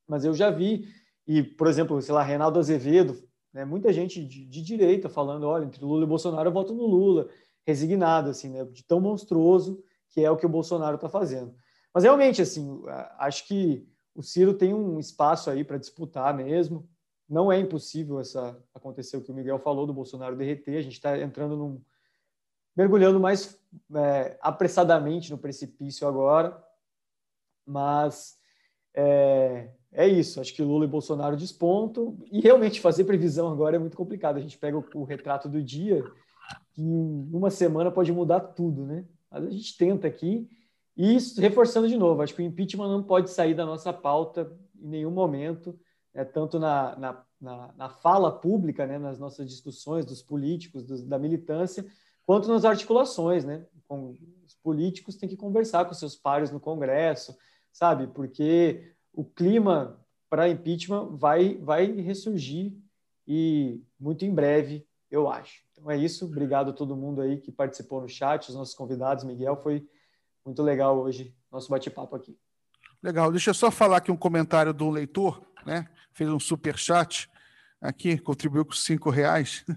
[0.07, 0.87] mas eu já vi
[1.27, 3.23] e, por exemplo, sei lá, Reinaldo Azevedo,
[3.53, 6.85] né, muita gente de, de direita falando, olha, entre Lula e Bolsonaro eu voto no
[6.85, 7.29] Lula,
[7.65, 11.55] resignado assim, né, de tão monstruoso que é o que o Bolsonaro está fazendo.
[11.93, 12.81] Mas realmente, assim,
[13.17, 16.87] acho que o Ciro tem um espaço aí para disputar mesmo.
[17.27, 20.77] Não é impossível essa acontecer o que o Miguel falou do Bolsonaro derreter.
[20.77, 21.81] A gente está entrando num
[22.75, 23.59] mergulhando mais
[23.95, 26.63] é, apressadamente no precipício agora,
[27.65, 28.37] mas
[28.95, 30.41] é, é, isso.
[30.41, 34.37] Acho que Lula e Bolsonaro despontam e realmente fazer previsão agora é muito complicado.
[34.37, 36.03] A gente pega o, o retrato do dia
[36.73, 39.05] que em uma semana pode mudar tudo, né?
[39.31, 40.49] Mas a gente tenta aqui
[40.95, 44.87] e reforçando de novo, acho que o impeachment não pode sair da nossa pauta em
[44.87, 45.77] nenhum momento,
[46.13, 51.03] né, tanto na, na, na, na, fala pública, né, nas nossas discussões dos políticos, dos,
[51.03, 51.83] da militância,
[52.25, 53.43] quanto nas articulações.
[53.43, 53.65] Né?
[53.87, 54.15] Com,
[54.45, 57.35] os políticos têm que conversar com seus pares no Congresso,
[57.71, 58.05] sabe?
[58.07, 59.99] Porque o clima
[60.29, 62.73] para impeachment vai, vai ressurgir
[63.27, 65.61] e muito em breve, eu acho.
[65.71, 66.25] Então é isso.
[66.25, 69.23] Obrigado a todo mundo aí que participou no chat, os nossos convidados.
[69.23, 69.87] Miguel, foi
[70.43, 72.37] muito legal hoje nosso bate-papo aqui.
[73.01, 73.31] Legal.
[73.31, 75.87] Deixa eu só falar aqui um comentário do leitor, né?
[76.13, 77.29] Fez um super chat
[77.79, 79.63] aqui, contribuiu com cinco reais.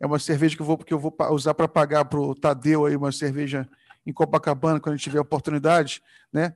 [0.00, 2.84] É uma cerveja que eu vou, que eu vou usar para pagar para o Tadeu
[2.84, 3.66] aí uma cerveja
[4.04, 6.02] em Copacabana quando a gente tiver oportunidade,
[6.32, 6.54] né?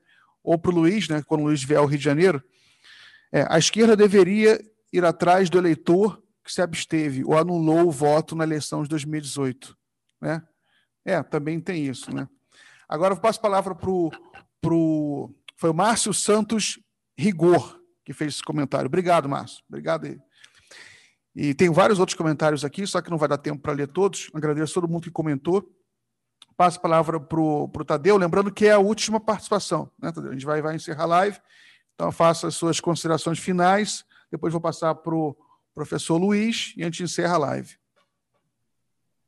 [0.48, 1.22] Ou para o Luiz, né?
[1.26, 2.42] Quando o Luiz vier ao Rio de Janeiro.
[3.30, 4.58] É, a esquerda deveria
[4.90, 9.76] ir atrás do eleitor que se absteve ou anulou o voto na eleição de 2018,
[10.20, 10.42] né?
[11.04, 12.26] É, também tem isso, né?
[12.88, 14.10] Agora eu passo a palavra para o.
[14.60, 15.34] Pro...
[15.56, 16.78] Foi o Márcio Santos
[17.16, 18.86] Rigor que fez esse comentário.
[18.86, 19.62] Obrigado, Márcio.
[19.68, 20.18] Obrigado aí.
[21.36, 24.30] E tem vários outros comentários aqui, só que não vai dar tempo para ler todos.
[24.32, 25.62] Agradeço a todo mundo que comentou.
[26.58, 29.88] Passo a palavra para o Tadeu, lembrando que é a última participação.
[29.96, 30.30] Né, Tadeu?
[30.30, 31.38] A gente vai, vai encerrar a live.
[31.94, 34.04] Então, faça as suas considerações finais.
[34.28, 35.36] Depois vou passar para o
[35.72, 37.76] professor Luiz e a gente encerra a live.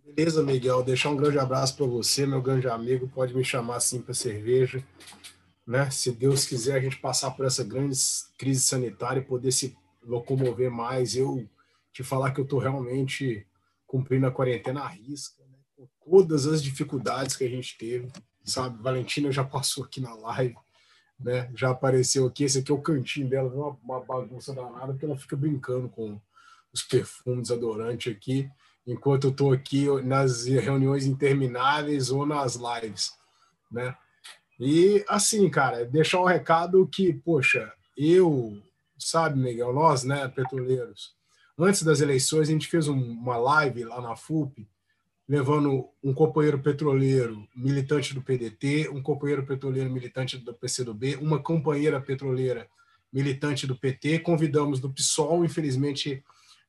[0.05, 0.83] Beleza, Miguel.
[0.83, 3.07] Deixar um grande abraço para você, meu grande amigo.
[3.07, 4.85] Pode me chamar assim para cerveja.
[5.65, 5.89] Né?
[5.89, 7.97] Se Deus quiser a gente passar por essa grande
[8.37, 11.49] crise sanitária e poder se locomover mais, eu
[11.93, 13.47] te falar que eu estou realmente
[13.87, 15.40] cumprindo a quarentena à risca,
[16.11, 18.11] todas as dificuldades que a gente teve,
[18.45, 18.83] sabe?
[18.83, 20.57] Valentina já passou aqui na live,
[21.19, 21.49] né?
[21.55, 25.17] Já apareceu aqui, esse aqui é o cantinho dela, uma, uma bagunça danada, porque ela
[25.17, 26.21] fica brincando com
[26.73, 28.51] os perfumes adorantes aqui,
[28.85, 33.13] enquanto eu estou aqui nas reuniões intermináveis ou nas lives,
[33.71, 33.97] né?
[34.59, 38.61] E assim, cara, deixar um recado que, poxa, eu,
[38.99, 41.15] sabe, Miguel, nós, né, petroleiros,
[41.57, 44.69] antes das eleições, a gente fez uma live lá na FUP,
[45.31, 52.01] levando um companheiro petroleiro militante do PDT, um companheiro petroleiro militante do PCdoB, uma companheira
[52.01, 52.67] petroleira
[53.13, 54.19] militante do PT.
[54.19, 56.21] Convidamos do PSOL, infelizmente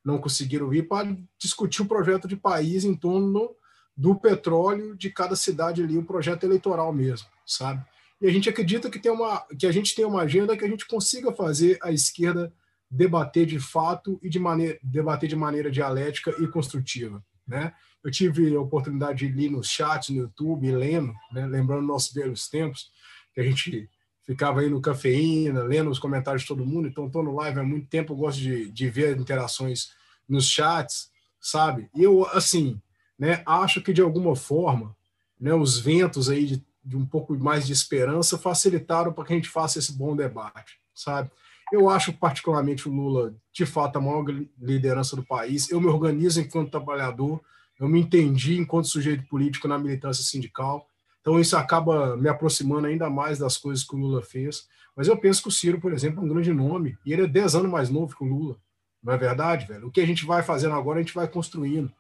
[0.06, 3.50] não conseguiram vir, para discutir o projeto de país em torno
[3.98, 7.84] do petróleo de cada cidade ali, o projeto eleitoral mesmo, sabe?
[8.22, 10.68] E a gente acredita que, tem uma, que a gente tem uma agenda que a
[10.68, 12.54] gente consiga fazer a esquerda
[12.92, 17.74] debater de fato e de maneira debater de maneira dialética e construtiva, né?
[18.04, 21.46] Eu tive a oportunidade de ler nos chats no YouTube, lendo, né?
[21.46, 22.92] lembrando nossos velhos tempos,
[23.34, 23.90] que a gente
[24.24, 27.64] ficava aí no cafeína, lendo os comentários de todo mundo, então estou no live há
[27.64, 29.92] muito tempo, eu gosto de, de ver interações
[30.28, 31.90] nos chats, sabe?
[31.96, 32.82] E eu, assim,
[33.18, 34.96] né, acho que de alguma forma,
[35.40, 39.36] né, os ventos aí de, de um pouco mais de esperança facilitaram para que a
[39.36, 41.30] gente faça esse bom debate, sabe?
[41.72, 44.26] Eu acho particularmente o Lula, de fato, a maior
[44.60, 45.70] liderança do país.
[45.70, 47.42] Eu me organizo enquanto trabalhador,
[47.80, 50.88] eu me entendi enquanto sujeito político na militância sindical.
[51.22, 54.68] Então, isso acaba me aproximando ainda mais das coisas que o Lula fez.
[54.96, 57.28] Mas eu penso que o Ciro, por exemplo, é um grande nome, e ele é
[57.28, 58.58] 10 anos mais novo que o Lula.
[59.02, 59.88] Não é verdade, velho?
[59.88, 61.92] O que a gente vai fazendo agora, a gente vai construindo.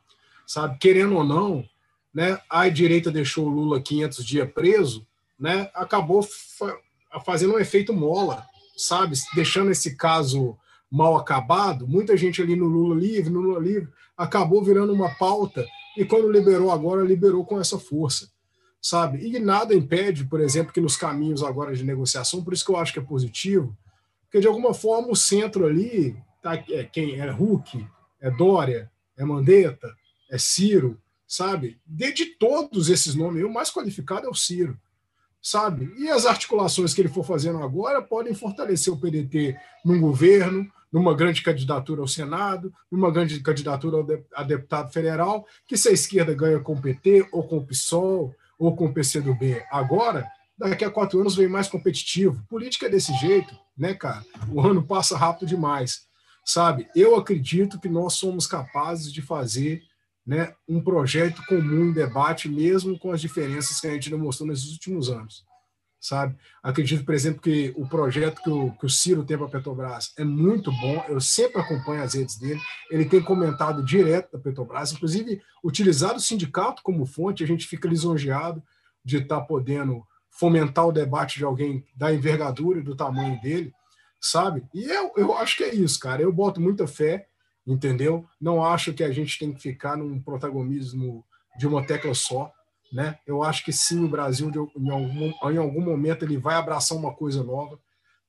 [0.46, 0.78] Sabe?
[0.80, 1.64] Querendo ou não,
[2.14, 5.08] né, a direita deixou o Lula 500 dias preso,
[5.40, 6.28] né, acabou
[7.26, 8.46] fazendo um efeito mola
[8.82, 10.58] sabe, deixando esse caso
[10.90, 15.66] mal acabado, muita gente ali no Lula livre, no Lula livre, acabou virando uma pauta
[15.98, 18.30] e quando liberou agora, liberou com essa força,
[18.82, 19.26] sabe?
[19.26, 22.78] E nada impede, por exemplo, que nos caminhos agora de negociação, por isso que eu
[22.78, 23.76] acho que é positivo,
[24.24, 27.86] porque de alguma forma o centro ali, tá, é quem é Huck,
[28.20, 29.94] é Dória, é Mandetta,
[30.30, 31.80] é Ciro, sabe?
[31.86, 34.78] De, de todos esses nomes, o mais qualificado é o Ciro
[35.42, 35.94] sabe?
[35.98, 41.16] E as articulações que ele for fazendo agora podem fortalecer o PDT num governo, numa
[41.16, 46.60] grande candidatura ao Senado, numa grande candidatura a deputado federal, que se a esquerda ganha
[46.60, 50.28] com o PT, ou com o PSOL, ou com o PCdoB agora,
[50.58, 52.46] daqui a quatro anos vem mais competitivo.
[52.48, 54.24] Política é desse jeito, né, cara?
[54.52, 56.06] O ano passa rápido demais,
[56.46, 56.88] sabe?
[56.96, 59.82] Eu acredito que nós somos capazes de fazer
[60.26, 64.72] né, um projeto comum em debate, mesmo com as diferenças que a gente demonstrou nesses
[64.72, 65.46] últimos anos.
[66.00, 66.36] Sabe?
[66.64, 70.14] Acredito, por exemplo, que o projeto que o, que o Ciro tem para a Petrobras
[70.18, 71.04] é muito bom.
[71.08, 72.60] Eu sempre acompanho as redes dele.
[72.90, 77.44] Ele tem comentado direto da Petrobras, inclusive utilizado o sindicato como fonte.
[77.44, 78.64] A gente fica lisonjeado
[79.06, 83.72] de estar tá podendo fomentar o debate de alguém da envergadura e do tamanho dele,
[84.20, 84.64] sabe?
[84.74, 86.22] E eu, eu acho que é isso, cara.
[86.22, 87.28] Eu boto muita fé
[87.66, 88.26] entendeu?
[88.40, 91.26] Não acho que a gente tem que ficar num protagonismo
[91.58, 92.52] de uma tecla só,
[92.92, 93.18] né?
[93.26, 97.14] Eu acho que sim, o Brasil em algum, em algum momento ele vai abraçar uma
[97.14, 97.80] coisa nova,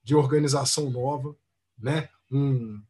[0.04, 1.34] de organização nova,
[1.78, 2.08] né?
[2.30, 2.80] Um,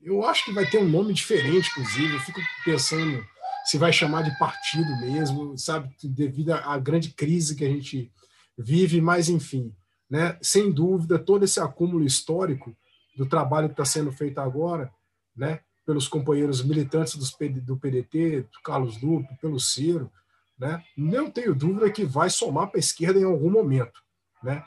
[0.00, 2.14] eu acho que vai ter um nome diferente, inclusive.
[2.14, 3.22] Eu fico pensando
[3.64, 5.94] se vai chamar de partido mesmo, sabe?
[6.02, 8.10] Devido à grande crise que a gente
[8.56, 9.74] vive, mas enfim,
[10.08, 10.38] né?
[10.42, 12.76] Sem dúvida, todo esse acúmulo histórico
[13.16, 14.90] do trabalho que está sendo feito agora,
[15.36, 15.60] né?
[15.90, 20.08] Pelos companheiros militantes do PDT, do Carlos Lupe, pelo Ciro,
[20.56, 20.84] né?
[20.96, 24.00] não tenho dúvida que vai somar para a esquerda em algum momento.
[24.42, 24.62] Né?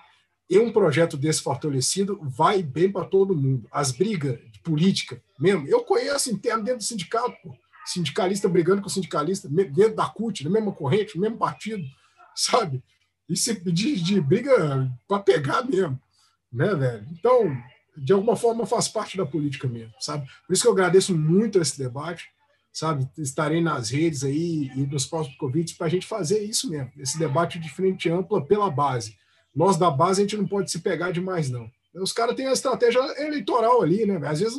[0.50, 3.68] e um projeto desse fortalecido vai bem para todo mundo.
[3.72, 7.56] As brigas de política mesmo, eu conheço interno dentro do sindicato, pô.
[7.86, 11.84] sindicalista brigando com sindicalista, dentro da CUT, na mesma corrente, no mesmo partido,
[12.36, 12.84] sabe?
[13.30, 16.00] Isso de, de briga para pegar mesmo,
[16.52, 17.08] né, velho?
[17.12, 17.58] Então,
[17.96, 20.28] de alguma forma faz parte da política mesmo, sabe?
[20.48, 22.26] Por isso que eu agradeço muito esse debate,
[22.72, 23.08] sabe?
[23.18, 27.18] Estarei nas redes aí e nos próximos convites para a gente fazer isso mesmo, esse
[27.20, 29.16] debate de frente ampla pela base.
[29.56, 31.70] Nós da base a gente não pode se pegar demais, não.
[31.96, 34.20] Os caras têm a estratégia eleitoral ali, né?
[34.28, 34.58] Às vezes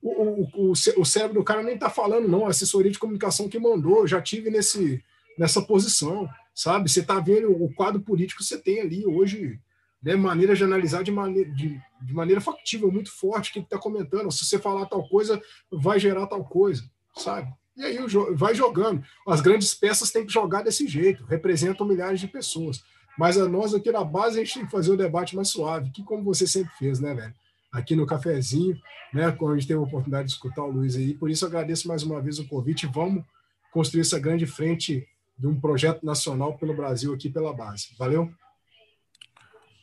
[0.00, 2.46] o, o, o, o cérebro do cara nem tá falando, não.
[2.46, 5.02] A assessoria de comunicação que mandou, já tive nesse,
[5.36, 6.88] nessa posição, sabe?
[6.88, 9.58] Você tá vendo o quadro político que você tem ali hoje
[10.02, 13.78] né, maneira de analisar de maneira, de, de maneira factível, muito forte, o que está
[13.78, 14.30] comentando.
[14.30, 15.40] Se você falar tal coisa,
[15.70, 16.82] vai gerar tal coisa,
[17.16, 17.52] sabe?
[17.76, 17.98] E aí
[18.32, 19.04] vai jogando.
[19.28, 22.82] As grandes peças têm que jogar desse jeito, representam milhares de pessoas.
[23.18, 25.90] Mas a nós aqui na base, a gente tem que fazer o debate mais suave,
[25.90, 27.34] que como você sempre fez, né, velho?
[27.72, 28.78] Aqui no cafezinho,
[29.12, 29.30] né?
[29.32, 31.14] Quando a gente teve a oportunidade de escutar o Luiz aí.
[31.14, 32.86] Por isso, agradeço mais uma vez o convite.
[32.86, 33.24] Vamos
[33.72, 35.06] construir essa grande frente
[35.38, 37.88] de um projeto nacional pelo Brasil aqui pela base.
[37.98, 38.30] Valeu?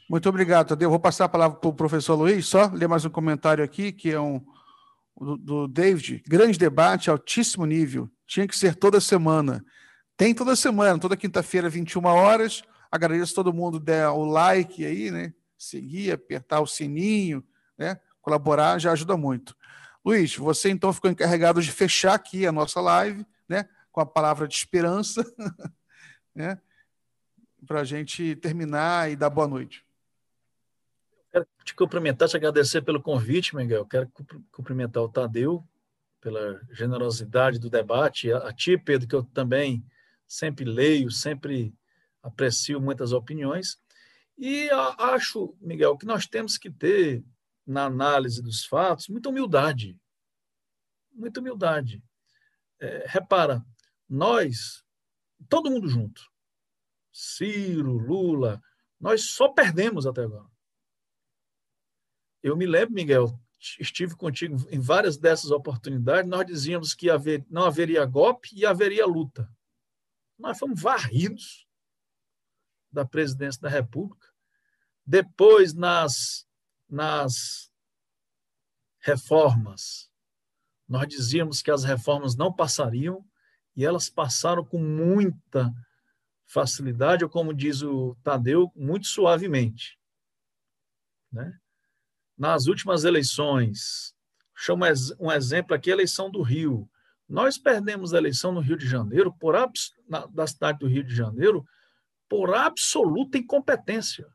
[0.10, 0.90] Muito obrigado, Tadeu.
[0.90, 4.12] Vou passar a palavra para o professor Luiz, só ler mais um comentário aqui, que
[4.12, 4.44] é um
[5.18, 6.24] do, do David.
[6.28, 8.10] Grande debate, altíssimo nível.
[8.28, 9.64] Tinha que ser toda semana.
[10.18, 12.64] Tem toda semana, toda quinta-feira, 21 horas.
[12.92, 15.34] Agradeço todo mundo der o like aí, né?
[15.58, 17.44] Seguir, apertar o sininho,
[17.78, 18.00] né?
[18.22, 19.56] Colaborar já ajuda muito.
[20.06, 23.68] Luiz, você então ficou encarregado de fechar aqui a nossa live, né?
[23.92, 25.24] Com a palavra de esperança,
[26.36, 26.60] né?
[27.66, 29.86] Para a gente terminar e dar boa noite.
[31.34, 33.88] Quero te cumprimentar, te agradecer pelo convite, Miguel.
[33.88, 34.08] Quero
[34.52, 35.68] cumprimentar o Tadeu
[36.22, 39.84] pela generosidade do debate, a ti, Pedro, que eu também
[40.28, 41.74] sempre leio, sempre
[42.22, 43.80] aprecio muitas opiniões.
[44.38, 44.70] E
[45.00, 47.26] acho, Miguel, que nós temos que ter,
[47.66, 50.00] na análise dos fatos, muita humildade.
[51.12, 52.04] Muita humildade.
[52.80, 53.66] É, repara,
[54.08, 54.84] nós,
[55.50, 56.22] todo mundo junto,
[57.12, 58.62] Ciro, Lula,
[59.00, 60.53] nós só perdemos até agora.
[62.44, 63.40] Eu me lembro, Miguel,
[63.80, 69.06] estive contigo em várias dessas oportunidades, nós dizíamos que haver, não haveria golpe e haveria
[69.06, 69.50] luta.
[70.38, 71.66] Nós fomos varridos
[72.92, 74.28] da presidência da República.
[75.06, 76.46] Depois, nas,
[76.90, 77.72] nas
[79.00, 80.12] reformas,
[80.88, 83.26] nós dizíamos que as reformas não passariam
[83.76, 85.74] e elas passaram com muita
[86.46, 89.98] facilidade, ou como diz o Tadeu, muito suavemente.
[91.32, 91.60] Né?
[92.44, 94.14] Nas últimas eleições,
[94.54, 94.84] chamo
[95.18, 96.90] um exemplo aqui, a eleição do Rio.
[97.26, 99.56] Nós perdemos a eleição no Rio de Janeiro, por
[100.10, 101.66] na, da cidade do Rio de Janeiro,
[102.28, 104.28] por absoluta incompetência.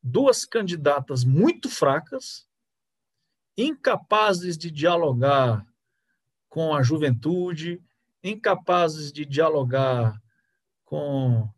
[0.00, 2.48] Duas candidatas muito fracas,
[3.58, 5.66] incapazes de dialogar
[6.48, 7.82] com a juventude,
[8.22, 10.22] incapazes de dialogar
[10.84, 11.50] com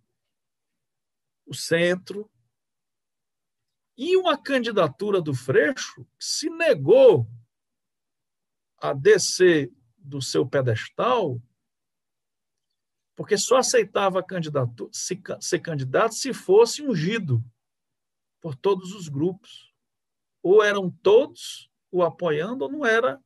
[1.45, 2.31] o centro,
[3.99, 7.29] e uma candidatura do Freixo se negou
[8.81, 11.43] a descer do seu pedestal,
[13.17, 14.25] porque só aceitava
[15.41, 17.45] ser candidato se fosse ungido
[18.41, 19.75] por todos os grupos.
[20.41, 23.21] Ou eram todos o apoiando, ou não era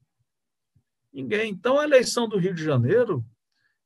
[1.13, 1.51] ninguém.
[1.51, 3.23] Então, a eleição do Rio de Janeiro,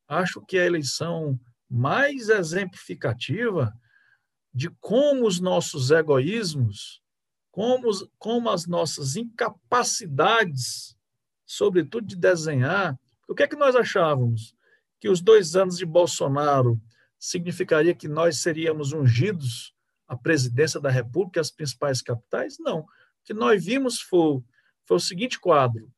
[0.06, 1.36] acho que é a eleição
[1.68, 3.76] mais exemplificativa
[4.56, 7.02] de como os nossos egoísmos,
[7.50, 10.96] como, como as nossas incapacidades,
[11.44, 12.98] sobretudo de desenhar.
[13.28, 14.56] O que é que nós achávamos?
[14.98, 16.80] Que os dois anos de Bolsonaro
[17.18, 19.74] significaria que nós seríamos ungidos
[20.08, 22.56] à presidência da República, as principais capitais?
[22.58, 22.78] Não.
[22.78, 22.86] O
[23.24, 24.42] que nós vimos foi,
[24.86, 25.92] foi o seguinte quadro: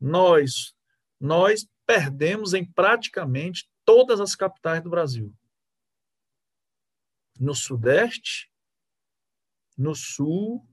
[0.00, 0.74] nós,
[1.20, 5.32] nós perdemos em praticamente todas as capitais do Brasil
[7.38, 8.50] no Sudeste,
[9.76, 10.66] no Sul.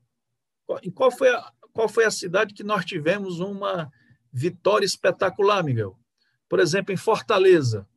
[0.82, 3.92] Em qual foi a, qual foi a cidade que nós tivemos uma
[4.32, 6.00] vitória espetacular, Miguel?
[6.48, 7.88] Por exemplo, em Fortaleza,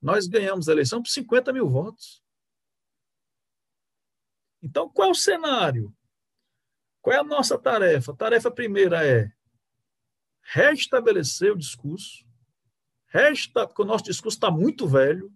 [0.00, 2.22] nós ganhamos a eleição por 50 mil votos.
[4.62, 5.94] Então, qual é o cenário?
[7.00, 8.12] Qual é a nossa tarefa?
[8.12, 9.32] A tarefa primeira é
[10.42, 12.26] restabelecer o discurso,
[13.06, 15.32] resta, porque o nosso discurso está muito velho.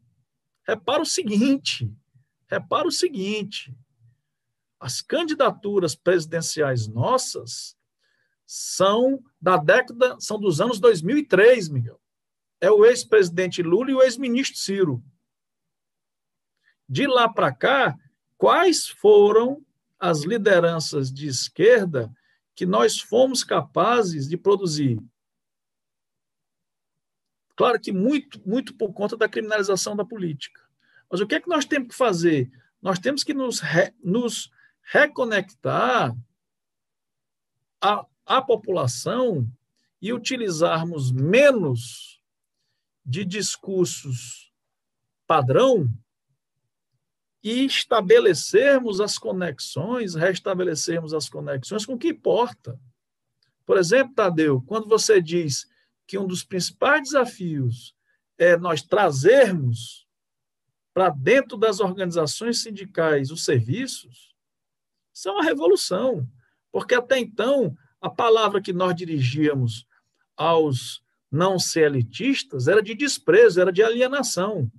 [0.66, 1.94] Repara o seguinte:
[2.52, 3.74] Repara o seguinte:
[4.78, 7.74] as candidaturas presidenciais nossas
[8.46, 11.98] são da década, são dos anos 2003, Miguel.
[12.60, 15.02] É o ex-presidente Lula e o ex-ministro Ciro.
[16.86, 17.98] De lá para cá,
[18.36, 19.64] quais foram
[19.98, 22.12] as lideranças de esquerda
[22.54, 25.02] que nós fomos capazes de produzir.
[27.56, 30.60] Claro que muito, muito por conta da criminalização da política.
[31.12, 32.50] Mas o que é que nós temos que fazer?
[32.80, 36.16] Nós temos que nos, re, nos reconectar
[37.78, 39.46] à, à população
[40.00, 42.18] e utilizarmos menos
[43.04, 44.50] de discursos
[45.26, 45.86] padrão
[47.44, 52.80] e estabelecermos as conexões, restabelecermos as conexões com o que importa.
[53.66, 55.68] Por exemplo, Tadeu, quando você diz
[56.06, 57.94] que um dos principais desafios
[58.38, 60.01] é nós trazermos
[60.94, 64.34] para dentro das organizações sindicais os serviços,
[65.12, 66.26] isso é uma revolução,
[66.70, 69.86] porque até então a palavra que nós dirigíamos
[70.36, 74.70] aos não elitistas era de desprezo, era de alienação.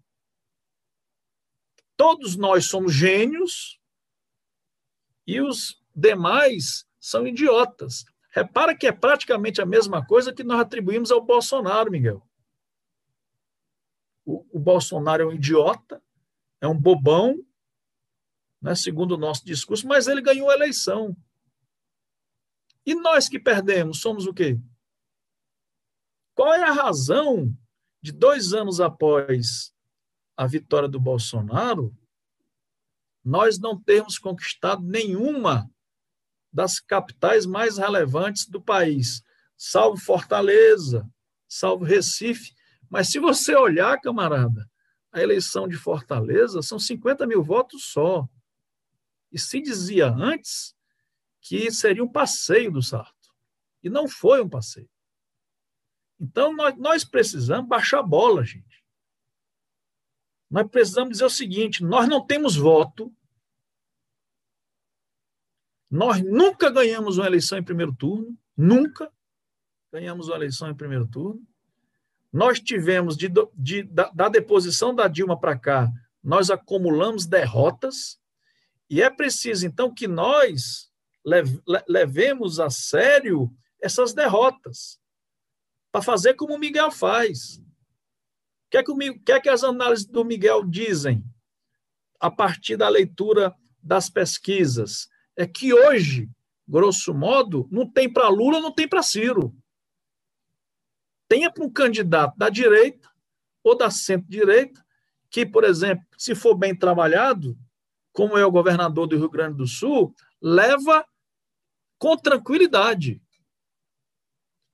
[1.97, 3.79] Todos nós somos gênios
[5.25, 8.05] e os demais são idiotas.
[8.29, 12.27] Repara que é praticamente a mesma coisa que nós atribuímos ao Bolsonaro, Miguel.
[14.25, 16.01] O, o Bolsonaro é um idiota,
[16.61, 17.45] é um bobão,
[18.61, 21.15] né, segundo o nosso discurso, mas ele ganhou a eleição.
[22.85, 24.59] E nós que perdemos, somos o quê?
[26.33, 27.55] Qual é a razão
[28.01, 29.73] de dois anos após
[30.35, 31.95] a vitória do Bolsonaro,
[33.23, 35.69] nós não temos conquistado nenhuma
[36.51, 39.23] das capitais mais relevantes do país,
[39.57, 41.09] salvo Fortaleza,
[41.47, 42.53] salvo Recife.
[42.93, 44.69] Mas se você olhar, camarada,
[45.11, 48.29] a eleição de Fortaleza são 50 mil votos só.
[49.31, 50.75] E se dizia antes
[51.41, 53.33] que seria um passeio do Sarto.
[53.81, 54.87] E não foi um passeio.
[56.19, 58.85] Então, nós, nós precisamos baixar a bola, gente.
[60.47, 63.11] Nós precisamos dizer o seguinte: nós não temos voto.
[65.89, 69.11] Nós nunca ganhamos uma eleição em primeiro turno, nunca
[69.91, 71.43] ganhamos uma eleição em primeiro turno.
[72.33, 75.87] Nós tivemos, de, de da, da deposição da Dilma para cá,
[76.21, 78.19] nós acumulamos derrotas,
[78.89, 80.91] e é preciso, então, que nós
[81.87, 83.49] levemos a sério
[83.81, 84.99] essas derrotas,
[85.91, 87.61] para fazer como o Miguel faz
[88.73, 91.23] que é que, o, que é que as análises do Miguel dizem
[92.19, 95.07] a partir da leitura das pesquisas?
[95.37, 96.27] É que hoje,
[96.67, 99.55] grosso modo, não tem para Lula, não tem para Ciro.
[101.33, 103.09] Tenha para um candidato da direita
[103.63, 104.85] ou da centro-direita,
[105.31, 107.57] que, por exemplo, se for bem trabalhado,
[108.11, 111.03] como é o governador do Rio Grande do Sul, leva
[111.97, 113.19] com tranquilidade.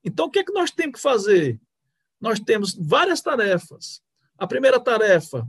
[0.04, 1.62] Então, o que, é que nós temos que fazer?
[2.20, 4.02] nós temos várias tarefas.
[4.38, 5.48] A primeira tarefa,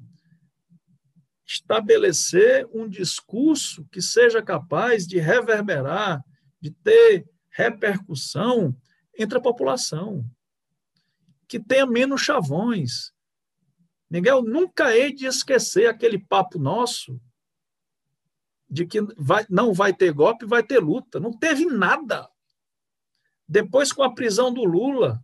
[1.45, 6.24] estabelecer um discurso que seja capaz de reverberar,
[6.61, 8.77] de ter repercussão
[9.19, 10.24] entre a população,
[11.51, 13.12] que tenha menos chavões.
[14.09, 17.20] Miguel, nunca hei de esquecer aquele papo nosso
[18.68, 21.18] de que vai, não vai ter golpe, vai ter luta.
[21.18, 22.31] Não teve nada.
[23.47, 25.20] Depois, com a prisão do Lula,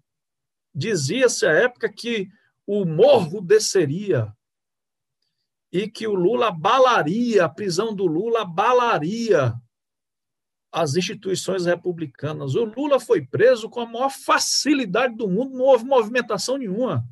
[0.77, 2.29] Dizia-se à época que
[2.67, 4.31] o morro desceria
[5.73, 9.55] e que o Lula abalaria, a prisão do Lula abalaria
[10.77, 12.55] as instituições republicanas.
[12.55, 17.03] O Lula foi preso com a maior facilidade do mundo, não houve movimentação nenhuma.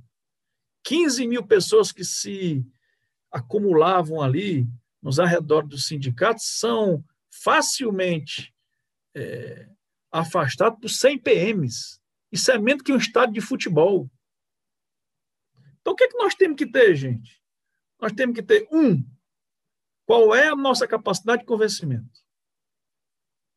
[0.85, 2.63] 15 mil pessoas que se
[3.33, 4.69] acumulavam ali
[5.01, 7.03] nos arredores dos sindicatos são
[7.43, 8.55] facilmente
[9.15, 9.67] é,
[10.13, 11.99] afastados por 100 PMs.
[12.31, 14.11] Isso é menos que um estádio de futebol.
[15.81, 17.43] Então, o que, é que nós temos que ter, gente?
[17.99, 19.03] Nós temos que ter, um,
[20.05, 22.24] qual é a nossa capacidade de convencimento?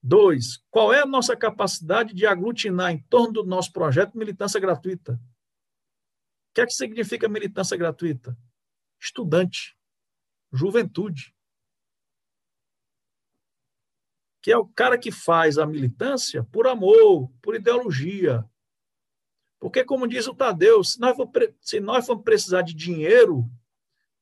[0.07, 5.13] Dois, qual é a nossa capacidade de aglutinar em torno do nosso projeto militância gratuita?
[5.13, 8.38] O que é que significa militância gratuita?
[8.97, 9.77] Estudante,
[10.49, 11.35] juventude.
[14.41, 18.49] Que é o cara que faz a militância por amor, por ideologia,
[19.59, 21.29] porque, como diz o Tadeu, se nós, for,
[21.59, 23.43] se nós formos precisar de dinheiro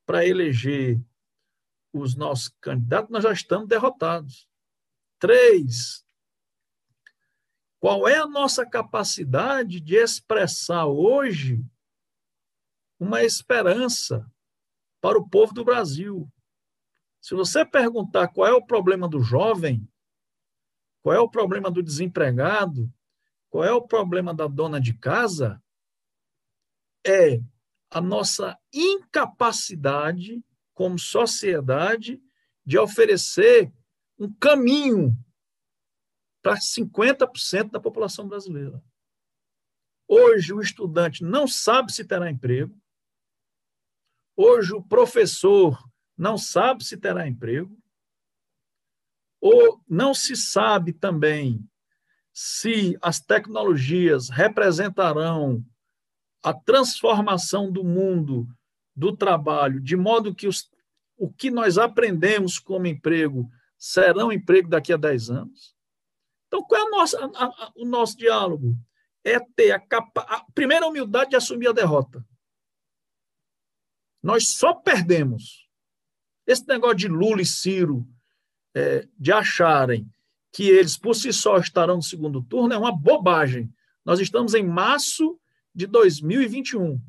[0.04, 1.00] para eleger
[1.94, 4.50] os nossos candidatos, nós já estamos derrotados.
[5.20, 6.06] Três,
[7.80, 11.64] qual é a nossa capacidade de expressar hoje
[13.00, 14.30] uma esperança
[15.00, 16.28] para o povo do Brasil?
[17.22, 19.88] Se você perguntar qual é o problema do jovem,
[21.02, 22.92] qual é o problema do desempregado,
[23.50, 25.62] qual é o problema da dona de casa?
[27.06, 27.40] É
[27.90, 30.44] a nossa incapacidade
[30.74, 32.22] como sociedade
[32.66, 33.72] de oferecer
[34.18, 35.16] um caminho
[36.42, 38.84] para 50% da população brasileira.
[40.08, 42.80] Hoje, o estudante não sabe se terá emprego.
[44.36, 45.84] Hoje, o professor
[46.18, 47.76] não sabe se terá emprego.
[49.42, 51.68] Ou não se sabe também
[52.32, 55.66] se as tecnologias representarão
[56.44, 58.48] a transformação do mundo
[58.96, 60.70] do trabalho, de modo que os,
[61.18, 65.76] o que nós aprendemos como emprego será um emprego daqui a 10 anos.
[66.48, 68.76] Então, qual é a nossa, a, a, o nosso diálogo?
[69.24, 72.26] É ter a, capa, a primeira humildade de assumir a derrota.
[74.22, 75.68] Nós só perdemos.
[76.48, 78.08] Esse negócio de Lula e Ciro,
[78.76, 80.10] é, de acharem
[80.52, 83.74] que eles por si só estarão no segundo turno, é uma bobagem.
[84.06, 85.40] Nós estamos em março
[85.74, 87.02] de 2021.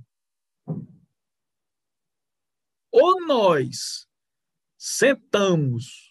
[2.90, 4.09] Ou nós
[4.76, 6.05] sentamos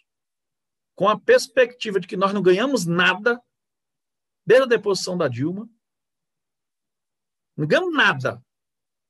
[0.96, 3.42] com a perspectiva de que nós não ganhamos nada
[4.46, 5.70] desde a deposição da Dilma,
[7.56, 8.44] não ganhamos nada.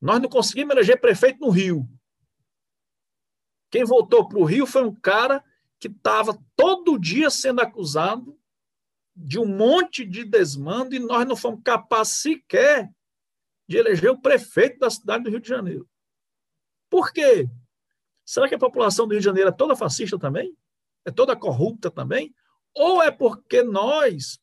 [0.02, 1.88] Nós não conseguimos eleger prefeito no Rio.
[3.72, 5.44] Quem voltou para o Rio foi um cara
[5.80, 8.40] que estava todo dia sendo acusado
[9.16, 12.91] de um monte de desmando e nós não fomos capazes sequer
[13.68, 15.90] de eleger o prefeito da cidade do Rio de Janeiro.
[16.90, 17.49] Por quê?
[18.24, 20.56] Será que a população do Rio de Janeiro é toda fascista também?
[21.06, 22.36] É toda corrupta também?
[22.73, 24.40] Ou é porque nós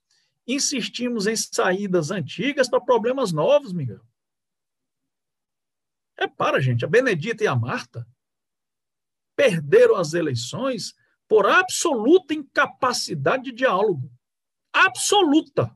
[0.47, 4.01] insistimos em saídas antigas para problemas novos, Miguel?
[6.17, 6.85] É para, gente.
[6.85, 8.07] A Benedita e a Marta
[9.37, 10.95] perderam as eleições
[11.29, 14.11] por absoluta incapacidade de diálogo.
[14.73, 15.75] Absoluta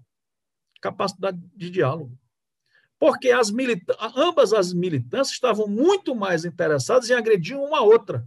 [0.81, 2.17] capacidade de diálogo.
[2.99, 3.53] Porque as
[4.15, 8.27] ambas as militâncias estavam muito mais interessadas em agredir uma a outra.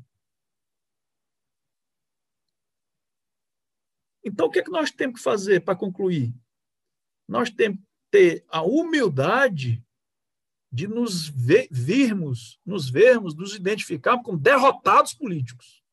[4.24, 6.34] Então, o que, é que nós temos que fazer para concluir?
[7.28, 9.84] Nós temos que ter a humildade
[10.72, 15.84] de nos ver, virmos, nos vermos, nos identificarmos como derrotados políticos.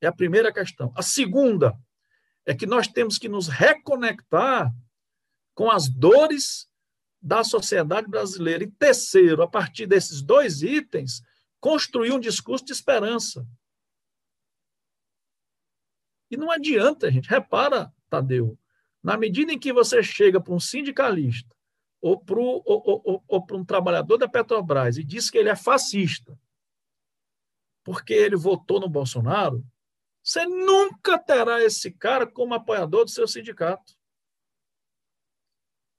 [0.00, 0.92] É a primeira questão.
[0.96, 1.78] A segunda
[2.46, 4.72] é que nós temos que nos reconectar
[5.54, 6.68] com as dores
[7.20, 8.64] da sociedade brasileira.
[8.64, 11.22] E terceiro, a partir desses dois itens,
[11.58, 13.46] construir um discurso de esperança.
[16.34, 17.28] E não adianta, gente.
[17.28, 18.58] Repara, Tadeu,
[19.00, 21.54] na medida em que você chega para um sindicalista
[22.00, 26.36] ou para, ou, ou, ou um trabalhador da Petrobras e diz que ele é fascista,
[27.84, 29.64] porque ele votou no Bolsonaro,
[30.22, 33.94] você nunca terá esse cara como apoiador do seu sindicato.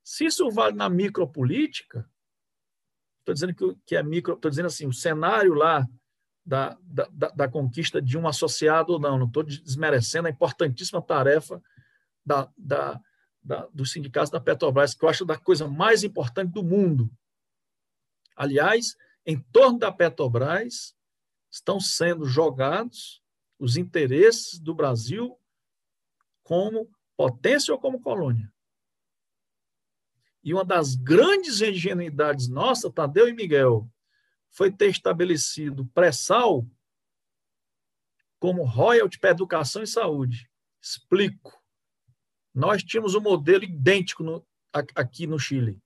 [0.03, 2.09] Se isso vale na micropolítica,
[3.19, 5.87] estou dizendo que, que é micro, estou dizendo assim, o cenário lá
[6.45, 11.61] da, da, da, conquista de um associado ou não, não estou desmerecendo a importantíssima tarefa
[12.23, 13.01] da, da,
[13.41, 17.09] da, dos sindicatos da Petrobras, que eu acho da coisa mais importante do mundo.
[18.35, 18.95] Aliás,
[19.25, 20.95] em torno da Petrobras
[21.49, 23.23] estão sendo jogados
[23.57, 25.39] os interesses do Brasil
[26.43, 28.51] como potência ou como colônia.
[30.43, 33.89] E uma das grandes ingenuidades nossa, Tadeu e Miguel,
[34.55, 36.65] foi ter estabelecido pré-sal
[38.39, 40.49] como royalty para educação e saúde.
[40.81, 41.61] Explico.
[42.53, 45.81] Nós tínhamos um modelo idêntico no, aqui no Chile.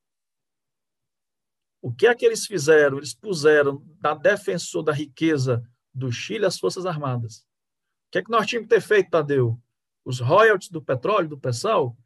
[1.81, 2.97] O que é que eles fizeram?
[2.97, 7.39] Eles puseram da defensor da riqueza do Chile as Forças Armadas.
[7.39, 9.59] O que é que nós tínhamos que ter feito, Tadeu?
[10.05, 11.97] Os royalties do petróleo, do pré-sal,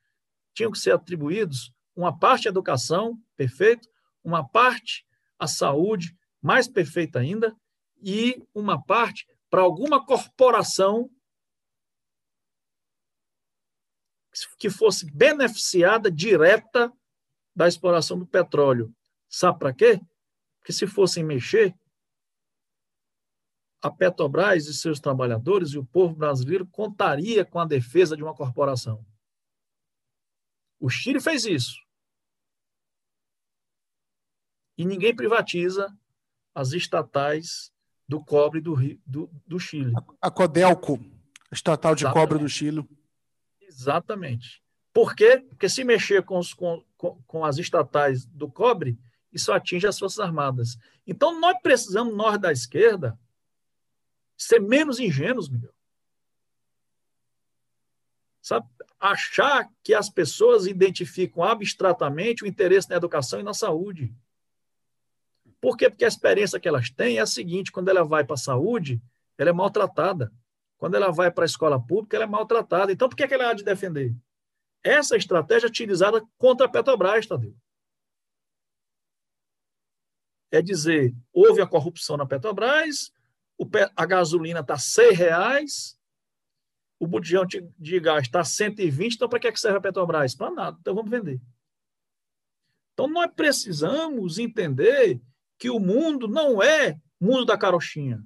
[0.53, 3.89] tinham que ser atribuídos uma parte à educação, perfeito,
[4.23, 5.05] uma parte
[5.37, 7.55] à saúde, mais perfeita ainda,
[8.01, 11.09] e uma parte para alguma corporação
[14.57, 16.91] que fosse beneficiada direta
[17.55, 18.93] da exploração do petróleo.
[19.29, 20.01] Sabe para quê?
[20.59, 21.73] Porque se fossem mexer,
[23.81, 28.33] a Petrobras e seus trabalhadores e o povo brasileiro contaria com a defesa de uma
[28.33, 29.05] corporação.
[30.79, 31.81] O Chile fez isso.
[34.77, 35.95] E ninguém privatiza
[36.53, 37.71] as estatais
[38.07, 38.75] do cobre do,
[39.05, 39.93] do, do Chile.
[40.21, 40.99] A Codelco,
[41.51, 42.27] estatal de Exatamente.
[42.27, 42.87] cobre do Chile.
[43.61, 44.63] Exatamente.
[44.93, 45.43] Por quê?
[45.49, 48.99] Porque se mexer com, os, com, com as estatais do cobre,
[49.31, 50.77] isso atinge as Forças Armadas.
[51.07, 53.19] Então, nós precisamos, nós da esquerda,
[54.37, 55.73] ser menos ingênuos, Miguel.
[58.41, 58.67] Sabe?
[58.99, 64.13] Achar que as pessoas identificam abstratamente o interesse na educação e na saúde.
[65.63, 65.89] Por quê?
[65.89, 69.01] Porque a experiência que elas têm é a seguinte: quando ela vai para a saúde,
[69.37, 70.29] ela é maltratada.
[70.77, 72.91] Quando ela vai para a escola pública, ela é maltratada.
[72.91, 74.13] Então, por que, é que ela há de defender?
[74.83, 77.55] Essa estratégia é utilizada contra a Petrobras, Tadeu.
[80.51, 83.13] É dizer, houve a corrupção na Petrobras,
[83.95, 85.97] a gasolina está R$ reais,
[86.99, 90.35] o botijão de gás está 120, então para que serve a Petrobras?
[90.35, 91.39] Para nada, então vamos vender.
[92.93, 95.21] Então nós precisamos entender
[95.57, 98.23] que o mundo não é mundo da carochinha.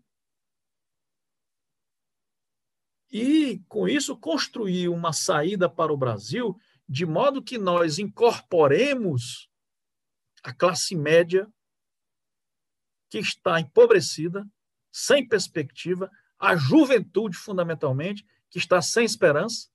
[3.11, 9.49] e, com isso, construir uma saída para o Brasil de modo que nós incorporemos
[10.43, 11.51] a classe média
[13.09, 14.47] que está empobrecida,
[14.91, 16.09] sem perspectiva,
[16.39, 19.69] a juventude, fundamentalmente, que está sem esperança,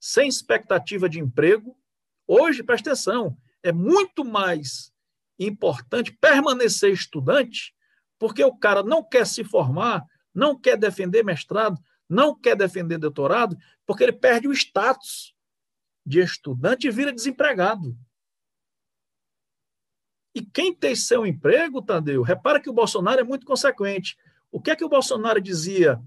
[0.00, 1.78] sem expectativa de emprego.
[2.26, 4.92] Hoje, presta atenção, é muito mais
[5.38, 7.74] importante permanecer estudante,
[8.18, 10.04] porque o cara não quer se formar,
[10.34, 13.56] não quer defender mestrado, não quer defender doutorado
[13.86, 15.34] porque ele perde o status
[16.04, 17.96] de estudante e vira desempregado.
[20.34, 24.16] E quem tem seu emprego, Tadeu, repara que o Bolsonaro é muito consequente.
[24.52, 26.00] O que é que o Bolsonaro dizia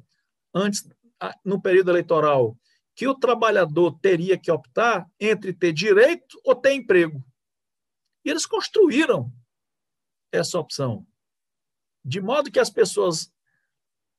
[0.54, 0.88] antes,
[1.44, 2.56] no período eleitoral?
[2.96, 7.24] Que o trabalhador teria que optar entre ter direito ou ter emprego.
[8.24, 9.32] E eles construíram
[10.32, 11.06] essa opção.
[12.04, 13.32] De modo que as pessoas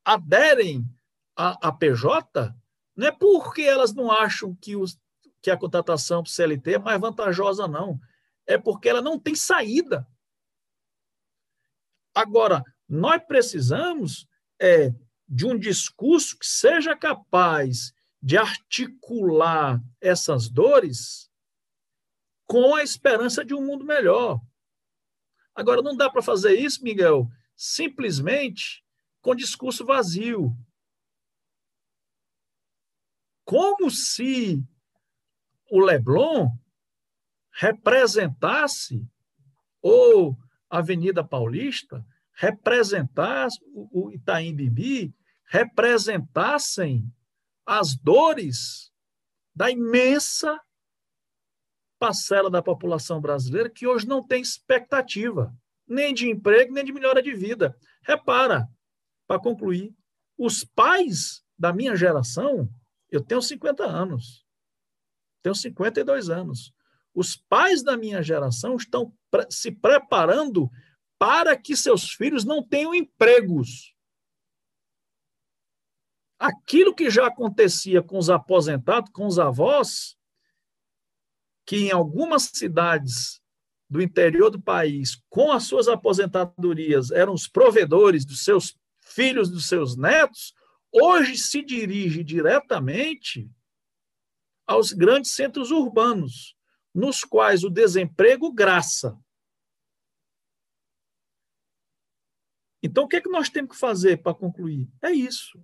[0.05, 0.85] aderem
[1.37, 2.55] a, a PJ,
[2.97, 4.99] não é porque elas não acham que, os,
[5.43, 7.99] que a contratação para CLT é mais vantajosa, não.
[8.47, 10.07] É porque ela não tem saída.
[12.15, 14.27] Agora, nós precisamos
[14.61, 14.93] é,
[15.29, 21.30] de um discurso que seja capaz de articular essas dores
[22.51, 24.41] com a esperança de um mundo melhor.
[25.55, 28.85] Agora, não dá para fazer isso, Miguel, simplesmente
[29.21, 30.51] com discurso vazio
[33.45, 34.61] como se
[35.71, 36.49] o Leblon
[37.53, 39.09] representasse,
[39.81, 40.37] ou
[40.69, 45.15] a Avenida Paulista, representasse, o Itaim Bibi,
[45.45, 47.05] representassem
[47.65, 48.93] as dores
[49.55, 50.61] da imensa
[52.01, 55.55] parcela da população brasileira que hoje não tem expectativa,
[55.87, 57.77] nem de emprego, nem de melhora de vida.
[58.03, 58.67] Repara,
[59.27, 59.95] para concluir,
[60.39, 62.69] os pais da minha geração
[63.11, 64.47] eu tenho 50 anos.
[65.43, 66.73] Tenho 52 anos.
[67.15, 69.13] Os pais da minha geração estão
[69.51, 70.71] se preparando
[71.19, 73.95] para que seus filhos não tenham empregos.
[76.39, 80.17] Aquilo que já acontecia com os aposentados, com os avós,
[81.71, 83.41] que em algumas cidades
[83.89, 89.69] do interior do país, com as suas aposentadorias, eram os provedores dos seus filhos, dos
[89.69, 90.53] seus netos,
[90.91, 93.49] hoje se dirige diretamente
[94.67, 96.57] aos grandes centros urbanos,
[96.93, 99.17] nos quais o desemprego graça.
[102.83, 104.89] Então, o que é que nós temos que fazer para concluir?
[105.01, 105.57] É isso.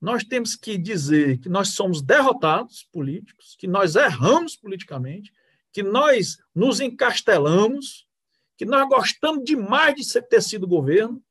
[0.00, 5.32] Nós temos que dizer que nós somos derrotados políticos, que nós erramos politicamente,
[5.72, 8.08] que nós nos encastelamos,
[8.56, 11.22] que nós gostamos demais de ter sido governo,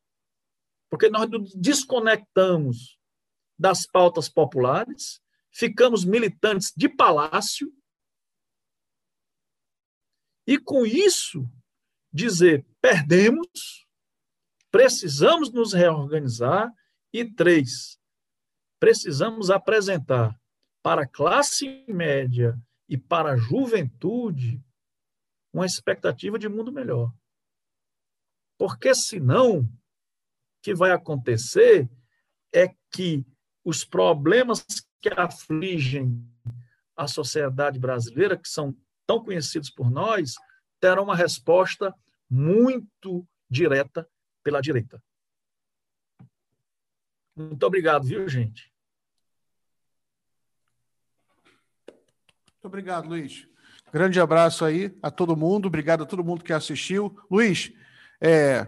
[0.89, 2.99] porque nós nos desconectamos
[3.57, 5.21] das pautas populares,
[5.51, 7.73] ficamos militantes de palácio,
[10.45, 11.47] e com isso
[12.11, 13.87] dizer perdemos,
[14.71, 16.71] precisamos nos reorganizar,
[17.11, 17.98] e três,
[18.79, 20.39] precisamos apresentar
[20.81, 22.57] para a classe média
[22.87, 24.63] e para a juventude
[25.53, 27.13] uma expectativa de mundo melhor.
[28.57, 29.69] Porque senão, o
[30.61, 31.89] que vai acontecer
[32.53, 33.25] é que
[33.63, 34.65] os problemas
[35.01, 36.25] que afligem
[36.95, 38.75] a sociedade brasileira, que são
[39.05, 40.33] tão conhecidos por nós,
[40.79, 41.93] terão uma resposta
[42.29, 44.07] muito direta
[44.43, 45.01] pela direita.
[47.35, 48.68] Muito obrigado, viu, gente?
[52.59, 53.47] Muito obrigado, Luiz.
[53.91, 55.67] Grande abraço aí a todo mundo.
[55.67, 57.17] Obrigado a todo mundo que assistiu.
[57.31, 57.71] Luiz,
[58.21, 58.67] é,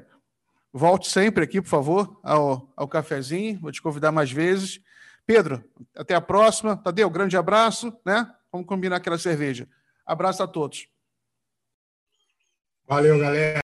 [0.73, 3.59] Volte sempre aqui, por favor, ao, ao cafezinho.
[3.59, 4.79] Vou te convidar mais vezes.
[5.25, 5.63] Pedro,
[5.95, 6.77] até a próxima.
[6.77, 8.25] Tadeu, grande abraço, né?
[8.51, 9.67] Vamos combinar aquela cerveja.
[10.05, 10.87] Abraço a todos.
[12.87, 13.59] Valeu, galera.